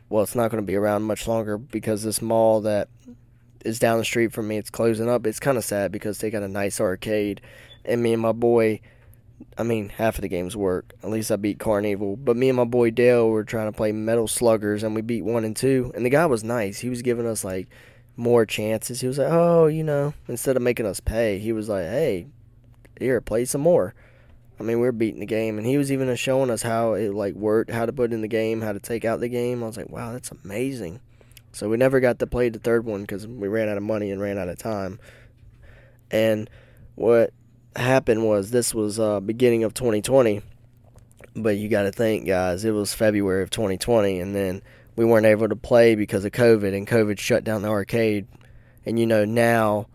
Well, 0.10 0.22
it's 0.22 0.36
not 0.36 0.52
going 0.52 0.62
to 0.62 0.68
be 0.68 0.76
around 0.76 1.04
much 1.04 1.30
longer 1.30 1.58
because 1.58 2.04
this 2.04 2.22
mall 2.22 2.60
that 2.60 2.90
is 3.64 3.80
down 3.80 4.00
the 4.00 4.04
street 4.04 4.34
from 4.34 4.50
me. 4.50 4.58
It's 4.58 4.70
closing 4.70 5.10
up. 5.10 5.26
It's 5.26 5.40
kind 5.40 5.58
of 5.58 5.64
sad 5.64 5.94
because 5.94 6.18
they 6.18 6.30
got 6.30 6.44
a 6.44 6.50
nice 6.50 6.82
arcade, 6.82 7.40
and 7.86 8.04
me 8.04 8.12
and 8.12 8.22
my 8.22 8.34
boy. 8.34 8.82
I 9.58 9.64
mean, 9.64 9.88
half 9.88 10.16
of 10.16 10.24
the 10.24 10.28
games 10.28 10.58
work. 10.58 10.92
At 11.02 11.10
least 11.10 11.32
I 11.32 11.38
beat 11.38 11.58
Carnival. 11.58 12.18
But 12.18 12.36
me 12.36 12.50
and 12.50 12.58
my 12.58 12.66
boy 12.66 12.92
Dale 12.92 13.30
were 13.30 13.46
trying 13.46 13.72
to 13.72 13.78
play 13.78 13.94
Metal 13.94 14.28
Sluggers, 14.28 14.84
and 14.84 14.94
we 14.94 15.02
beat 15.02 15.24
one 15.24 15.46
and 15.46 15.56
two. 15.56 15.94
And 15.96 16.06
the 16.06 16.10
guy 16.10 16.26
was 16.26 16.44
nice. 16.44 16.80
He 16.80 16.90
was 16.90 17.02
giving 17.02 17.28
us 17.28 17.46
like 17.46 17.70
more 18.18 18.46
chances. 18.46 19.00
He 19.00 19.08
was 19.08 19.20
like, 19.20 19.32
"Oh, 19.32 19.68
you 19.68 19.86
know," 19.86 20.14
instead 20.28 20.58
of 20.58 20.64
making 20.64 20.86
us 20.86 21.00
pay, 21.00 21.40
he 21.40 21.54
was 21.54 21.70
like, 21.70 21.86
"Hey, 21.86 22.28
here, 23.00 23.22
play 23.22 23.46
some 23.46 23.62
more." 23.62 23.96
I 24.64 24.66
mean, 24.66 24.80
we 24.80 24.88
were 24.88 24.94
beating 24.94 25.20
the 25.20 25.26
game, 25.26 25.58
and 25.58 25.68
he 25.68 25.78
was 25.78 25.92
even 25.92 26.16
showing 26.16 26.50
us 26.50 26.62
how 26.62 26.94
it 26.94 27.14
like 27.14 27.34
worked, 27.34 27.70
how 27.70 27.86
to 27.86 27.92
put 27.92 28.14
in 28.14 28.22
the 28.22 28.30
game, 28.30 28.62
how 28.62 28.72
to 28.72 28.80
take 28.80 29.04
out 29.04 29.20
the 29.20 29.28
game. 29.28 29.62
I 29.62 29.68
was 29.68 29.76
like, 29.76 29.90
"Wow, 29.90 30.14
that's 30.14 30.32
amazing." 30.32 31.02
So 31.52 31.68
we 31.68 31.76
never 31.76 32.00
got 32.00 32.20
to 32.20 32.28
play 32.28 32.48
the 32.48 32.60
third 32.60 32.86
one 32.86 33.02
because 33.02 33.28
we 33.28 33.50
ran 33.50 33.68
out 33.68 33.76
of 33.76 33.84
money 33.84 34.10
and 34.10 34.22
ran 34.22 34.38
out 34.38 34.48
of 34.48 34.58
time. 34.58 35.00
And 36.10 36.50
what 36.96 37.34
happened 37.76 38.26
was 38.26 38.52
this 38.52 38.74
was 38.74 39.02
uh, 39.02 39.20
beginning 39.20 39.66
of 39.66 39.74
2020, 39.74 40.42
but 41.36 41.58
you 41.58 41.68
got 41.68 41.84
to 41.84 41.92
think, 41.92 42.26
guys, 42.26 42.64
it 42.64 42.72
was 42.72 42.94
February 42.94 43.44
of 43.44 43.50
2020, 43.50 44.22
and 44.22 44.34
then 44.34 44.62
we 44.96 45.04
weren't 45.04 45.26
able 45.26 45.50
to 45.50 45.58
play 45.58 45.96
because 45.96 46.24
of 46.24 46.32
COVID, 46.32 46.74
and 46.74 46.88
COVID 46.88 47.20
shut 47.20 47.44
down 47.44 47.64
the 47.64 47.70
arcade. 47.70 48.28
And 48.86 48.98
you 48.98 49.06
know 49.08 49.26
now, 49.26 49.88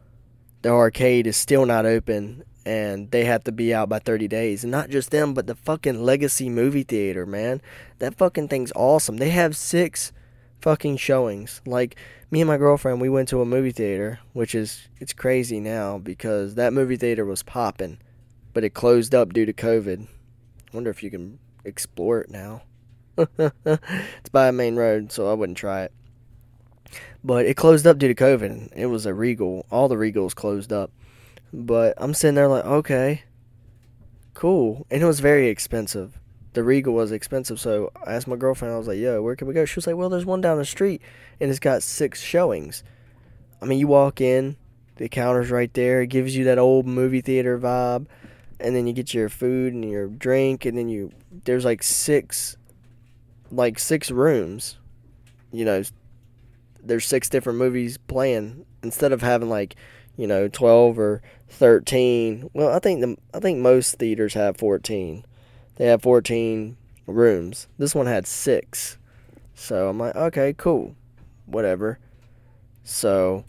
the 0.61 0.71
arcade 0.71 1.27
is 1.27 1.39
still 1.39 1.64
not 1.64 1.87
open, 1.87 2.45
and 2.69 3.11
they 3.12 3.25
have 3.25 3.45
to 3.45 3.53
be 3.53 3.73
out 3.73 3.89
by 3.89 3.99
30 3.99 4.29
days. 4.29 4.62
And 4.62 4.71
not 4.71 4.91
just 4.91 5.11
them, 5.11 5.33
but 5.33 5.47
the 5.47 5.55
fucking 5.55 6.03
Legacy 6.03 6.51
movie 6.51 6.83
theater, 6.83 7.25
man. 7.25 7.62
That 7.99 8.19
fucking 8.19 8.49
thing's 8.49 8.73
awesome. 8.77 9.16
They 9.16 9.31
have 9.31 9.57
six 9.57 10.12
fucking 10.61 10.99
showings. 10.99 11.62
Like 11.64 11.97
me 12.31 12.43
and 12.43 12.49
my 12.49 12.59
girlfriend, 12.59 13.01
we 13.01 13.09
went 13.09 13.31
to 13.31 13.41
a 13.41 13.47
movie 13.47 13.73
theater, 13.73 14.21
which 14.35 14.55
is 14.55 14.87
it's 15.01 15.14
crazy 15.14 15.61
now 15.61 15.97
because 15.97 16.57
that 16.57 16.75
movie 16.75 16.97
theater 16.97 17.25
was 17.25 17.43
popping, 17.43 18.01
but 18.53 18.64
it 18.64 18.75
closed 18.75 19.14
up 19.14 19.33
due 19.33 19.47
to 19.47 19.53
COVID. 19.55 20.07
Wonder 20.75 20.91
if 20.91 21.03
you 21.03 21.11
can 21.11 21.39
explore 21.64 22.21
it 22.21 22.31
now. 22.31 22.64
it's 23.16 24.29
by 24.31 24.49
a 24.49 24.53
main 24.53 24.77
road, 24.77 25.11
so 25.11 25.31
I 25.31 25.33
wouldn't 25.33 25.57
try 25.57 25.85
it. 25.85 25.93
But 27.25 27.47
it 27.47 27.57
closed 27.57 27.87
up 27.87 27.97
due 27.97 28.12
to 28.12 28.14
COVID. 28.14 28.75
It 28.77 28.87
was 28.87 29.07
a 29.07 29.14
Regal. 29.14 29.64
All 29.71 29.89
the 29.89 29.97
Regals 29.97 30.35
closed 30.35 30.71
up. 30.71 30.91
But 31.53 31.95
I'm 31.97 32.15
sitting 32.15 32.35
there 32.35 32.49
like, 32.49 32.65
okay, 32.65 33.23
cool. 34.35 34.87
And 34.91 35.03
it 35.03 35.07
was 35.07 35.21
very 35.21 35.49
expensive 35.49 36.19
the 36.59 36.65
Regal 36.65 36.93
was 36.93 37.13
expensive, 37.13 37.61
so 37.61 37.93
I 38.05 38.15
asked 38.15 38.27
my 38.27 38.35
girlfriend. 38.35 38.75
I 38.75 38.79
was 38.79 38.89
like, 38.89 38.99
"Yo, 38.99 39.23
where 39.23 39.37
can 39.37 39.47
we 39.47 39.55
go?" 39.55 39.65
She 39.65 39.77
was 39.77 39.87
like, 39.87 39.95
"Well, 39.95 40.09
there's 40.09 40.27
one 40.27 40.41
down 40.41 40.59
the 40.59 40.65
street, 40.65 41.01
and 41.41 41.51
it's 41.51 41.61
got 41.61 41.85
six 41.85 42.21
showings." 42.21 42.83
I 43.63 43.67
mean, 43.67 43.79
you 43.79 43.87
walk 43.87 44.21
in, 44.21 44.57
the 44.97 45.09
counter's 45.09 45.53
right 45.53 45.73
there. 45.73 46.03
It 46.03 46.09
gives 46.09 46.37
you 46.37 46.45
that 46.47 46.59
old 46.59 46.85
movie 46.85 47.21
theater 47.21 47.59
vibe, 47.59 48.07
and 48.59 48.75
then 48.75 48.89
you 48.89 48.93
get 48.93 49.15
your 49.15 49.29
food 49.29 49.73
and 49.73 49.89
your 49.89 50.09
drink, 50.09 50.65
and 50.65 50.77
then 50.77 50.89
you 50.89 51.13
there's 51.45 51.65
like 51.65 51.83
six, 51.83 52.57
like 53.53 53.79
six 53.79 54.11
rooms. 54.11 54.79
You 55.53 55.65
know, 55.65 55.83
there's 56.83 57.07
six 57.07 57.29
different 57.29 57.61
movies 57.61 57.99
playing 57.99 58.65
instead 58.83 59.13
of 59.13 59.23
having 59.23 59.49
like, 59.49 59.77
you 60.19 60.27
know, 60.27 60.49
twelve 60.49 60.99
or 60.99 61.23
thirteen. 61.49 62.51
Well, 62.53 62.75
I 62.75 62.79
think 62.79 63.01
the 63.01 63.16
I 63.33 63.41
think 63.41 63.61
most 63.61 63.95
theaters 63.95 64.35
have 64.35 64.59
fourteen 64.59 65.25
they 65.79 65.87
have 65.87 66.03
14 66.03 66.77
rooms. 67.07 67.69
This 67.79 67.95
one 67.95 68.07
had 68.07 68.27
six. 68.27 68.99
So 69.55 69.89
I'm 69.89 69.99
like, 69.99 70.14
okay, 70.14 70.53
cool. 70.53 70.97
Whatever. 71.47 72.01
So 72.83 73.45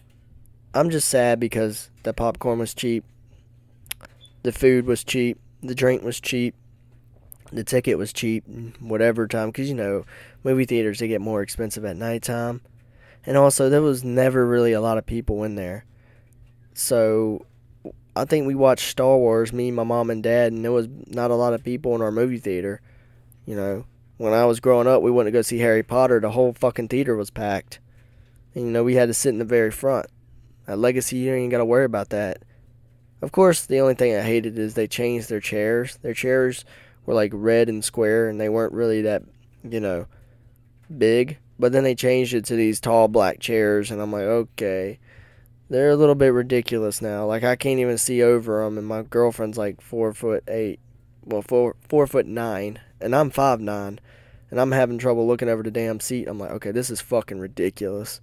I'm 0.74 0.91
just 0.91 1.09
sad 1.09 1.39
because 1.39 1.89
the 2.03 2.13
popcorn 2.13 2.59
was 2.59 2.76
cheap. 2.76 3.03
The 4.43 4.51
food 4.51 4.86
was 4.86 5.03
cheap. 5.03 5.39
The 5.61 5.76
drink 5.76 6.03
was 6.03 6.20
cheap. 6.20 6.53
The 7.51 7.63
ticket 7.63 7.97
was 7.97 8.13
cheap. 8.13 8.43
Whatever 8.80 9.28
time. 9.28 9.49
Because, 9.49 9.67
you 9.67 9.76
know, 9.76 10.05
movie 10.43 10.65
theaters, 10.65 10.99
they 10.99 11.07
get 11.07 11.20
more 11.20 11.41
expensive 11.41 11.84
at 11.84 11.97
nighttime. 11.97 12.61
And 13.26 13.36
also, 13.38 13.70
there 13.70 13.82
was 13.82 14.03
never 14.03 14.45
really 14.45 14.72
a 14.72 14.82
lot 14.82 14.99
of 14.99 15.05
people 15.05 15.43
in 15.43 15.55
there. 15.55 15.84
So 16.80 17.45
I 18.15 18.23
think 18.23 18.47
we 18.47 18.55
watched 18.55 18.88
Star 18.88 19.17
Wars, 19.17 19.51
me, 19.51 19.69
my 19.69 19.84
mom, 19.84 20.09
and 20.09 20.23
dad, 20.23 20.53
and 20.53 20.63
there 20.63 20.71
was 20.71 20.88
not 21.07 21.30
a 21.30 21.36
lot 21.36 21.53
of 21.53 21.61
people 21.61 21.93
in 21.93 22.01
our 22.01 22.09
movie 22.11 22.38
theater. 22.38 22.82
You 23.45 23.57
know, 23.57 23.86
when 24.15 24.32
I 24.32 24.45
was 24.45 24.61
growing 24.61 24.88
up, 24.88 25.01
we 25.01 25.11
went 25.11 25.27
to 25.27 25.32
go 25.32 25.41
see 25.41 25.59
Harry 25.59 25.84
Potter. 25.84 26.21
The 26.21 26.32
whole 26.32 26.53
fucking 26.53 26.88
theater 26.88 27.17
was 27.17 27.32
packed. 27.32 27.80
And, 28.55 28.63
you 28.65 28.71
know, 28.71 28.86
we 28.86 28.95
had 28.95 29.09
to 29.09 29.13
sit 29.13 29.30
in 29.30 29.39
the 29.39 29.45
very 29.45 29.71
front. 29.71 30.07
At 30.69 30.80
Legacy, 30.80 31.17
you 31.17 31.34
ain't 31.34 31.51
got 31.51 31.57
to 31.57 31.65
worry 31.65 31.84
about 31.84 32.11
that. 32.11 32.43
Of 33.21 33.34
course, 33.34 33.65
the 33.65 33.82
only 33.82 33.95
thing 33.95 34.15
I 34.15 34.21
hated 34.21 34.57
is 34.57 34.73
they 34.73 34.88
changed 34.88 35.27
their 35.27 35.41
chairs. 35.41 35.97
Their 35.97 36.13
chairs 36.13 36.63
were 37.05 37.13
like 37.13 37.32
red 37.34 37.67
and 37.67 37.84
square, 37.84 38.30
and 38.30 38.39
they 38.39 38.47
weren't 38.47 38.71
really 38.71 39.01
that, 39.01 39.23
you 39.69 39.82
know, 39.82 40.07
big. 40.97 41.39
But 41.59 41.73
then 41.73 41.84
they 41.84 41.95
changed 41.95 42.34
it 42.34 42.45
to 42.45 42.55
these 42.55 42.80
tall 42.80 43.09
black 43.09 43.41
chairs, 43.41 43.91
and 43.91 44.01
I'm 44.01 44.13
like, 44.13 44.23
okay 44.23 44.99
they're 45.70 45.91
a 45.91 45.95
little 45.95 46.15
bit 46.15 46.34
ridiculous 46.34 47.01
now. 47.01 47.26
Like 47.26 47.43
I 47.43 47.55
can't 47.55 47.80
even 47.80 47.97
see 47.97 48.24
over 48.24 48.63
them, 48.63 48.78
and 48.78 48.88
my 48.88 49.03
girlfriend's 49.03 49.57
like 49.57 49.82
four 49.82 50.13
foot 50.13 50.43
eight, 50.47 50.80
well 51.24 51.41
four 51.41 51.76
four 51.88 52.07
foot 52.07 52.26
nine, 52.26 52.80
and 52.99 53.15
I'm 53.15 53.30
five 53.30 53.61
nine, 53.61 53.99
and 54.49 54.59
I'm 54.59 54.72
having 54.72 54.97
trouble 54.97 55.28
looking 55.28 55.49
over 55.49 55.63
the 55.63 55.72
damn 55.72 55.99
seat. 55.99 56.28
I'm 56.28 56.39
like, 56.39 56.51
okay, 56.51 56.72
this 56.72 56.89
is 56.89 57.01
fucking 57.01 57.39
ridiculous. 57.39 58.20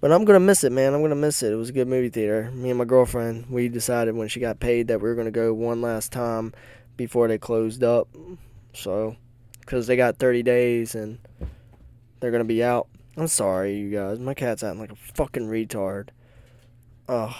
But 0.00 0.10
I'm 0.10 0.24
gonna 0.24 0.40
miss 0.40 0.64
it, 0.64 0.72
man. 0.72 0.94
I'm 0.94 1.02
gonna 1.02 1.14
miss 1.14 1.44
it. 1.44 1.52
It 1.52 1.56
was 1.56 1.68
a 1.68 1.72
good 1.72 1.86
movie 1.86 2.08
theater. 2.08 2.50
Me 2.52 2.70
and 2.70 2.78
my 2.78 2.84
girlfriend, 2.84 3.48
we 3.48 3.68
decided 3.68 4.16
when 4.16 4.26
she 4.26 4.40
got 4.40 4.58
paid 4.58 4.88
that 4.88 5.00
we 5.00 5.08
were 5.08 5.14
gonna 5.14 5.30
go 5.30 5.54
one 5.54 5.80
last 5.80 6.10
time 6.10 6.52
before 6.96 7.28
they 7.28 7.38
closed 7.38 7.84
up. 7.84 8.08
So, 8.74 9.14
because 9.60 9.86
they 9.86 9.94
got 9.94 10.16
30 10.16 10.42
days 10.42 10.96
and 10.96 11.18
they're 12.18 12.32
gonna 12.32 12.42
be 12.42 12.64
out. 12.64 12.88
I'm 13.16 13.28
sorry, 13.28 13.76
you 13.76 13.90
guys. 13.90 14.18
My 14.18 14.34
cat's 14.34 14.64
acting 14.64 14.80
like 14.80 14.90
a 14.90 14.96
fucking 14.96 15.46
retard. 15.46 16.08
Oh. 17.08 17.36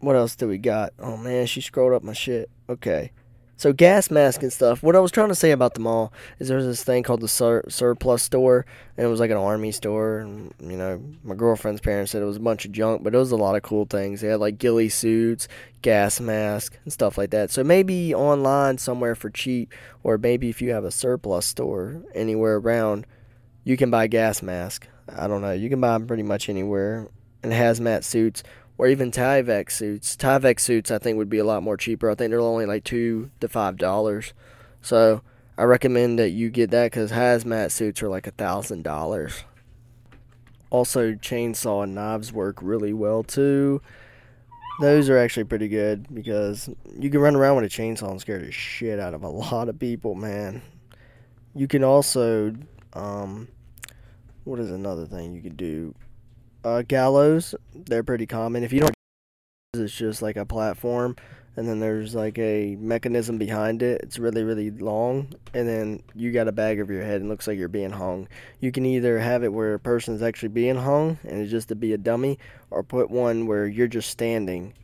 What 0.00 0.16
else 0.16 0.34
do 0.34 0.48
we 0.48 0.58
got? 0.58 0.92
Oh 0.98 1.16
man, 1.16 1.46
she 1.46 1.60
scrolled 1.60 1.92
up 1.92 2.02
my 2.02 2.14
shit. 2.14 2.50
Okay. 2.68 3.12
So 3.60 3.74
gas 3.74 4.10
mask 4.10 4.42
and 4.42 4.50
stuff. 4.50 4.82
What 4.82 4.96
I 4.96 5.00
was 5.00 5.10
trying 5.12 5.28
to 5.28 5.34
say 5.34 5.50
about 5.50 5.74
the 5.74 5.80
mall 5.80 6.14
is 6.38 6.48
there's 6.48 6.64
this 6.64 6.82
thing 6.82 7.02
called 7.02 7.20
the 7.20 7.28
sur- 7.28 7.68
surplus 7.68 8.22
store, 8.22 8.64
and 8.96 9.06
it 9.06 9.10
was 9.10 9.20
like 9.20 9.30
an 9.30 9.36
army 9.36 9.70
store. 9.70 10.20
And 10.20 10.54
you 10.58 10.78
know, 10.78 11.04
my 11.22 11.34
girlfriend's 11.34 11.82
parents 11.82 12.12
said 12.12 12.22
it 12.22 12.24
was 12.24 12.38
a 12.38 12.40
bunch 12.40 12.64
of 12.64 12.72
junk, 12.72 13.02
but 13.02 13.14
it 13.14 13.18
was 13.18 13.32
a 13.32 13.36
lot 13.36 13.56
of 13.56 13.62
cool 13.62 13.84
things. 13.84 14.22
They 14.22 14.28
had 14.28 14.40
like 14.40 14.56
ghillie 14.56 14.88
suits, 14.88 15.46
gas 15.82 16.20
mask, 16.20 16.78
and 16.84 16.90
stuff 16.90 17.18
like 17.18 17.32
that. 17.32 17.50
So 17.50 17.62
maybe 17.62 18.14
online 18.14 18.78
somewhere 18.78 19.14
for 19.14 19.28
cheap, 19.28 19.74
or 20.02 20.16
maybe 20.16 20.48
if 20.48 20.62
you 20.62 20.70
have 20.70 20.84
a 20.84 20.90
surplus 20.90 21.44
store 21.44 22.02
anywhere 22.14 22.56
around, 22.56 23.06
you 23.64 23.76
can 23.76 23.90
buy 23.90 24.06
gas 24.06 24.40
mask. 24.40 24.88
I 25.16 25.26
don't 25.26 25.42
know. 25.42 25.52
You 25.52 25.68
can 25.68 25.80
buy 25.80 25.92
them 25.92 26.06
pretty 26.06 26.22
much 26.22 26.48
anywhere. 26.48 27.08
And 27.42 27.52
hazmat 27.52 28.04
suits 28.04 28.42
or 28.76 28.86
even 28.86 29.10
Tyvek 29.10 29.70
suits. 29.70 30.16
Tyvek 30.16 30.58
suits 30.58 30.90
I 30.90 30.98
think 30.98 31.18
would 31.18 31.28
be 31.28 31.38
a 31.38 31.44
lot 31.44 31.62
more 31.62 31.76
cheaper. 31.76 32.10
I 32.10 32.14
think 32.14 32.30
they're 32.30 32.40
only 32.40 32.66
like 32.66 32.84
two 32.84 33.30
to 33.40 33.48
five 33.48 33.76
dollars. 33.76 34.32
So 34.82 35.22
I 35.58 35.64
recommend 35.64 36.18
that 36.18 36.30
you 36.30 36.48
get 36.48 36.70
that 36.70 36.90
because 36.90 37.12
hazmat 37.12 37.72
suits 37.72 38.02
are 38.02 38.08
like 38.08 38.26
a 38.26 38.30
thousand 38.30 38.82
dollars. 38.82 39.44
Also, 40.70 41.12
chainsaw 41.12 41.82
and 41.82 41.94
knives 41.94 42.32
work 42.32 42.58
really 42.62 42.92
well 42.92 43.22
too. 43.22 43.82
Those 44.80 45.10
are 45.10 45.18
actually 45.18 45.44
pretty 45.44 45.68
good 45.68 46.06
because 46.14 46.70
you 46.98 47.10
can 47.10 47.20
run 47.20 47.36
around 47.36 47.56
with 47.56 47.66
a 47.66 47.68
chainsaw 47.68 48.10
and 48.10 48.20
scare 48.20 48.38
the 48.38 48.50
shit 48.50 48.98
out 48.98 49.12
of 49.12 49.22
a 49.22 49.28
lot 49.28 49.68
of 49.68 49.78
people, 49.78 50.14
man. 50.14 50.62
You 51.54 51.68
can 51.68 51.84
also, 51.84 52.54
um, 52.94 53.48
what 54.50 54.60
is 54.60 54.70
another 54.70 55.06
thing 55.06 55.34
you 55.34 55.40
could 55.40 55.56
do? 55.56 55.94
uh, 56.64 56.82
gallows. 56.82 57.54
They're 57.74 58.04
pretty 58.04 58.26
common. 58.26 58.64
If 58.64 58.72
you 58.72 58.80
don't, 58.80 58.94
it's 59.74 59.94
just 59.94 60.22
like 60.22 60.36
a 60.36 60.44
platform, 60.44 61.16
and 61.56 61.68
then 61.68 61.80
there's 61.80 62.14
like 62.14 62.38
a 62.38 62.76
mechanism 62.76 63.38
behind 63.38 63.82
it. 63.82 64.00
It's 64.02 64.18
really 64.18 64.42
really 64.42 64.70
long, 64.70 65.32
and 65.54 65.68
then 65.68 66.02
you 66.14 66.32
got 66.32 66.48
a 66.48 66.52
bag 66.52 66.80
over 66.80 66.92
your 66.92 67.04
head 67.04 67.20
and 67.20 67.28
looks 67.28 67.46
like 67.46 67.58
you're 67.58 67.68
being 67.68 67.90
hung. 67.90 68.28
You 68.60 68.72
can 68.72 68.84
either 68.86 69.18
have 69.18 69.44
it 69.44 69.52
where 69.52 69.74
a 69.74 69.80
person 69.80 70.14
is 70.14 70.22
actually 70.22 70.50
being 70.50 70.76
hung 70.76 71.18
and 71.24 71.40
it's 71.40 71.50
just 71.50 71.68
to 71.68 71.74
be 71.74 71.92
a 71.92 71.98
dummy, 71.98 72.38
or 72.70 72.82
put 72.82 73.10
one 73.10 73.46
where 73.46 73.66
you're 73.66 73.88
just 73.88 74.10
standing, 74.10 74.74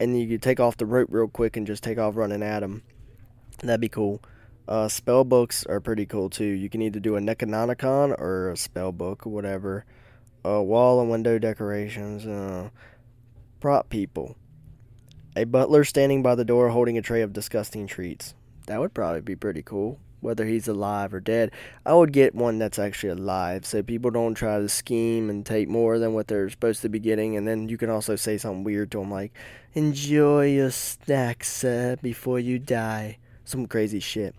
and 0.00 0.18
you 0.18 0.28
can 0.28 0.40
take 0.40 0.60
off 0.60 0.76
the 0.76 0.86
rope 0.86 1.08
real 1.10 1.28
quick 1.28 1.56
and 1.56 1.66
just 1.66 1.82
take 1.82 1.98
off 1.98 2.16
running 2.16 2.42
at 2.42 2.60
them. 2.60 2.82
That'd 3.62 3.80
be 3.80 3.88
cool. 3.88 4.22
Uh, 4.72 4.88
spell 4.88 5.22
books 5.22 5.66
are 5.66 5.80
pretty 5.80 6.06
cool 6.06 6.30
too. 6.30 6.46
You 6.46 6.70
can 6.70 6.80
either 6.80 6.98
do 6.98 7.14
a 7.14 7.20
Necronomicon 7.20 8.18
or 8.18 8.48
a 8.48 8.56
spell 8.56 8.90
book 8.90 9.26
or 9.26 9.30
whatever 9.30 9.84
uh, 10.46 10.62
wall 10.62 10.98
and 10.98 11.10
window 11.10 11.38
decorations, 11.38 12.26
uh, 12.26 12.70
prop 13.60 13.90
people. 13.90 14.34
A 15.36 15.44
butler 15.44 15.84
standing 15.84 16.22
by 16.22 16.36
the 16.36 16.46
door 16.46 16.70
holding 16.70 16.96
a 16.96 17.02
tray 17.02 17.20
of 17.20 17.34
disgusting 17.34 17.86
treats. 17.86 18.32
That 18.66 18.80
would 18.80 18.94
probably 18.94 19.20
be 19.20 19.36
pretty 19.36 19.60
cool, 19.60 20.00
whether 20.20 20.46
he's 20.46 20.68
alive 20.68 21.12
or 21.12 21.20
dead. 21.20 21.50
I 21.84 21.92
would 21.92 22.14
get 22.14 22.34
one 22.34 22.58
that's 22.58 22.78
actually 22.78 23.10
alive 23.10 23.66
so 23.66 23.82
people 23.82 24.10
don't 24.10 24.32
try 24.32 24.58
to 24.58 24.70
scheme 24.70 25.28
and 25.28 25.44
take 25.44 25.68
more 25.68 25.98
than 25.98 26.14
what 26.14 26.28
they're 26.28 26.48
supposed 26.48 26.80
to 26.80 26.88
be 26.88 26.98
getting. 26.98 27.36
And 27.36 27.46
then 27.46 27.68
you 27.68 27.76
can 27.76 27.90
also 27.90 28.16
say 28.16 28.38
something 28.38 28.64
weird 28.64 28.90
to 28.92 29.00
them 29.00 29.10
like, 29.10 29.34
Enjoy 29.74 30.46
your 30.46 30.70
snack, 30.70 31.44
sir, 31.44 31.98
before 32.00 32.40
you 32.40 32.58
die. 32.58 33.18
Some 33.44 33.66
crazy 33.66 34.00
shit. 34.00 34.34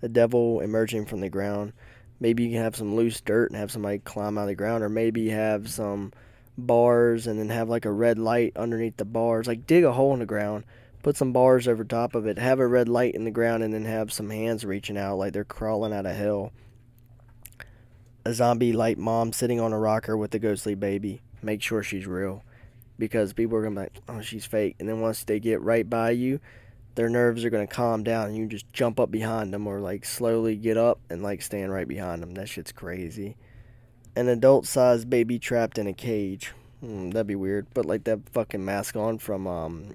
The 0.00 0.08
devil 0.08 0.60
emerging 0.60 1.06
from 1.06 1.20
the 1.20 1.28
ground 1.28 1.72
maybe 2.20 2.44
you 2.44 2.50
can 2.50 2.62
have 2.62 2.76
some 2.76 2.94
loose 2.94 3.20
dirt 3.22 3.50
and 3.50 3.58
have 3.58 3.72
somebody 3.72 3.98
climb 3.98 4.38
out 4.38 4.42
of 4.42 4.48
the 4.48 4.54
ground, 4.54 4.84
or 4.84 4.88
maybe 4.88 5.30
have 5.30 5.68
some 5.68 6.12
bars 6.56 7.26
and 7.26 7.38
then 7.38 7.48
have 7.48 7.70
like 7.70 7.86
a 7.86 7.90
red 7.90 8.18
light 8.18 8.52
underneath 8.54 8.98
the 8.98 9.04
bars. 9.04 9.46
Like 9.46 9.66
dig 9.66 9.82
a 9.82 9.92
hole 9.92 10.12
in 10.12 10.20
the 10.20 10.26
ground, 10.26 10.64
put 11.02 11.16
some 11.16 11.32
bars 11.32 11.66
over 11.66 11.82
top 11.82 12.14
of 12.14 12.26
it, 12.26 12.38
have 12.38 12.60
a 12.60 12.66
red 12.66 12.88
light 12.88 13.14
in 13.14 13.24
the 13.24 13.30
ground, 13.30 13.62
and 13.62 13.72
then 13.72 13.86
have 13.86 14.12
some 14.12 14.30
hands 14.30 14.64
reaching 14.64 14.98
out 14.98 15.16
like 15.16 15.32
they're 15.32 15.44
crawling 15.44 15.94
out 15.94 16.06
of 16.06 16.14
hell. 16.14 16.52
A 18.26 18.34
zombie 18.34 18.74
like 18.74 18.98
mom 18.98 19.32
sitting 19.32 19.60
on 19.60 19.72
a 19.72 19.78
rocker 19.78 20.16
with 20.16 20.34
a 20.34 20.38
ghostly 20.38 20.74
baby. 20.74 21.22
Make 21.42 21.62
sure 21.62 21.82
she's 21.82 22.06
real. 22.06 22.44
Because 22.98 23.32
people 23.32 23.56
are 23.56 23.62
gonna 23.62 23.74
be 23.74 23.80
like, 23.80 24.02
oh, 24.10 24.20
she's 24.20 24.44
fake. 24.44 24.76
And 24.78 24.86
then 24.86 25.00
once 25.00 25.24
they 25.24 25.40
get 25.40 25.62
right 25.62 25.88
by 25.88 26.10
you, 26.10 26.38
their 26.94 27.08
nerves 27.08 27.44
are 27.44 27.50
going 27.50 27.66
to 27.66 27.72
calm 27.72 28.02
down 28.02 28.28
and 28.28 28.36
you 28.36 28.46
just 28.46 28.70
jump 28.72 28.98
up 28.98 29.10
behind 29.10 29.52
them 29.54 29.66
or 29.66 29.80
like 29.80 30.04
slowly 30.04 30.56
get 30.56 30.76
up 30.76 31.00
and 31.08 31.22
like 31.22 31.42
stand 31.42 31.72
right 31.72 31.88
behind 31.88 32.22
them. 32.22 32.34
That 32.34 32.48
shit's 32.48 32.72
crazy. 32.72 33.36
An 34.16 34.28
adult 34.28 34.66
sized 34.66 35.08
baby 35.08 35.38
trapped 35.38 35.78
in 35.78 35.86
a 35.86 35.92
cage. 35.92 36.52
Hmm, 36.80 37.10
that'd 37.10 37.26
be 37.26 37.34
weird. 37.34 37.68
But 37.74 37.86
like 37.86 38.04
that 38.04 38.28
fucking 38.30 38.64
mask 38.64 38.96
on 38.96 39.18
from 39.18 39.46
um 39.46 39.94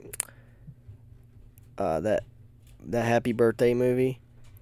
uh 1.77 1.99
that 1.99 2.23
that 2.85 3.05
happy 3.05 3.33
birthday 3.33 3.73
movie 3.73 4.19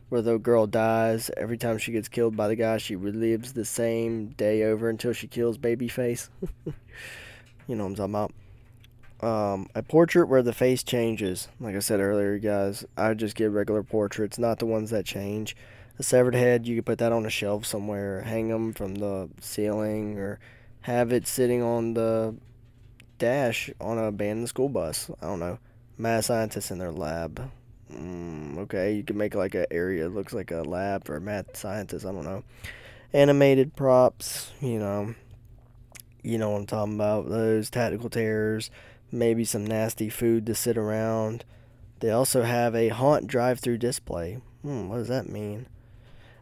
where 0.09 0.21
the 0.21 0.37
girl 0.37 0.67
dies 0.67 1.31
every 1.37 1.57
time 1.57 1.77
she 1.77 1.91
gets 1.91 2.07
killed 2.07 2.37
by 2.37 2.47
the 2.47 2.55
guy 2.55 2.77
she 2.77 2.95
relives 2.95 3.53
the 3.53 3.65
same 3.65 4.27
day 4.29 4.63
over 4.63 4.89
until 4.89 5.11
she 5.11 5.27
kills 5.27 5.57
babyface 5.57 6.29
you 7.67 7.75
know 7.75 7.83
what 7.83 7.89
i'm 7.89 7.95
talking 7.95 8.13
about 8.13 8.31
um, 9.23 9.69
a 9.73 9.81
portrait 9.81 10.27
where 10.27 10.43
the 10.43 10.53
face 10.53 10.83
changes. 10.83 11.47
Like 11.59 11.75
I 11.75 11.79
said 11.79 11.99
earlier, 11.99 12.37
guys, 12.37 12.85
I 12.97 13.13
just 13.13 13.35
get 13.35 13.51
regular 13.51 13.81
portraits, 13.81 14.37
not 14.37 14.59
the 14.59 14.65
ones 14.65 14.89
that 14.89 15.05
change. 15.05 15.55
A 15.97 16.03
severed 16.03 16.35
head, 16.35 16.67
you 16.67 16.75
could 16.75 16.85
put 16.85 16.97
that 16.97 17.11
on 17.11 17.25
a 17.25 17.29
shelf 17.29 17.65
somewhere, 17.65 18.21
hang 18.21 18.49
them 18.49 18.73
from 18.73 18.95
the 18.95 19.29
ceiling, 19.39 20.17
or 20.17 20.39
have 20.81 21.13
it 21.13 21.27
sitting 21.27 21.61
on 21.61 21.93
the 21.93 22.35
dash 23.17 23.69
on 23.79 23.97
a 23.97 24.05
abandoned 24.05 24.49
school 24.49 24.69
bus. 24.69 25.09
I 25.21 25.27
don't 25.27 25.39
know. 25.39 25.59
Mad 25.97 26.25
scientists 26.25 26.71
in 26.71 26.79
their 26.79 26.91
lab. 26.91 27.49
Mm, 27.93 28.57
okay, 28.57 28.93
you 28.93 29.03
can 29.03 29.17
make 29.17 29.35
like 29.35 29.55
an 29.55 29.67
area 29.71 30.03
that 30.03 30.15
looks 30.15 30.33
like 30.33 30.51
a 30.51 30.63
lab 30.63 31.05
for 31.05 31.15
a 31.15 31.21
mad 31.21 31.55
scientist. 31.55 32.05
I 32.05 32.11
don't 32.11 32.25
know. 32.25 32.43
Animated 33.13 33.75
props, 33.75 34.51
you 34.59 34.79
know. 34.79 35.13
You 36.23 36.37
know 36.37 36.51
what 36.51 36.59
I'm 36.59 36.65
talking 36.65 36.95
about. 36.95 37.29
Those 37.29 37.69
tactical 37.69 38.09
terrors 38.09 38.71
maybe 39.13 39.45
some 39.45 39.65
nasty 39.65 40.09
food 40.09 40.45
to 40.47 40.55
sit 40.55 40.77
around. 40.77 41.45
They 41.99 42.09
also 42.09 42.41
have 42.43 42.75
a 42.75 42.89
haunt 42.89 43.27
drive 43.27 43.59
through 43.59 43.77
display. 43.77 44.39
Hmm, 44.63 44.89
what 44.89 44.97
does 44.97 45.07
that 45.07 45.29
mean? 45.29 45.67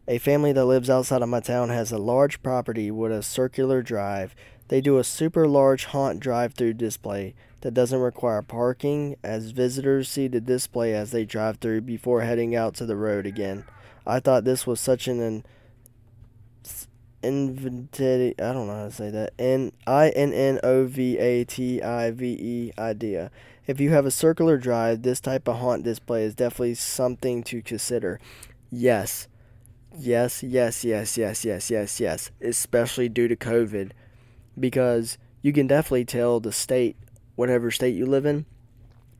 A 0.07 0.17
family 0.17 0.51
that 0.53 0.65
lives 0.65 0.89
outside 0.89 1.21
of 1.21 1.29
my 1.29 1.41
town 1.41 1.69
has 1.69 1.91
a 1.91 1.97
large 1.97 2.41
property 2.41 2.89
with 2.89 3.11
a 3.11 3.21
circular 3.21 3.81
drive. 3.81 4.33
They 4.69 4.81
do 4.81 4.97
a 4.97 5.03
super 5.03 5.47
large 5.47 5.85
haunt 5.85 6.19
drive 6.19 6.53
through 6.53 6.73
display 6.73 7.35
that 7.61 7.73
doesn't 7.73 7.99
require 7.99 8.41
parking, 8.41 9.15
as 9.23 9.51
visitors 9.51 10.09
see 10.09 10.27
the 10.27 10.41
display 10.41 10.95
as 10.95 11.11
they 11.11 11.25
drive 11.25 11.57
through 11.57 11.81
before 11.81 12.21
heading 12.21 12.55
out 12.55 12.73
to 12.75 12.85
the 12.85 12.95
road 12.95 13.25
again. 13.25 13.65
I 14.05 14.19
thought 14.19 14.43
this 14.43 14.65
was 14.65 14.79
such 14.79 15.07
an 15.07 15.45
invented 17.23 18.39
I 18.41 18.53
don't 18.53 18.67
know 18.67 18.75
how 18.75 18.85
to 18.85 18.91
say 18.91 19.09
that. 19.09 19.33
N 19.37 19.71
I 19.85 20.09
N 20.09 20.33
N 20.33 20.59
O 20.63 20.85
V 20.85 21.17
A 21.17 21.43
T 21.43 21.81
I 21.81 22.11
V 22.11 22.25
E 22.27 22.71
idea. 22.77 23.31
If 23.67 23.79
you 23.79 23.91
have 23.91 24.05
a 24.05 24.11
circular 24.11 24.57
drive, 24.57 25.01
this 25.01 25.19
type 25.19 25.47
of 25.47 25.57
haunt 25.57 25.83
display 25.83 26.23
is 26.23 26.35
definitely 26.35 26.75
something 26.75 27.43
to 27.43 27.61
consider. 27.61 28.19
Yes. 28.69 29.27
Yes, 29.97 30.41
yes, 30.41 30.83
yes, 30.83 31.17
yes, 31.17 31.45
yes, 31.45 31.69
yes, 31.69 31.99
yes. 31.99 32.31
Especially 32.41 33.09
due 33.09 33.27
to 33.27 33.35
COVID. 33.35 33.91
Because 34.59 35.17
you 35.41 35.53
can 35.53 35.67
definitely 35.67 36.05
tell 36.05 36.39
the 36.39 36.51
state, 36.51 36.95
whatever 37.35 37.71
state 37.71 37.95
you 37.95 38.05
live 38.05 38.25
in, 38.25 38.45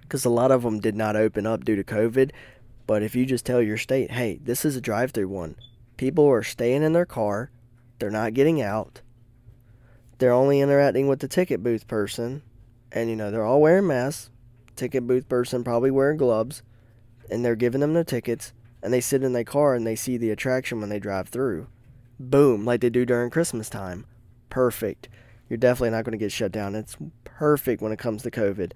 because 0.02 0.26
a 0.26 0.30
lot 0.30 0.52
of 0.52 0.64
them 0.64 0.80
did 0.80 0.95
not 0.95 1.16
open 1.16 1.45
up 1.45 1.64
due 1.64 1.76
to 1.76 1.84
COVID. 1.84 2.32
But 2.88 3.04
if 3.04 3.16
you 3.16 3.26
just 3.26 3.45
tell 3.45 3.62
your 3.62 3.78
state, 3.78 4.12
hey, 4.12 4.39
this 4.43 4.66
is 4.66 4.76
a 4.76 4.82
drive 4.82 5.12
through 5.12 5.30
one, 5.30 5.56
people 5.97 6.28
are 6.28 6.43
staying 6.43 6.84
in 6.84 6.93
their 6.93 7.06
car, 7.06 7.49
they're 8.02 8.10
not 8.10 8.34
getting 8.34 8.62
out. 8.62 8.99
They're 10.18 10.34
only 10.34 10.60
interacting 10.60 11.08
with 11.08 11.20
the 11.20 11.28
ticket 11.28 11.64
booth 11.64 11.88
person. 11.88 12.41
And, 12.91 13.10
you 13.10 13.16
know, 13.16 13.32
they're 13.32 13.45
all 13.45 13.62
wearing 13.62 13.88
masks. 13.88 14.30
Ticket 14.76 15.08
booth 15.08 15.30
person 15.30 15.64
probably 15.64 15.91
wearing 15.91 16.18
gloves. 16.18 16.64
And 17.30 17.45
they're 17.45 17.56
giving 17.56 17.80
them 17.80 17.93
their 17.93 18.04
tickets. 18.04 18.54
And 18.84 18.91
they 18.91 19.02
sit 19.02 19.24
in 19.24 19.34
their 19.34 19.43
car 19.43 19.76
and 19.76 19.86
they 19.86 19.95
see 19.95 20.18
the 20.18 20.32
attraction 20.32 20.82
when 20.82 20.89
they 20.89 20.99
drive 20.99 21.30
through. 21.30 21.68
Boom, 22.20 22.66
like 22.66 22.82
they 22.82 22.89
do 22.89 23.06
during 23.06 23.30
Christmas 23.30 23.70
time. 23.70 24.06
Perfect. 24.49 25.08
You're 25.47 25.58
definitely 25.58 25.91
not 25.91 26.04
going 26.04 26.14
to 26.14 26.18
get 26.18 26.32
shut 26.32 26.52
down. 26.52 26.76
It's 26.76 26.97
perfect 27.24 27.82
when 27.82 27.91
it 27.91 27.99
comes 27.99 28.24
to 28.24 28.32
COVID. 28.32 28.72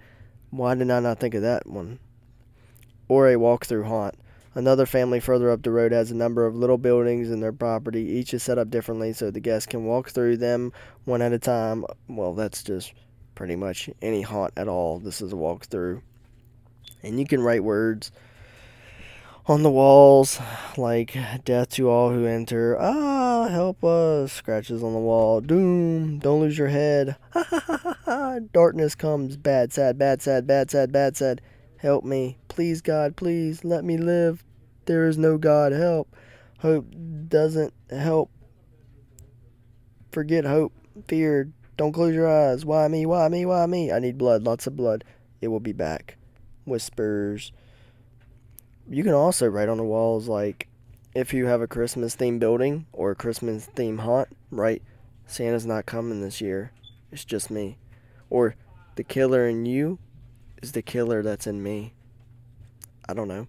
Why 0.52 0.76
did 0.76 0.92
I 0.92 1.00
not 1.00 1.20
think 1.20 1.34
of 1.34 1.42
that 1.42 1.68
one? 1.68 2.00
Or 3.08 3.28
a 3.28 3.38
walk 3.38 3.66
through 3.66 3.86
haunt. 3.86 4.16
Another 4.58 4.86
family 4.86 5.20
further 5.20 5.52
up 5.52 5.64
the 5.64 5.72
road 5.72 5.92
has 5.92 6.12
a 6.12 6.16
number 6.16 6.46
of 6.46 6.56
little 6.56 6.78
buildings 6.78 7.30
in 7.30 7.42
their 7.42 7.52
property. 7.52 8.04
Each 8.04 8.34
is 8.34 8.42
set 8.42 8.58
up 8.58 8.70
differently 8.70 9.12
so 9.12 9.30
the 9.30 9.42
guests 9.42 9.68
can 9.68 9.84
walk 9.84 10.10
through 10.10 10.38
them 10.38 10.72
one 11.04 11.22
at 11.22 11.34
a 11.34 11.40
time. 11.40 11.84
Well, 12.08 12.34
that's 12.34 12.64
just 12.64 12.94
pretty 13.36 13.58
much 13.58 13.90
any 14.02 14.22
haunt 14.22 14.54
at 14.56 14.70
all. 14.70 15.00
This 15.00 15.22
is 15.22 15.34
a 15.34 15.36
walkthrough. 15.36 16.02
And 17.04 17.20
you 17.20 17.28
can 17.28 17.42
write 17.42 17.66
words 17.66 18.14
on 19.46 19.62
the 19.62 19.70
walls 19.70 20.40
like 20.78 21.18
death 21.44 21.72
to 21.72 21.90
all 21.90 22.12
who 22.12 22.26
enter. 22.26 22.78
Ah, 22.80 23.50
help 23.50 23.84
us. 23.84 24.32
Scratches 24.32 24.82
on 24.82 24.94
the 24.94 25.00
wall. 25.00 25.42
Doom. 25.42 26.20
Don't 26.20 26.40
lose 26.40 26.58
your 26.58 26.70
head. 26.70 27.18
Darkness 28.54 28.96
comes. 28.96 29.36
Bad, 29.36 29.74
sad, 29.74 29.98
bad, 29.98 30.22
sad, 30.22 30.48
bad, 30.48 30.72
sad, 30.72 30.94
bad, 30.94 31.18
sad 31.18 31.42
Help 31.86 32.04
me. 32.04 32.40
Please, 32.48 32.82
God, 32.82 33.16
please 33.16 33.64
let 33.64 33.86
me 33.86 33.96
live. 33.96 34.44
There 34.86 35.06
is 35.06 35.20
no 35.20 35.38
God. 35.38 35.72
Help. 35.72 36.12
Hope 36.58 36.88
doesn't 37.28 37.76
help. 37.92 38.32
Forget 40.12 40.46
hope. 40.46 40.74
Fear. 41.08 41.52
Don't 41.78 41.92
close 41.92 42.16
your 42.16 42.28
eyes. 42.28 42.66
Why 42.66 42.88
me? 42.88 43.06
Why 43.06 43.28
me? 43.28 43.46
Why 43.46 43.68
me? 43.68 43.92
I 43.92 44.00
need 44.00 44.18
blood. 44.18 44.42
Lots 44.42 44.66
of 44.66 44.76
blood. 44.76 45.04
It 45.42 45.50
will 45.50 45.60
be 45.60 45.74
back. 45.74 46.18
Whispers. 46.66 47.52
You 48.90 49.04
can 49.04 49.14
also 49.14 49.46
write 49.46 49.70
on 49.70 49.78
the 49.78 49.84
walls, 49.84 50.28
like, 50.28 50.68
if 51.14 51.36
you 51.36 51.46
have 51.46 51.62
a 51.62 51.68
Christmas 51.68 52.16
themed 52.16 52.40
building 52.40 52.88
or 52.94 53.12
a 53.12 53.16
Christmas 53.16 53.70
themed 53.76 54.00
haunt, 54.00 54.30
write, 54.50 54.82
Santa's 55.28 55.68
not 55.68 55.86
coming 55.86 56.22
this 56.22 56.42
year. 56.42 56.72
It's 57.12 57.26
just 57.26 57.52
me. 57.52 57.78
Or, 58.32 58.56
the 58.96 59.04
killer 59.04 59.48
in 59.48 59.68
you 59.68 60.00
is 60.62 60.72
the 60.72 60.82
killer 60.82 61.22
that's 61.22 61.48
in 61.48 61.62
me. 61.62 61.94
I 63.08 63.14
don't 63.14 63.28
know. 63.28 63.48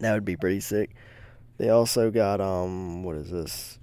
That 0.00 0.14
would 0.14 0.24
be 0.24 0.36
pretty 0.36 0.60
sick. 0.60 0.94
They 1.58 1.68
also 1.68 2.10
got 2.10 2.40
um 2.40 3.02
what 3.02 3.16
is 3.16 3.30
this? 3.30 3.78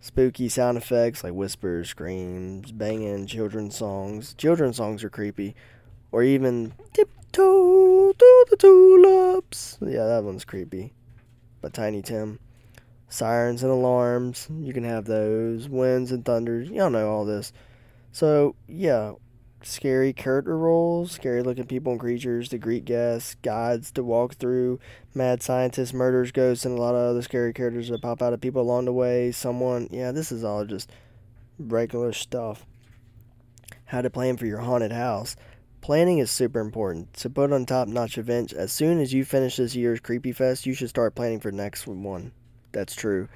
Spooky 0.00 0.48
sound 0.48 0.78
effects 0.78 1.24
like 1.24 1.32
whispers, 1.32 1.88
screams, 1.88 2.70
banging, 2.70 3.26
children's 3.26 3.76
songs. 3.76 4.34
Children's 4.34 4.76
songs 4.76 5.02
are 5.02 5.10
creepy. 5.10 5.56
Or 6.12 6.22
even 6.22 6.72
tiptoe 6.92 8.12
through 8.12 8.44
the 8.50 8.56
tulips. 8.56 9.78
Yeah, 9.80 10.06
that 10.06 10.22
one's 10.22 10.44
creepy. 10.44 10.92
But 11.60 11.72
Tiny 11.72 12.02
Tim. 12.02 12.38
Sirens 13.08 13.62
and 13.62 13.72
alarms. 13.72 14.48
You 14.60 14.72
can 14.72 14.84
have 14.84 15.06
those. 15.06 15.68
Winds 15.68 16.12
and 16.12 16.24
thunders. 16.24 16.70
Y'all 16.70 16.90
know 16.90 17.10
all 17.10 17.24
this. 17.24 17.52
So 18.12 18.54
yeah, 18.68 19.14
scary 19.62 20.12
character 20.12 20.56
roles, 20.56 21.12
scary 21.12 21.42
looking 21.42 21.66
people 21.66 21.92
and 21.92 22.00
creatures 22.00 22.48
to 22.50 22.58
greet 22.58 22.84
guests, 22.84 23.36
guides 23.42 23.90
to 23.92 24.02
walk 24.02 24.34
through, 24.34 24.78
mad 25.14 25.42
scientists, 25.42 25.92
murders, 25.92 26.32
ghosts, 26.32 26.64
and 26.64 26.78
a 26.78 26.80
lot 26.80 26.94
of 26.94 27.10
other 27.10 27.22
scary 27.22 27.52
characters 27.52 27.88
that 27.88 28.02
pop 28.02 28.22
out 28.22 28.32
of 28.32 28.40
people 28.40 28.62
along 28.62 28.84
the 28.84 28.92
way. 28.92 29.32
Someone, 29.32 29.88
yeah, 29.90 30.12
this 30.12 30.30
is 30.30 30.44
all 30.44 30.64
just 30.64 30.90
regular 31.58 32.12
stuff. 32.12 32.64
How 33.86 34.02
to 34.02 34.10
plan 34.10 34.36
for 34.36 34.46
your 34.46 34.60
haunted 34.60 34.92
house. 34.92 35.36
Planning 35.80 36.18
is 36.18 36.30
super 36.30 36.58
important. 36.60 37.12
To 37.14 37.30
put 37.30 37.52
on 37.52 37.64
top 37.64 37.86
notch 37.86 38.18
events, 38.18 38.52
as 38.52 38.72
soon 38.72 39.00
as 39.00 39.12
you 39.12 39.24
finish 39.24 39.56
this 39.56 39.76
year's 39.76 40.00
Creepy 40.00 40.32
Fest, 40.32 40.66
you 40.66 40.74
should 40.74 40.88
start 40.88 41.14
planning 41.14 41.38
for 41.38 41.52
next 41.52 41.86
one. 41.86 42.32
That's 42.72 42.94
true. 42.94 43.28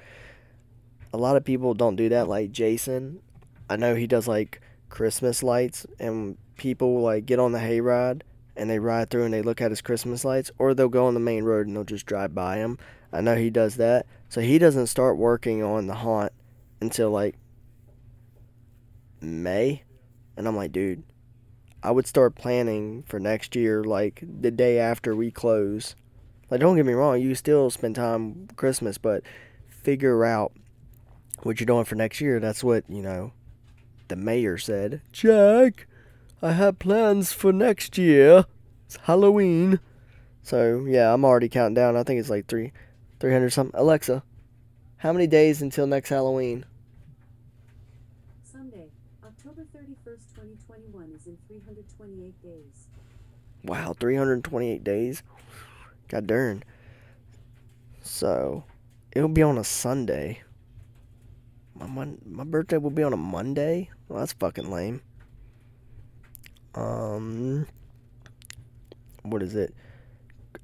A 1.13 1.17
lot 1.17 1.37
of 1.37 1.45
people 1.45 1.73
don't 1.73 1.95
do 1.95 2.09
that, 2.09 2.27
like 2.27 2.51
Jason. 2.51 3.21
I 3.69 3.77
know 3.77 3.95
he 3.95 4.07
does 4.07 4.27
like 4.27 4.61
Christmas 4.91 5.41
lights, 5.41 5.87
and 5.99 6.37
people 6.57 7.01
like 7.01 7.25
get 7.25 7.39
on 7.39 7.53
the 7.53 7.59
hayride 7.59 8.21
and 8.55 8.69
they 8.69 8.77
ride 8.77 9.09
through 9.09 9.23
and 9.23 9.33
they 9.33 9.41
look 9.41 9.61
at 9.61 9.71
his 9.71 9.81
Christmas 9.81 10.23
lights, 10.23 10.51
or 10.59 10.73
they'll 10.73 10.89
go 10.89 11.07
on 11.07 11.13
the 11.15 11.19
main 11.19 11.45
road 11.45 11.65
and 11.65 11.75
they'll 11.75 11.83
just 11.83 12.05
drive 12.05 12.35
by 12.35 12.57
him. 12.57 12.77
I 13.11 13.21
know 13.21 13.35
he 13.35 13.49
does 13.49 13.77
that, 13.77 14.05
so 14.29 14.41
he 14.41 14.59
doesn't 14.59 14.87
start 14.87 15.17
working 15.17 15.63
on 15.63 15.87
the 15.87 15.95
haunt 15.95 16.33
until 16.81 17.09
like 17.09 17.35
May, 19.21 19.83
and 20.35 20.47
I'm 20.47 20.57
like, 20.57 20.73
dude, 20.73 21.03
I 21.81 21.91
would 21.91 22.05
start 22.05 22.35
planning 22.35 23.03
for 23.03 23.19
next 23.19 23.55
year 23.55 23.83
like 23.83 24.21
the 24.21 24.51
day 24.51 24.77
after 24.77 25.15
we 25.15 25.31
close. 25.31 25.95
Like, 26.49 26.59
don't 26.59 26.75
get 26.75 26.85
me 26.85 26.93
wrong, 26.93 27.21
you 27.21 27.33
still 27.33 27.69
spend 27.69 27.95
time 27.95 28.49
Christmas, 28.57 28.97
but 28.97 29.23
figure 29.69 30.25
out 30.25 30.51
what 31.43 31.59
you're 31.59 31.65
doing 31.65 31.85
for 31.85 31.95
next 31.95 32.19
year. 32.19 32.41
That's 32.41 32.63
what 32.63 32.83
you 32.89 33.01
know 33.01 33.31
the 34.11 34.17
mayor 34.17 34.57
said, 34.57 35.01
Jack, 35.13 35.87
I 36.41 36.51
have 36.51 36.79
plans 36.79 37.31
for 37.31 37.53
next 37.53 37.97
year. 37.97 38.45
It's 38.85 38.97
Halloween. 39.03 39.79
So, 40.43 40.83
yeah, 40.85 41.13
I'm 41.13 41.23
already 41.23 41.47
counting 41.47 41.75
down. 41.75 41.95
I 41.95 42.03
think 42.03 42.19
it's 42.19 42.29
like 42.29 42.45
three, 42.45 42.73
300 43.21 43.51
something. 43.51 43.79
Alexa, 43.79 44.21
how 44.97 45.13
many 45.13 45.27
days 45.27 45.61
until 45.61 45.87
next 45.87 46.09
Halloween? 46.09 46.65
Sunday, 48.43 48.89
October 49.23 49.65
31st, 49.73 50.27
2021 50.35 51.13
is 51.15 51.27
in 51.27 51.37
328 51.47 52.43
days. 52.43 52.87
Wow, 53.63 53.95
328 53.97 54.83
days? 54.83 55.23
God 56.09 56.27
darn. 56.27 56.63
So, 58.01 58.65
it'll 59.13 59.29
be 59.29 59.41
on 59.41 59.57
a 59.57 59.63
Sunday. 59.63 60.41
My, 61.81 61.87
mon- 61.87 62.21
my 62.23 62.43
birthday 62.43 62.77
will 62.77 62.91
be 62.91 63.01
on 63.01 63.11
a 63.11 63.17
Monday? 63.17 63.89
Well, 64.07 64.19
that's 64.19 64.33
fucking 64.33 64.69
lame. 64.69 65.01
Um, 66.75 67.65
what 69.23 69.41
is 69.41 69.55
it? 69.55 69.73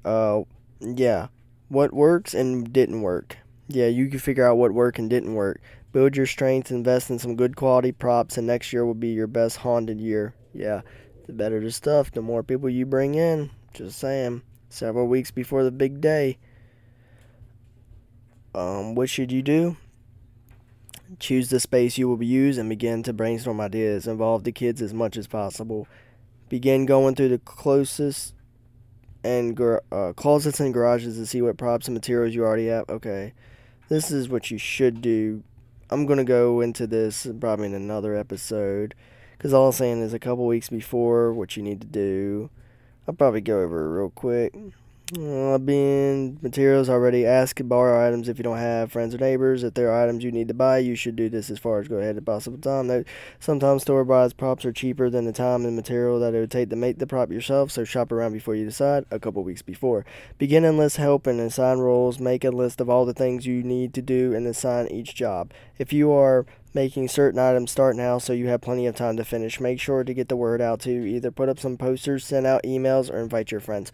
Uh, 0.04 0.42
yeah. 0.80 1.26
What 1.68 1.92
works 1.92 2.34
and 2.34 2.72
didn't 2.72 3.02
work. 3.02 3.36
Yeah, 3.66 3.88
you 3.88 4.08
can 4.08 4.20
figure 4.20 4.46
out 4.46 4.58
what 4.58 4.72
worked 4.72 5.00
and 5.00 5.10
didn't 5.10 5.34
work. 5.34 5.60
Build 5.92 6.16
your 6.16 6.24
strength, 6.24 6.70
invest 6.70 7.10
in 7.10 7.18
some 7.18 7.34
good 7.34 7.56
quality 7.56 7.90
props, 7.90 8.38
and 8.38 8.46
next 8.46 8.72
year 8.72 8.86
will 8.86 8.94
be 8.94 9.08
your 9.08 9.26
best 9.26 9.56
haunted 9.56 10.00
year. 10.00 10.34
Yeah, 10.54 10.82
the 11.26 11.32
better 11.32 11.58
the 11.60 11.72
stuff, 11.72 12.12
the 12.12 12.22
more 12.22 12.44
people 12.44 12.70
you 12.70 12.86
bring 12.86 13.16
in. 13.16 13.50
Just 13.74 13.98
saying. 13.98 14.42
Several 14.68 15.08
weeks 15.08 15.32
before 15.32 15.64
the 15.64 15.72
big 15.72 16.00
day. 16.00 16.38
Um, 18.54 18.94
what 18.94 19.10
should 19.10 19.32
you 19.32 19.42
do? 19.42 19.76
Choose 21.18 21.48
the 21.48 21.60
space 21.60 21.96
you 21.96 22.08
will 22.08 22.22
use 22.22 22.58
and 22.58 22.68
begin 22.68 23.02
to 23.04 23.12
brainstorm 23.12 23.60
ideas. 23.60 24.06
Involve 24.06 24.44
the 24.44 24.52
kids 24.52 24.82
as 24.82 24.92
much 24.92 25.16
as 25.16 25.26
possible. 25.26 25.88
Begin 26.48 26.86
going 26.86 27.14
through 27.14 27.30
the 27.30 27.38
closest 27.38 28.34
and 29.24 29.60
uh, 29.60 30.12
closets 30.14 30.60
and 30.60 30.72
garages 30.72 31.16
to 31.16 31.26
see 31.26 31.42
what 31.42 31.56
props 31.56 31.88
and 31.88 31.94
materials 31.94 32.34
you 32.34 32.44
already 32.44 32.66
have. 32.66 32.88
Okay, 32.88 33.32
this 33.88 34.10
is 34.10 34.28
what 34.28 34.50
you 34.50 34.58
should 34.58 35.00
do. 35.00 35.42
I'm 35.90 36.06
gonna 36.06 36.24
go 36.24 36.60
into 36.60 36.86
this 36.86 37.26
probably 37.40 37.66
in 37.66 37.74
another 37.74 38.14
episode 38.14 38.94
because 39.36 39.52
all 39.52 39.68
I'm 39.68 39.72
saying 39.72 40.02
is 40.02 40.12
a 40.12 40.18
couple 40.18 40.46
weeks 40.46 40.68
before 40.68 41.32
what 41.32 41.56
you 41.56 41.62
need 41.62 41.80
to 41.80 41.86
do. 41.86 42.50
I'll 43.06 43.14
probably 43.14 43.40
go 43.40 43.60
over 43.60 43.86
it 43.86 43.98
real 43.98 44.10
quick. 44.10 44.54
Uh, 45.16 45.56
bin 45.56 46.38
materials 46.42 46.90
already. 46.90 47.24
Ask 47.24 47.58
borrow 47.64 48.06
items 48.06 48.28
if 48.28 48.36
you 48.36 48.44
don't 48.44 48.58
have 48.58 48.92
friends 48.92 49.14
or 49.14 49.18
neighbors. 49.18 49.64
If 49.64 49.72
there 49.72 49.90
are 49.90 50.02
items 50.02 50.22
you 50.22 50.30
need 50.30 50.48
to 50.48 50.54
buy, 50.54 50.78
you 50.78 50.94
should 50.94 51.16
do 51.16 51.30
this 51.30 51.48
as 51.48 51.58
far 51.58 51.80
as 51.80 51.88
go 51.88 51.96
ahead 51.96 52.18
at 52.18 52.26
possible 52.26 52.58
time. 52.58 52.88
Note, 52.88 53.06
sometimes 53.40 53.82
store 53.82 54.04
bought 54.04 54.36
props 54.36 54.66
are 54.66 54.72
cheaper 54.72 55.08
than 55.08 55.24
the 55.24 55.32
time 55.32 55.64
and 55.64 55.74
material 55.74 56.20
that 56.20 56.34
it 56.34 56.40
would 56.40 56.50
take 56.50 56.68
to 56.68 56.76
make 56.76 56.98
the 56.98 57.06
prop 57.06 57.30
yourself, 57.30 57.70
so 57.70 57.84
shop 57.84 58.12
around 58.12 58.34
before 58.34 58.54
you 58.54 58.66
decide 58.66 59.06
a 59.10 59.18
couple 59.18 59.42
weeks 59.42 59.62
before. 59.62 60.04
Begin 60.36 60.62
and 60.62 60.76
list 60.76 60.98
help 60.98 61.26
and 61.26 61.40
assign 61.40 61.78
roles. 61.78 62.20
Make 62.20 62.44
a 62.44 62.50
list 62.50 62.78
of 62.78 62.90
all 62.90 63.06
the 63.06 63.14
things 63.14 63.46
you 63.46 63.62
need 63.62 63.94
to 63.94 64.02
do 64.02 64.34
and 64.34 64.46
assign 64.46 64.88
each 64.88 65.14
job. 65.14 65.52
If 65.78 65.90
you 65.90 66.12
are 66.12 66.44
making 66.74 67.08
certain 67.08 67.40
items 67.40 67.70
start 67.70 67.96
now 67.96 68.18
so 68.18 68.34
you 68.34 68.48
have 68.48 68.60
plenty 68.60 68.86
of 68.86 68.94
time 68.94 69.16
to 69.16 69.24
finish. 69.24 69.58
Make 69.58 69.80
sure 69.80 70.04
to 70.04 70.12
get 70.12 70.28
the 70.28 70.36
word 70.36 70.60
out 70.60 70.80
to 70.80 70.90
either 70.90 71.30
put 71.30 71.48
up 71.48 71.58
some 71.58 71.78
posters, 71.78 72.26
send 72.26 72.46
out 72.46 72.62
emails, 72.62 73.10
or 73.10 73.18
invite 73.18 73.50
your 73.50 73.62
friends 73.62 73.90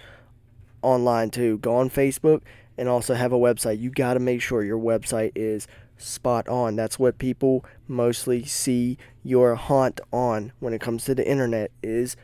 online 0.85 1.31
too. 1.31 1.59
Go 1.59 1.77
on 1.77 1.91
Facebook 1.91 2.43
and 2.77 2.89
also 2.89 3.15
have 3.15 3.33
a 3.33 3.39
website. 3.39 3.81
You 3.81 3.91
got 3.91 4.15
to 4.15 4.21
make 4.21 4.41
sure 4.41 4.63
your 4.63 4.79
website 4.79 5.33
is 5.35 5.67
spot 5.97 6.49
on. 6.49 6.77
That's 6.77 6.99
what 6.99 7.19
people 7.19 7.65
mostly 7.89 8.45
see 8.45 8.99
your 9.23 9.55
haunt 9.55 10.01
on 10.13 10.53
when 10.61 10.75
it 10.75 10.81
comes 10.81 11.05
to 11.05 11.15
the 11.15 11.29
internet 11.29 11.71
is 11.83 12.17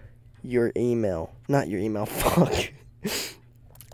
your 0.43 0.73
email. 0.77 1.33
Not 1.49 1.69
your 1.69 1.81
email. 1.81 2.07
Fuck. 2.07 2.73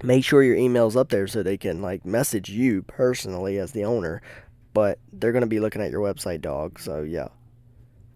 make 0.02 0.24
sure 0.24 0.42
your 0.42 0.56
email's 0.56 0.96
up 0.96 1.08
there 1.08 1.26
so 1.26 1.42
they 1.42 1.56
can 1.56 1.80
like 1.82 2.04
message 2.04 2.50
you 2.50 2.82
personally 2.82 3.58
as 3.58 3.72
the 3.72 3.84
owner, 3.84 4.22
but 4.74 4.98
they're 5.12 5.32
going 5.32 5.42
to 5.42 5.46
be 5.46 5.60
looking 5.60 5.82
at 5.82 5.90
your 5.90 6.00
website, 6.00 6.40
dog. 6.40 6.78
So, 6.78 7.02
yeah. 7.02 7.28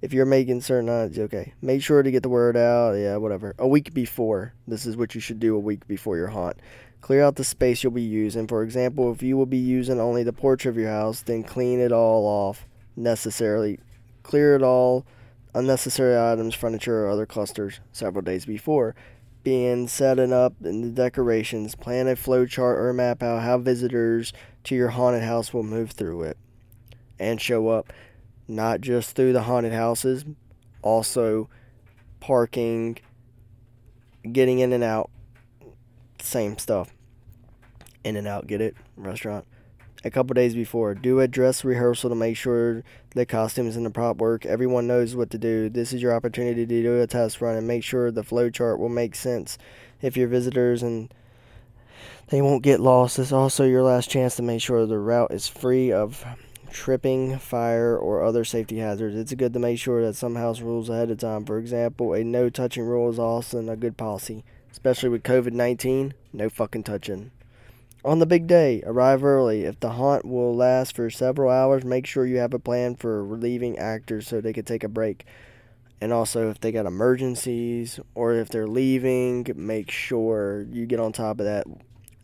If 0.03 0.15
you're 0.15 0.27
making 0.27 0.63
certain 0.63 0.89
items, 0.89 1.19
okay. 1.19 1.53
Make 1.61 1.83
sure 1.83 2.03
to 2.03 2.11
get 2.11 2.23
the 2.23 2.29
word 2.29 2.57
out. 2.57 2.93
Yeah, 2.93 3.17
whatever. 3.17 3.55
A 3.59 3.69
week 3.69 3.93
before. 3.93 4.55
This 4.67 4.87
is 4.87 4.97
what 4.97 5.15
you 5.15 5.21
should 5.21 5.41
do 5.41 5.55
a 5.55 5.61
week 5.61 5.87
before 5.87 6.17
your 6.17 6.29
haunt. 6.29 6.57
Clear 7.01 7.23
out 7.23 7.37
the 7.37 7.45
space 7.45 7.83
you'll 7.83 7.93
be 7.93 8.03
using. 8.03 8.47
For 8.47 8.63
example, 8.63 9.13
if 9.13 9.23
you 9.23 9.37
will 9.37 9.47
be 9.47 9.59
using 9.59 10.01
only 10.01 10.23
the 10.23 10.33
porch 10.33 10.67
of 10.67 10.77
your 10.77 10.91
house, 10.91 11.23
then 11.23 11.43
clean 11.43 11.81
it 11.81 11.93
all 11.93 12.27
off 12.27 12.67
necessarily. 12.97 13.79
Clear 14.23 14.57
it 14.57 14.63
all 14.63 15.07
unnecessary 15.55 16.17
items, 16.19 16.55
furniture, 16.55 17.05
or 17.05 17.11
other 17.11 17.27
clusters 17.27 17.81
several 17.93 18.23
days 18.23 18.47
before. 18.47 18.95
Being 19.43 19.89
setting 19.89 20.33
up 20.33 20.55
the 20.61 20.73
decorations, 20.91 21.75
plan 21.75 22.09
a 22.09 22.17
flow 22.17 22.45
chart 22.45 22.79
or 22.79 22.93
map 22.93 23.23
out 23.23 23.43
how 23.43 23.59
visitors 23.59 24.33
to 24.65 24.75
your 24.75 24.89
haunted 24.89 25.23
house 25.23 25.55
will 25.55 25.63
move 25.63 25.93
through 25.93 26.23
it 26.23 26.37
and 27.19 27.41
show 27.41 27.69
up 27.69 27.93
not 28.51 28.81
just 28.81 29.17
through 29.17 29.33
the 29.33 29.43
haunted 29.43 29.73
houses, 29.73 30.25
also 30.83 31.49
parking, 32.21 32.99
getting 34.31 34.59
in 34.59 34.73
and 34.73 34.85
out, 34.85 35.11
same 36.21 36.59
stuff. 36.59 36.93
In 38.05 38.17
and 38.17 38.27
out, 38.27 38.47
get 38.47 38.61
it? 38.61 38.77
Restaurant. 38.97 39.47
a 40.05 40.11
couple 40.11 40.35
days 40.35 40.55
before. 40.55 40.95
Do 40.95 41.21
a 41.21 41.29
dress 41.29 41.65
rehearsal 41.65 42.11
to 42.11 42.17
make 42.17 42.37
sure 42.37 42.83
the 43.15 43.27
costumes 43.27 43.77
and 43.77 43.85
the 43.85 43.91
prop 43.91 44.17
work. 44.17 44.47
Everyone 44.47 44.87
knows 44.87 45.15
what 45.15 45.31
to 45.31 45.39
do. 45.39 45.69
This 45.69 45.93
is 45.93 46.01
your 46.01 46.15
opportunity 46.15 46.67
to 46.67 46.83
do 46.83 47.01
a 47.01 47.07
test 47.07 47.41
run 47.41 47.57
and 47.57 47.67
make 47.67 47.85
sure 47.85 48.11
the 48.11 48.23
flow 48.23 48.51
chart 48.51 48.79
will 48.79 48.89
make 48.89 49.15
sense 49.15 49.59
if 50.01 50.17
you're 50.17 50.29
visitors 50.29 50.83
and 50.83 51.13
they 52.29 52.41
won't 52.41 52.63
get 52.63 52.81
lost. 52.81 53.19
It's 53.19 53.33
also 53.33 53.65
your 53.65 53.83
last 53.83 54.09
chance 54.11 54.37
to 54.37 54.43
make 54.43 54.63
sure 54.63 54.87
the 54.87 54.99
route 54.99 55.33
is 55.33 55.49
free 55.49 55.93
of 55.93 56.25
tripping, 56.71 57.39
fire, 57.39 57.97
or 57.97 58.23
other 58.23 58.45
safety 58.45 58.79
hazards. 58.79 59.17
It's 59.17 59.35
good 59.35 59.53
to 59.53 59.59
make 59.59 59.79
sure 59.79 60.05
that 60.05 60.17
some 60.17 60.37
house 60.37 60.61
rules 60.61 60.89
ahead 60.89 61.11
of 61.11 61.19
time. 61.19 61.45
For 61.45 61.59
example, 61.59 62.15
a 62.15 62.25
no 62.25 62.49
touching 62.49 62.85
rule 62.85 63.11
is 63.11 63.19
also 63.19 63.67
a 63.69 63.77
good 63.77 63.97
policy, 63.97 64.45
especially 64.71 65.09
with 65.09 65.23
COVID 65.23 65.53
19. 65.53 66.15
No 66.33 66.49
fucking 66.49 66.85
touching. 66.85 67.31
On 68.03 68.19
the 68.19 68.27
big 68.27 68.47
day, 68.47 68.83
arrive 68.87 69.23
early. 69.23 69.65
If 69.65 69.79
the 69.81 69.91
haunt 69.91 70.25
will 70.25 70.57
last 70.57 70.97
for 70.97 71.11
several 71.11 71.51
hours, 71.51 71.85
make 71.85 72.07
sure 72.07 72.25
you 72.25 72.39
have 72.39 72.55
a 72.55 72.59
plan 72.59 72.97
for 72.97 73.23
relieving 73.23 73.79
actors 73.79 74.27
so 74.27 74.41
they 74.41 74.55
can 74.55 74.65
take 74.65 74.85
a 74.85 74.89
break. 74.89 75.27
And 76.01 76.13
also, 76.13 76.49
if 76.49 76.61
they 76.61 76.73
got 76.73 76.87
emergencies 76.87 78.01
or 78.15 78.33
if 78.33 78.49
they're 78.49 78.67
leaving, 78.67 79.47
make 79.55 79.91
sure 79.91 80.67
you 80.71 80.87
get 80.87 80.99
on 80.99 81.13
top 81.13 81.41
of 81.41 81.47
that 81.47 81.67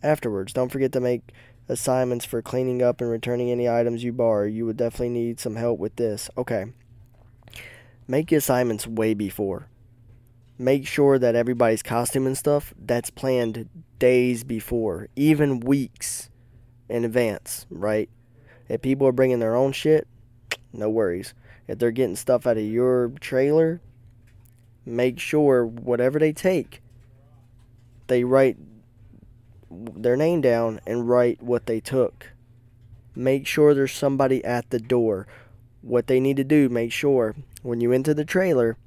afterwards. 0.01 0.51
Don't 0.51 0.71
forget 0.71 0.91
to 0.93 0.99
make 0.99 1.31
assignments 1.69 2.25
for 2.25 2.41
cleaning 2.41 2.81
up 2.81 3.01
and 3.01 3.09
returning 3.09 3.51
any 3.51 3.69
items 3.69 4.03
you 4.03 4.13
borrow. 4.13 4.45
You 4.45 4.65
would 4.65 4.77
definitely 4.77 5.09
need 5.09 5.39
some 5.39 5.55
help 5.55 5.79
with 5.79 5.95
this. 5.95 6.29
Okay. 6.37 6.65
Make 8.07 8.31
your 8.31 8.39
assignments 8.39 8.87
way 8.87 9.13
before. 9.13 9.67
Make 10.57 10.87
sure 10.87 11.19
that 11.19 11.35
everybody's 11.35 11.83
costume 11.83 12.25
and 12.25 12.37
stuff 12.37 12.73
that's 12.79 13.09
planned 13.09 13.69
days 13.99 14.43
before, 14.43 15.07
even 15.15 15.59
weeks 15.59 16.29
in 16.89 17.05
advance, 17.05 17.65
right? 17.69 18.09
If 18.69 18.81
people 18.81 19.07
are 19.07 19.11
bringing 19.11 19.39
their 19.39 19.55
own 19.55 19.71
shit, 19.71 20.07
no 20.73 20.89
worries. 20.89 21.33
If 21.67 21.79
they're 21.79 21.91
getting 21.91 22.15
stuff 22.15 22.47
out 22.47 22.57
of 22.57 22.63
your 22.63 23.09
trailer, 23.19 23.81
make 24.85 25.19
sure 25.19 25.65
whatever 25.65 26.17
they 26.17 26.31
take, 26.31 26.81
they 28.07 28.23
write 28.23 28.57
their 29.95 30.15
name 30.15 30.41
down 30.41 30.79
and 30.85 31.07
write 31.07 31.41
what 31.41 31.65
they 31.65 31.79
took. 31.79 32.31
Make 33.15 33.47
sure 33.47 33.73
there's 33.73 33.93
somebody 33.93 34.43
at 34.45 34.69
the 34.69 34.79
door. 34.79 35.27
What 35.81 36.07
they 36.07 36.19
need 36.19 36.37
to 36.37 36.43
do, 36.43 36.69
make 36.69 36.91
sure 36.91 37.35
when 37.61 37.81
you 37.81 37.91
enter 37.91 38.13
the 38.13 38.25
trailer, 38.25 38.77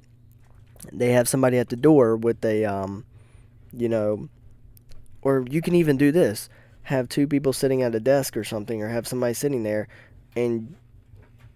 they 0.91 1.11
have 1.11 1.29
somebody 1.29 1.57
at 1.57 1.69
the 1.69 1.75
door 1.75 2.15
with 2.15 2.43
a, 2.43 2.65
um, 2.65 3.05
you 3.75 3.89
know, 3.89 4.29
or 5.21 5.45
you 5.49 5.61
can 5.61 5.75
even 5.75 5.97
do 5.97 6.11
this 6.11 6.49
have 6.83 7.09
two 7.09 7.27
people 7.27 7.53
sitting 7.53 7.81
at 7.81 7.95
a 7.95 7.99
desk 7.99 8.35
or 8.35 8.43
something, 8.43 8.81
or 8.81 8.89
have 8.89 9.07
somebody 9.07 9.33
sitting 9.33 9.63
there, 9.63 9.87
and 10.35 10.75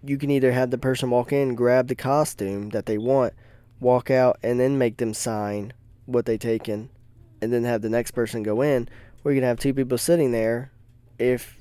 you 0.04 0.18
can 0.18 0.30
either 0.30 0.52
have 0.52 0.70
the 0.70 0.78
person 0.78 1.10
walk 1.10 1.32
in, 1.32 1.54
grab 1.54 1.88
the 1.88 1.94
costume 1.94 2.70
that 2.70 2.86
they 2.86 2.98
want, 2.98 3.32
walk 3.80 4.10
out, 4.10 4.38
and 4.42 4.60
then 4.60 4.78
make 4.78 4.98
them 4.98 5.12
sign 5.12 5.72
what 6.06 6.26
they 6.26 6.38
taken, 6.38 6.88
and 7.42 7.52
then 7.52 7.64
have 7.64 7.82
the 7.82 7.90
next 7.90 8.12
person 8.12 8.42
go 8.42 8.62
in, 8.62 8.88
or 9.26 9.32
you 9.32 9.40
can 9.40 9.48
have 9.48 9.58
two 9.58 9.74
people 9.74 9.98
sitting 9.98 10.30
there 10.30 10.70
if 11.18 11.58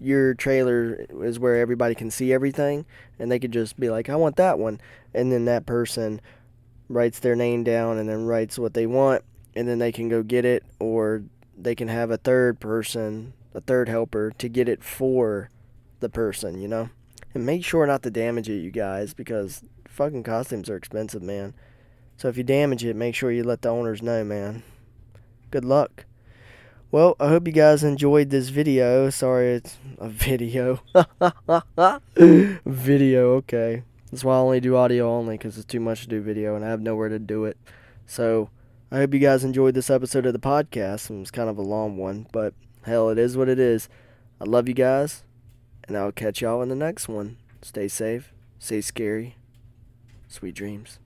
your 0.00 0.34
trailer 0.34 1.06
is 1.22 1.38
where 1.38 1.60
everybody 1.60 1.94
can 1.94 2.10
see 2.10 2.32
everything 2.32 2.84
and 3.20 3.30
they 3.30 3.38
could 3.38 3.52
just 3.52 3.78
be 3.78 3.88
like, 3.88 4.08
I 4.08 4.16
want 4.16 4.34
that 4.34 4.58
one. 4.58 4.80
And 5.14 5.30
then 5.30 5.44
that 5.44 5.64
person 5.64 6.20
writes 6.88 7.20
their 7.20 7.36
name 7.36 7.62
down 7.62 7.98
and 7.98 8.08
then 8.08 8.26
writes 8.26 8.58
what 8.58 8.74
they 8.74 8.88
want 8.88 9.22
and 9.54 9.68
then 9.68 9.78
they 9.78 9.92
can 9.92 10.08
go 10.08 10.24
get 10.24 10.44
it 10.44 10.64
or 10.80 11.22
they 11.56 11.76
can 11.76 11.86
have 11.86 12.10
a 12.10 12.16
third 12.16 12.58
person, 12.58 13.32
a 13.54 13.60
third 13.60 13.88
helper 13.88 14.32
to 14.38 14.48
get 14.48 14.68
it 14.68 14.82
for 14.82 15.50
the 16.00 16.08
person, 16.08 16.60
you 16.60 16.66
know? 16.66 16.90
And 17.32 17.46
make 17.46 17.64
sure 17.64 17.86
not 17.86 18.02
to 18.02 18.10
damage 18.10 18.48
it, 18.48 18.58
you 18.58 18.72
guys, 18.72 19.14
because 19.14 19.62
fucking 19.86 20.24
costumes 20.24 20.68
are 20.68 20.76
expensive, 20.76 21.22
man. 21.22 21.54
So 22.16 22.26
if 22.26 22.36
you 22.36 22.42
damage 22.42 22.84
it, 22.84 22.96
make 22.96 23.14
sure 23.14 23.30
you 23.30 23.44
let 23.44 23.62
the 23.62 23.68
owners 23.68 24.02
know, 24.02 24.24
man. 24.24 24.64
Good 25.52 25.64
luck. 25.64 26.06
Well, 26.94 27.16
I 27.18 27.26
hope 27.26 27.48
you 27.48 27.52
guys 27.52 27.82
enjoyed 27.82 28.30
this 28.30 28.50
video. 28.50 29.10
Sorry, 29.10 29.54
it's 29.54 29.78
a 29.98 30.08
video. 30.08 30.80
video, 32.64 33.32
okay. 33.32 33.82
That's 34.12 34.22
why 34.22 34.36
I 34.36 34.38
only 34.38 34.60
do 34.60 34.76
audio 34.76 35.10
only 35.10 35.36
because 35.36 35.58
it's 35.58 35.66
too 35.66 35.80
much 35.80 36.02
to 36.02 36.06
do 36.06 36.22
video 36.22 36.54
and 36.54 36.64
I 36.64 36.68
have 36.68 36.80
nowhere 36.80 37.08
to 37.08 37.18
do 37.18 37.46
it. 37.46 37.56
So, 38.06 38.48
I 38.92 38.98
hope 38.98 39.12
you 39.12 39.18
guys 39.18 39.42
enjoyed 39.42 39.74
this 39.74 39.90
episode 39.90 40.24
of 40.24 40.34
the 40.34 40.38
podcast. 40.38 41.10
It 41.10 41.18
was 41.18 41.32
kind 41.32 41.50
of 41.50 41.58
a 41.58 41.62
long 41.62 41.96
one, 41.96 42.28
but 42.30 42.54
hell, 42.82 43.08
it 43.08 43.18
is 43.18 43.36
what 43.36 43.48
it 43.48 43.58
is. 43.58 43.88
I 44.40 44.44
love 44.44 44.68
you 44.68 44.74
guys, 44.74 45.24
and 45.88 45.96
I'll 45.96 46.12
catch 46.12 46.42
y'all 46.42 46.62
in 46.62 46.68
the 46.68 46.76
next 46.76 47.08
one. 47.08 47.38
Stay 47.60 47.88
safe, 47.88 48.32
stay 48.60 48.80
scary, 48.80 49.34
sweet 50.28 50.54
dreams. 50.54 51.00